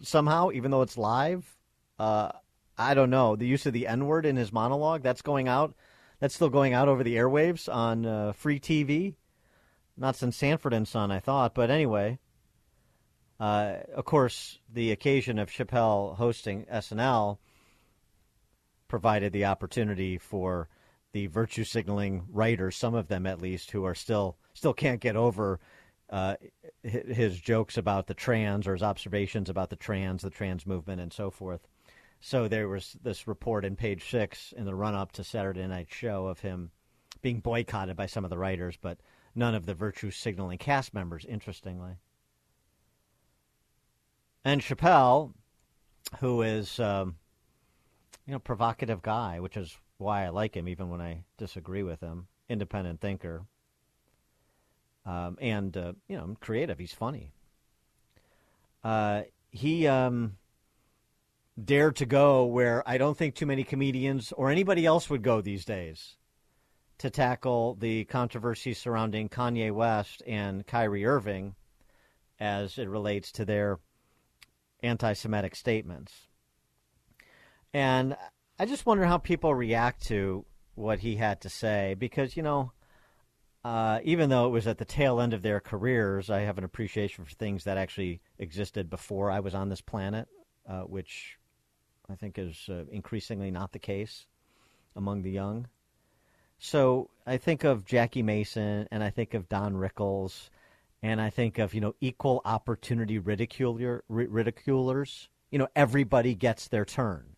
[0.04, 1.58] somehow, even though it's live.
[1.98, 2.32] Uh,
[2.78, 3.36] I don't know.
[3.36, 5.74] The use of the N word in his monologue, that's going out.
[6.20, 9.16] That's still going out over the airwaves on uh, free TV.
[9.98, 11.56] Not since Sanford and Son, I thought.
[11.56, 12.20] But anyway,
[13.40, 17.38] uh, of course, the occasion of Chappelle hosting SNL
[18.88, 20.70] provided the opportunity for
[21.14, 25.16] the virtue signaling writers, some of them at least, who are still still can't get
[25.16, 25.60] over
[26.10, 26.36] uh,
[26.84, 31.11] his jokes about the trans or his observations about the trans, the trans movement, and
[31.11, 31.68] so forth.
[32.19, 35.88] So there was this report in page six in the run up to Saturday Night
[35.90, 36.72] Show of him
[37.22, 38.99] being boycotted by some of the writers, but
[39.34, 41.98] none of the virtue signaling cast members, interestingly.
[44.44, 45.34] And Chappelle,
[46.19, 47.15] who is, um,
[48.27, 51.99] you know, provocative guy, which is why I like him, even when I disagree with
[51.99, 53.45] him, independent thinker,
[55.06, 56.80] um, and uh, you know, creative.
[56.80, 57.32] He's funny.
[58.84, 60.38] Uh, he um,
[61.64, 65.41] dared to go where I don't think too many comedians or anybody else would go
[65.41, 66.18] these days
[66.98, 71.56] to tackle the controversy surrounding Kanye West and Kyrie Irving
[72.40, 73.80] as it relates to their
[74.84, 76.14] anti Semitic statements.
[77.73, 78.15] And
[78.57, 80.45] I just wonder how people react to
[80.76, 82.72] what he had to say because, you know,
[83.66, 86.64] uh, even though it was at the tail end of their careers, I have an
[86.64, 90.28] appreciation for things that actually existed before I was on this planet,
[90.70, 91.40] uh, which
[92.08, 94.28] I think is uh, increasingly not the case
[94.96, 95.68] among the young.
[96.60, 100.52] So I think of Jackie Mason and I think of Don Rickles
[101.02, 105.28] and I think of, you know, equal opportunity ridiculer, ridiculers.
[105.50, 107.36] You know, everybody gets their turn.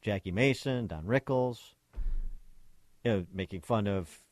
[0.00, 1.74] Jackie Mason, Don Rickles,
[3.04, 4.22] you know, making fun of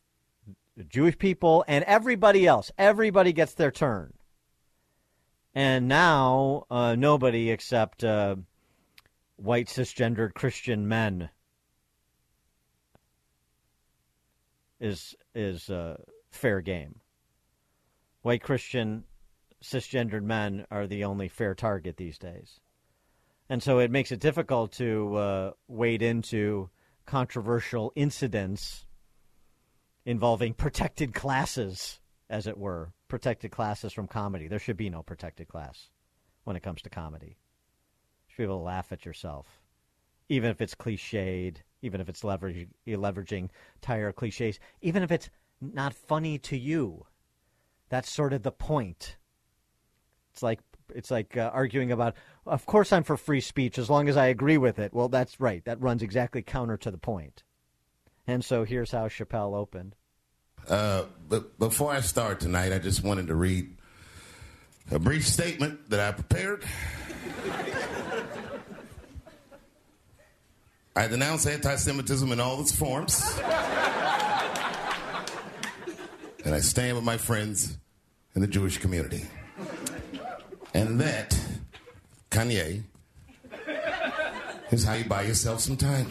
[0.83, 2.71] Jewish people and everybody else.
[2.77, 4.13] Everybody gets their turn.
[5.55, 8.35] And now, uh, nobody except uh,
[9.37, 11.29] white cisgendered Christian men
[14.79, 15.97] is is uh,
[16.29, 16.99] fair game.
[18.21, 19.05] White Christian
[19.63, 22.59] cisgendered men are the only fair target these days,
[23.49, 26.69] and so it makes it difficult to uh, wade into
[27.05, 28.86] controversial incidents
[30.07, 34.47] involving protected classes, as it were, protected classes from comedy.
[34.47, 35.89] There should be no protected class
[36.45, 37.35] when it comes to comedy.
[37.35, 39.45] You should be able to laugh at yourself,
[40.29, 43.49] even if it's cliched, even if it's leveraging, leveraging
[43.81, 45.29] tire cliches, even if it's
[45.59, 47.05] not funny to you.
[47.89, 49.17] That's sort of the point.
[50.31, 50.61] It's like
[50.95, 52.15] it's like uh, arguing about.
[52.45, 54.93] Of course, I'm for free speech as long as I agree with it.
[54.93, 55.65] Well, that's right.
[55.65, 57.43] That runs exactly counter to the point.
[58.27, 59.95] And so here's how Chappelle opened.
[60.67, 63.77] Uh, but before I start tonight, I just wanted to read
[64.91, 66.65] a brief statement that I prepared.
[70.95, 73.37] I denounce anti Semitism in all its forms.
[76.43, 77.77] and I stand with my friends
[78.35, 79.25] in the Jewish community.
[80.73, 81.39] And that,
[82.29, 82.83] Kanye,
[84.71, 86.07] is how you buy yourself some time.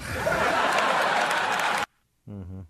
[2.30, 2.60] Mm-hmm.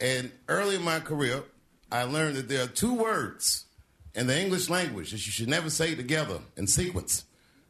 [0.00, 1.44] And early in my career,
[1.90, 3.66] I learned that there are two words
[4.14, 7.24] in the English language that you should never say together in sequence.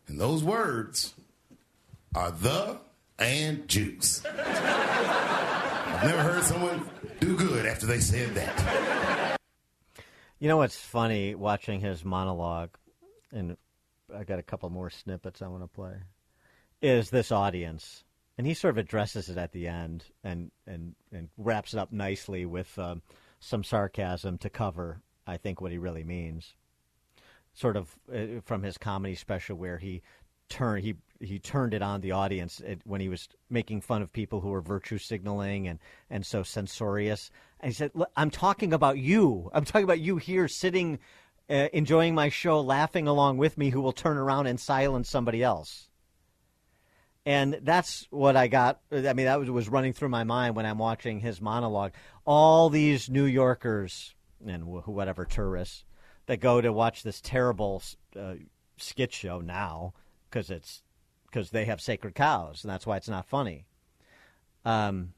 [0.06, 1.14] And those words
[2.14, 2.78] are the
[3.18, 4.24] and Jews.
[5.94, 6.88] I've never heard someone
[7.20, 9.38] do good after they said that.
[10.38, 12.70] You know what's funny watching his monologue,
[13.32, 13.56] and
[14.14, 15.94] I got a couple more snippets I want to play,
[16.82, 18.04] is this audience
[18.36, 21.92] and he sort of addresses it at the end and and and wraps it up
[21.92, 23.02] nicely with um,
[23.40, 26.54] some sarcasm to cover, I think, what he really means.
[27.52, 30.02] Sort of uh, from his comedy special where he
[30.48, 34.40] turned he he turned it on the audience when he was making fun of people
[34.40, 35.78] who were virtue signaling and
[36.10, 37.30] and so censorious.
[37.60, 39.50] And he said, "I'm talking about you.
[39.54, 40.98] I'm talking about you here sitting."
[41.46, 45.42] Uh, enjoying my show, laughing along with me, who will turn around and silence somebody
[45.42, 45.90] else.
[47.26, 48.80] And that's what I got.
[48.92, 51.92] I mean, that was, was running through my mind when I'm watching his monologue.
[52.26, 54.14] All these New Yorkers
[54.46, 55.84] and whatever tourists
[56.26, 57.82] that go to watch this terrible
[58.18, 58.34] uh,
[58.76, 59.94] skit show now
[60.28, 60.82] because it's
[61.26, 63.66] because they have sacred cows, and that's why it's not funny.
[64.64, 65.14] Um,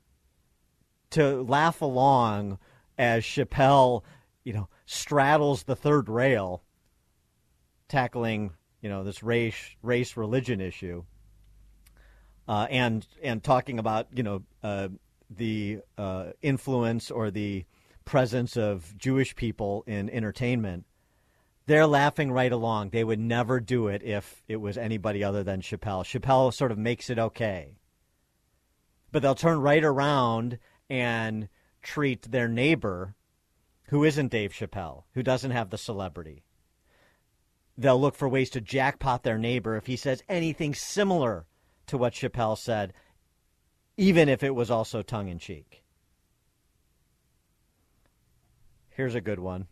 [1.11, 2.59] to laugh along
[2.97, 4.03] as Chappelle,
[4.45, 6.63] you know, straddles the third rail,
[7.89, 11.05] tackling you know this race race religion issue
[12.49, 14.89] uh, and and talking about you know uh,
[15.31, 17.65] the uh, influence or the
[18.05, 20.87] presence of Jewish people in entertainment,
[21.67, 22.91] they're laughing right along.
[22.91, 26.05] They would never do it if it was anybody other than Chappelle.
[26.05, 27.79] Chappelle sort of makes it okay,
[29.11, 30.59] but they'll turn right around
[30.89, 31.49] and
[31.83, 33.17] treat their neighbor,
[33.89, 36.45] who isn't Dave Chappelle, who doesn't have the celebrity.
[37.79, 41.45] They'll look for ways to jackpot their neighbor if he says anything similar
[41.87, 42.93] to what Chappelle said,
[43.97, 45.83] even if it was also tongue in cheek.
[48.91, 49.67] Here's a good one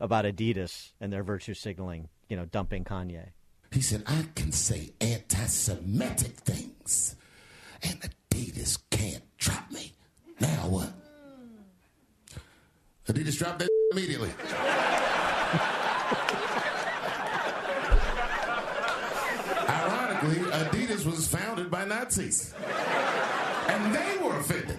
[0.00, 3.28] about Adidas and their virtue signaling, you know, dumping Kanye.
[3.72, 7.16] He said, I can say anti Semitic things,
[7.82, 9.92] and Adidas can't drop me.
[10.40, 10.92] Now what?
[13.08, 14.30] Adidas dropped that immediately.
[19.68, 20.75] Ironically, Adidas
[21.06, 22.52] was founded by Nazis.
[23.68, 24.78] And they were offended.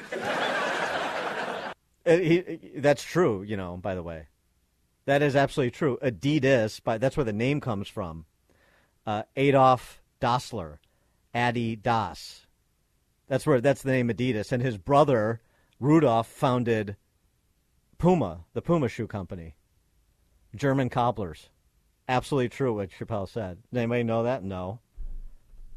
[2.05, 4.27] Uh, he, that's true, you know, by the way.
[5.05, 5.97] That is absolutely true.
[6.01, 8.25] Adidas, by, that's where the name comes from.
[9.05, 10.77] Uh, Adolf Dassler,
[11.33, 12.45] Addy Das.
[13.27, 14.51] That's where that's the name Adidas.
[14.51, 15.41] And his brother,
[15.79, 16.95] Rudolf, founded
[17.97, 19.55] Puma, the Puma shoe company.
[20.55, 21.49] German cobblers.
[22.09, 23.57] Absolutely true what Chappelle said.
[23.71, 24.43] Does anybody know that?
[24.43, 24.79] No.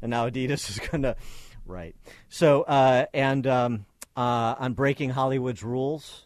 [0.01, 1.15] And now Adidas is going to
[1.65, 1.95] Right.
[2.29, 3.85] So, uh, and um,
[4.17, 6.25] uh, on breaking Hollywood's rules,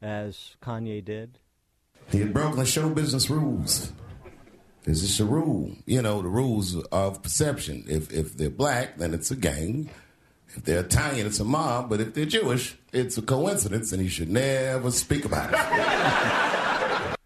[0.00, 1.38] as Kanye did.
[2.10, 3.92] He had broken the show business rules.
[4.84, 5.72] This is a rule.
[5.84, 7.84] You know, the rules of perception.
[7.86, 9.90] If if they're black, then it's a gang.
[10.56, 11.90] If they're Italian, it's a mob.
[11.90, 15.58] But if they're Jewish, it's a coincidence, and he should never speak about it.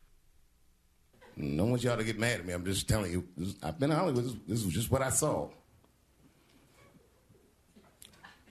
[1.39, 2.52] Don't want y'all to get mad at me.
[2.52, 3.28] I'm just telling you.
[3.62, 4.24] I've been in Hollywood.
[4.24, 5.48] This, this was just what I saw.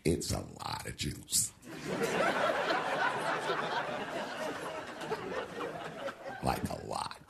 [0.03, 1.51] It's a lot of Jews.
[6.43, 7.17] like a lot.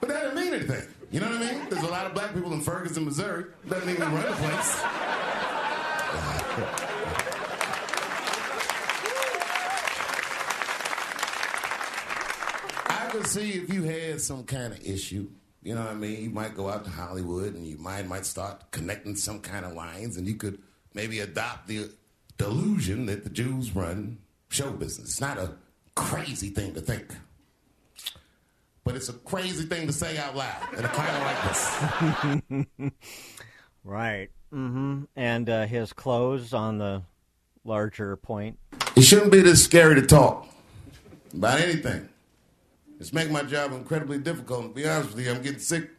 [0.00, 0.88] but that didn't mean anything.
[1.12, 1.68] You know what I mean?
[1.70, 3.44] There's a lot of black people in Ferguson, Missouri.
[3.68, 4.82] Doesn't even run the place.
[12.88, 15.28] I could see if you had some kind of issue.
[15.66, 16.22] You know what I mean?
[16.22, 19.72] You might go out to Hollywood and you might might start connecting some kind of
[19.72, 20.62] lines, and you could
[20.94, 21.90] maybe adopt the
[22.38, 24.18] delusion that the Jews run
[24.48, 25.10] show business.
[25.10, 25.54] It's not a
[25.96, 27.12] crazy thing to think,
[28.84, 32.92] but it's a crazy thing to say out loud in a climate like this.
[33.82, 34.30] Right.
[34.52, 35.04] Mm-hmm.
[35.14, 37.02] And uh, his clothes on the
[37.64, 38.58] larger point.
[38.96, 40.48] It shouldn't be this scary to talk
[41.32, 42.08] about anything.
[42.98, 44.64] It's making my job incredibly difficult.
[44.64, 45.90] And to be honest with you, I'm getting sick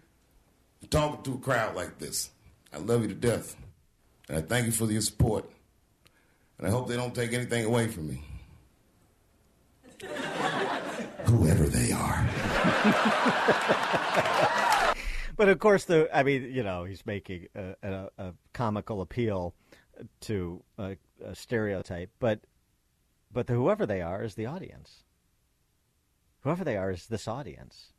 [0.82, 2.32] of talking to a crowd like this.
[2.74, 3.56] I love you to death.
[4.28, 5.50] And I thank you for your support.
[6.58, 8.24] And I hope they don't take anything away from me.
[11.26, 12.28] Whoever they are.
[15.38, 19.54] But of course, the I mean, you know, he's making a, a, a comical appeal
[20.22, 22.42] to a, a stereotype, but
[23.32, 25.04] but the, whoever they are is the audience.
[26.48, 27.92] Whoever they are is this audience.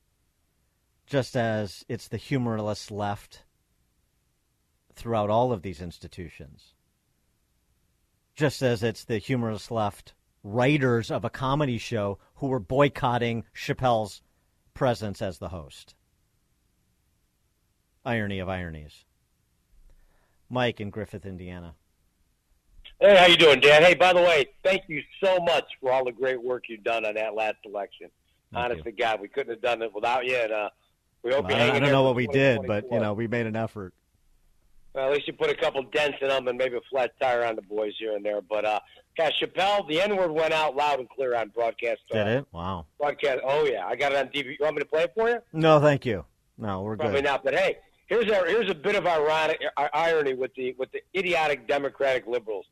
[1.06, 3.44] Just as it's the humorless left
[4.94, 6.72] throughout all of these institutions.
[8.34, 14.22] Just as it's the humorless left writers of a comedy show who were boycotting Chappelle's
[14.72, 15.94] presence as the host.
[18.02, 19.04] Irony of ironies.
[20.48, 21.74] Mike in Griffith, Indiana.
[22.98, 23.82] Hey, how you doing, Dan?
[23.82, 27.04] Hey, by the way, thank you so much for all the great work you've done
[27.04, 28.08] on that last election.
[28.52, 30.36] Thank Honest to God, we couldn't have done it without you.
[30.36, 30.70] And uh,
[31.22, 33.26] we hope Well, you I, I don't know what we did, but you know, we
[33.26, 33.92] made an effort.
[34.94, 37.44] Well, at least you put a couple dents in them and maybe a flat tire
[37.44, 38.40] on the boys here and there.
[38.40, 38.80] But uh,
[39.16, 42.00] gosh, Chappelle, the N word went out loud and clear on broadcast.
[42.10, 42.46] Uh, Did it?
[42.52, 42.86] Wow.
[42.98, 43.40] Broadcast.
[43.44, 44.46] Oh yeah, I got it on TV.
[44.46, 45.38] You want me to play it for you?
[45.52, 46.24] No, thank you.
[46.56, 47.24] No, we're Probably good.
[47.24, 47.44] not.
[47.44, 47.76] But hey,
[48.06, 52.26] here's a here's a bit of ironic ir- irony with the with the idiotic Democratic
[52.26, 52.66] liberals.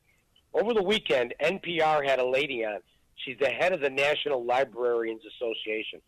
[0.54, 2.80] Over the weekend, NPR had a lady on.
[3.16, 6.00] She's the head of the National Librarians Association,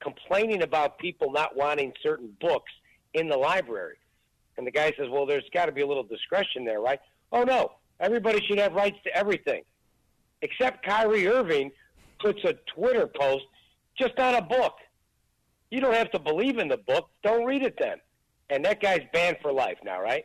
[0.00, 2.72] complaining about people not wanting certain books
[3.14, 3.96] in the library.
[4.56, 7.00] And the guy says, "Well, there's got to be a little discretion there, right?"
[7.32, 9.62] Oh no, everybody should have rights to everything,
[10.42, 11.72] except Kyrie Irving
[12.18, 13.44] puts a Twitter post
[13.98, 14.78] just on a book.
[15.70, 17.10] You don't have to believe in the book.
[17.22, 17.98] Don't read it then.
[18.50, 20.24] And that guy's banned for life now, right?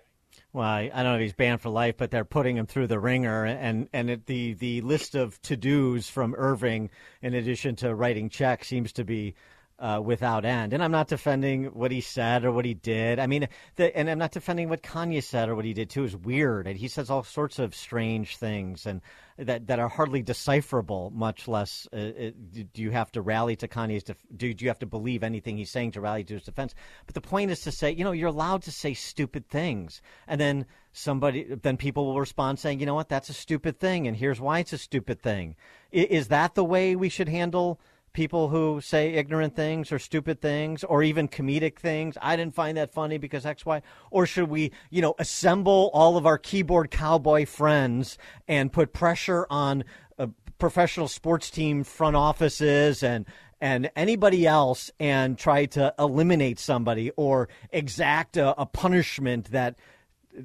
[0.53, 2.99] Well, I, don't know if he's banned for life, but they're putting him through the
[2.99, 6.89] ringer, and and it, the the list of to dos from Irving,
[7.21, 9.33] in addition to writing checks, seems to be
[9.81, 10.73] uh, without end.
[10.73, 13.17] And I'm not defending what he said or what he did.
[13.17, 16.03] I mean, the, and I'm not defending what Kanye said or what he did too.
[16.03, 19.01] Is weird, and he says all sorts of strange things, and
[19.37, 21.09] that that are hardly decipherable.
[21.09, 22.31] Much less, uh, uh,
[22.73, 24.03] do you have to rally to Kanye's?
[24.03, 26.75] Def- do, do you have to believe anything he's saying to rally to his defense?
[27.07, 30.39] But the point is to say, you know, you're allowed to say stupid things, and
[30.39, 34.15] then somebody, then people will respond saying, you know what, that's a stupid thing, and
[34.15, 35.55] here's why it's a stupid thing.
[35.91, 37.79] Is that the way we should handle?
[38.13, 42.17] People who say ignorant things or stupid things or even comedic things.
[42.21, 43.81] I didn't find that funny because X, Y.
[44.09, 48.17] Or should we, you know, assemble all of our keyboard cowboy friends
[48.47, 49.83] and put pressure on
[50.19, 50.27] uh,
[50.57, 53.25] professional sports team front offices and
[53.61, 59.77] and anybody else and try to eliminate somebody or exact a, a punishment that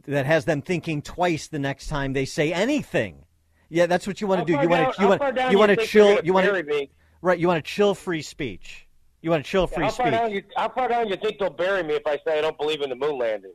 [0.07, 3.25] that has them thinking twice the next time they say anything.
[3.69, 4.61] Yeah, that's what you want to do.
[4.61, 6.21] You want to you want you want to chill.
[6.23, 6.89] You want to?
[7.27, 7.39] Right.
[7.39, 8.87] You want to chill free speech.
[9.21, 10.11] You want to chill free how speech.
[10.13, 12.57] down you how far down you think they'll bury me if I say I don't
[12.57, 13.53] believe in the moon landing?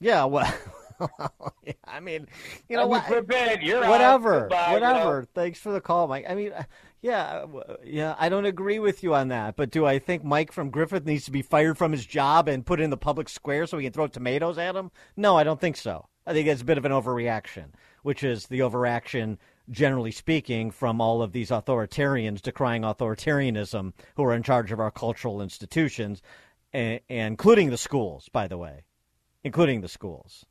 [0.00, 0.52] Yeah, well,
[1.84, 2.26] I mean,
[2.68, 3.04] you know what?
[3.06, 3.90] forbid, you're out.
[3.90, 5.20] whatever, you whatever.
[5.20, 5.26] know.
[5.34, 6.24] Thanks for the call, Mike.
[6.28, 6.64] I mean, uh,
[7.02, 7.44] yeah,
[7.84, 8.14] yeah.
[8.18, 11.24] I don't agree with you on that, but do I think Mike from Griffith needs
[11.26, 13.92] to be fired from his job and put in the public square so we can
[13.92, 14.90] throw tomatoes at him?
[15.16, 16.06] No, I don't think so.
[16.26, 17.66] I think it's a bit of an overreaction,
[18.02, 19.38] which is the overreaction,
[19.70, 24.90] generally speaking, from all of these authoritarians decrying authoritarianism who are in charge of our
[24.90, 26.22] cultural institutions,
[26.72, 28.84] and, including the schools, by the way.
[29.44, 30.44] including the schools.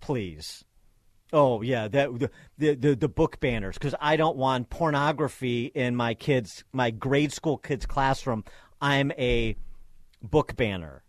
[0.00, 0.64] Please.
[1.32, 6.14] Oh yeah, that the the, the book banners because I don't want pornography in my
[6.14, 8.44] kids my grade school kids classroom.
[8.80, 9.56] I'm a
[10.22, 11.02] book banner.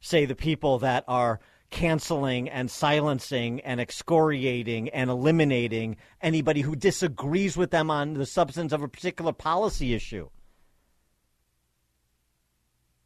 [0.00, 1.40] Say the people that are
[1.72, 8.72] canceling and silencing and excoriating and eliminating anybody who disagrees with them on the substance
[8.72, 10.28] of a particular policy issue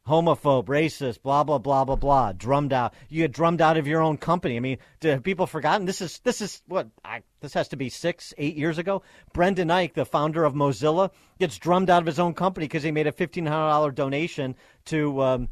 [0.07, 2.93] homophobe, racist, blah blah blah blah blah, drummed out.
[3.09, 4.55] You get drummed out of your own company.
[4.55, 5.85] I mean, have people forgotten?
[5.85, 9.03] This is this is what I, this has to be six, eight years ago.
[9.33, 12.91] Brendan Eich, the founder of Mozilla, gets drummed out of his own company because he
[12.91, 15.49] made a fifteen hundred dollar donation to um,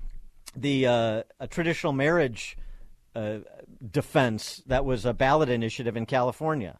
[0.55, 2.57] the uh, traditional marriage
[3.15, 3.39] uh,
[3.91, 6.79] defense that was a ballot initiative in California.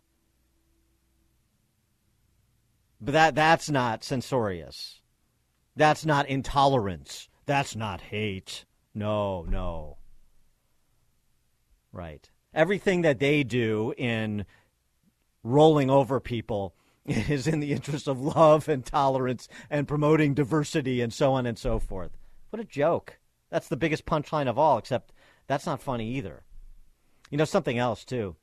[3.02, 5.02] But that that's not censorious.
[5.76, 7.30] That's not intolerance.
[7.46, 8.66] That's not hate.
[8.94, 9.98] No, no.
[11.92, 12.30] Right.
[12.54, 14.46] Everything that they do in
[15.44, 16.76] rolling over people
[17.06, 21.58] is in the interest of love and tolerance and promoting diversity and so on and
[21.58, 22.12] so forth.
[22.50, 23.20] What a joke.
[23.50, 25.14] That's the biggest punchline of all, except
[25.48, 26.44] that's not funny either.
[27.30, 28.36] You know, something else, too,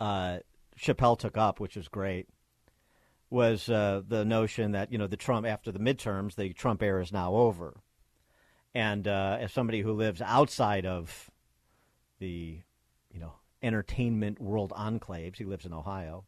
[0.00, 0.38] uh,
[0.78, 2.28] Chappelle took up, which was great,
[3.30, 7.02] was uh, the notion that, you know, the Trump, after the midterms, the Trump era
[7.02, 7.80] is now over.
[8.74, 11.30] And uh, as somebody who lives outside of
[12.18, 12.60] the,
[13.10, 16.24] you know, entertainment world enclaves, he lives in Ohio.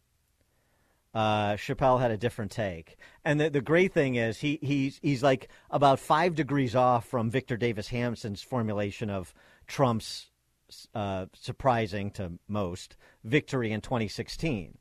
[1.15, 5.23] Uh, Chappelle had a different take, and the the great thing is he he's he's
[5.23, 9.33] like about five degrees off from Victor Davis Hanson's formulation of
[9.66, 10.31] Trump's
[10.95, 14.78] uh, surprising to most victory in 2016.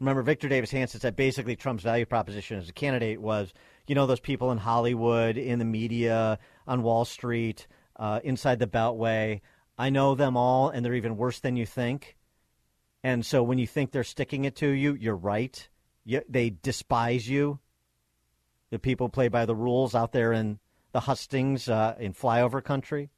[0.00, 3.52] Remember, Victor Davis Hanson said basically Trump's value proposition as a candidate was,
[3.86, 7.66] you know, those people in Hollywood, in the media, on Wall Street,
[7.96, 9.40] uh, inside the Beltway.
[9.78, 12.16] I know them all, and they're even worse than you think.
[13.02, 15.68] And so when you think they're sticking it to you, you're right.
[16.04, 17.60] You, they despise you.
[18.70, 20.58] The people play by the rules out there in
[20.92, 23.10] the hustings uh, in flyover country.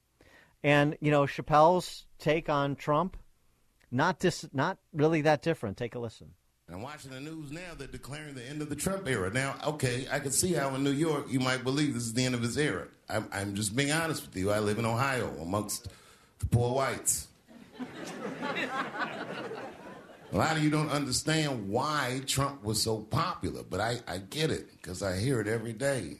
[0.66, 3.16] And, you know, Chappelle's take on Trump,
[3.93, 5.76] not, dis- not really that different.
[5.76, 6.32] Take a listen.
[6.68, 7.74] I'm watching the news now.
[7.78, 9.32] They're declaring the end of the Trump era.
[9.32, 12.24] Now, okay, I can see how in New York you might believe this is the
[12.24, 12.88] end of his era.
[13.09, 14.51] I'm, I'm just being honest with you.
[14.51, 15.86] I live in Ohio amongst
[16.40, 17.28] the poor whites.
[20.32, 24.51] A lot of you don't understand why Trump was so popular, but I, I get
[24.51, 26.16] it because I hear it every day.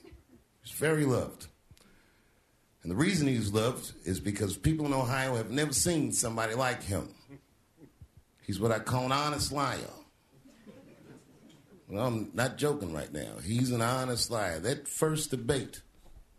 [0.63, 1.49] He's very loved.
[2.87, 6.85] And the reason he's loved is because people in Ohio have never seen somebody like
[6.85, 7.09] him.
[8.43, 9.91] He's what I call an honest liar.
[11.89, 13.39] Well, I'm not joking right now.
[13.45, 14.61] He's an honest liar.
[14.61, 15.83] That first debate,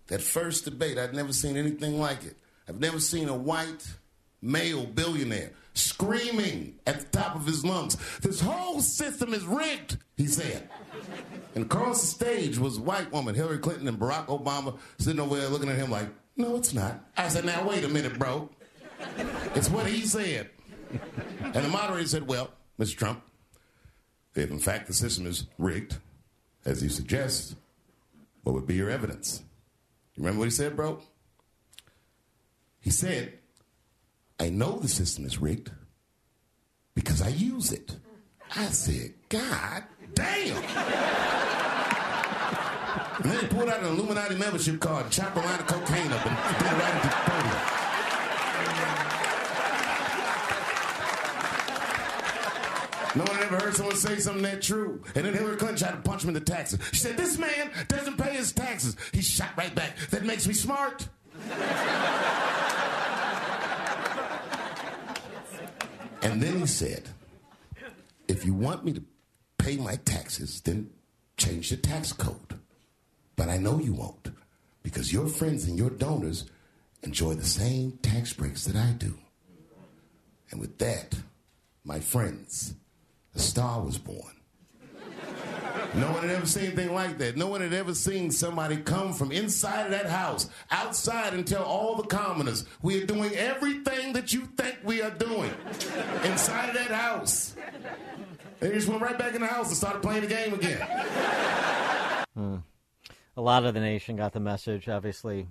[0.07, 2.38] that first debate, I've never seen anything like it.
[2.69, 3.86] I've never seen a white
[4.41, 10.28] male billionaire screaming at the top of his lungs, This whole system is rigged, he
[10.28, 10.69] said.
[11.56, 15.36] And across the stage was a white woman, Hillary Clinton and Barack Obama, sitting over
[15.36, 16.07] there looking at him like,
[16.38, 17.03] No, it's not.
[17.18, 18.49] I said, Now, wait a minute, bro.
[19.55, 20.49] It's what he said.
[21.41, 22.95] And the moderator said, Well, Mr.
[22.95, 23.23] Trump,
[24.35, 25.97] if in fact the system is rigged,
[26.64, 27.55] as you suggest,
[28.43, 29.43] what would be your evidence?
[30.15, 31.01] You remember what he said, bro?
[32.80, 33.34] He said,
[34.39, 35.72] I know the system is rigged
[36.93, 37.95] because I use it.
[38.55, 39.84] I said, God
[40.14, 41.66] damn.
[43.19, 46.26] And then he pulled out an Illuminati membership card, chopped a line of cocaine up,
[46.26, 47.77] and put it right into the podium.
[53.15, 55.02] No one ever heard someone say something that true.
[55.15, 56.80] And then Hillary Clinton tried to punch him in the taxes.
[56.91, 58.95] She said, This man doesn't pay his taxes.
[59.11, 59.98] He shot right back.
[60.11, 61.07] That makes me smart.
[66.22, 67.10] and then he said,
[68.27, 69.03] If you want me to
[69.57, 70.91] pay my taxes, then
[71.38, 72.60] change the tax code.
[73.38, 74.31] But I know you won't
[74.84, 76.45] because your friends and your donors
[77.03, 79.18] enjoy the same tax breaks that I do.
[80.51, 81.15] And with that,
[81.85, 82.73] my friends,
[83.35, 84.34] a star was born.
[85.93, 87.38] No one had ever seen anything like that.
[87.38, 91.64] No one had ever seen somebody come from inside of that house, outside, and tell
[91.64, 95.51] all the commoners, we are doing everything that you think we are doing
[96.26, 97.55] inside of that house.
[98.59, 100.81] They just went right back in the house and started playing the game again.
[102.35, 102.55] Hmm.
[103.38, 104.89] A lot of the nation got the message.
[104.89, 105.47] Obviously,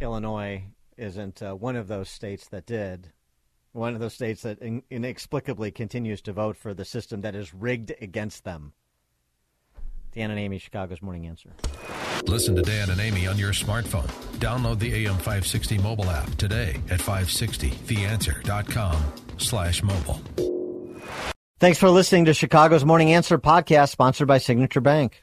[0.00, 0.64] Illinois
[0.96, 3.12] isn't uh, one of those states that did
[3.72, 7.54] one of those states that in- inexplicably continues to vote for the system that is
[7.54, 8.72] rigged against them.
[10.12, 11.50] Dan and Amy, Chicago's Morning Answer.
[12.26, 14.08] Listen to Dan and Amy on your smartphone.
[14.38, 19.02] Download the AM560 mobile app today at 560theanswer.com
[19.38, 20.20] slash mobile.
[21.60, 25.22] Thanks for listening to Chicago's Morning Answer podcast sponsored by Signature Bank.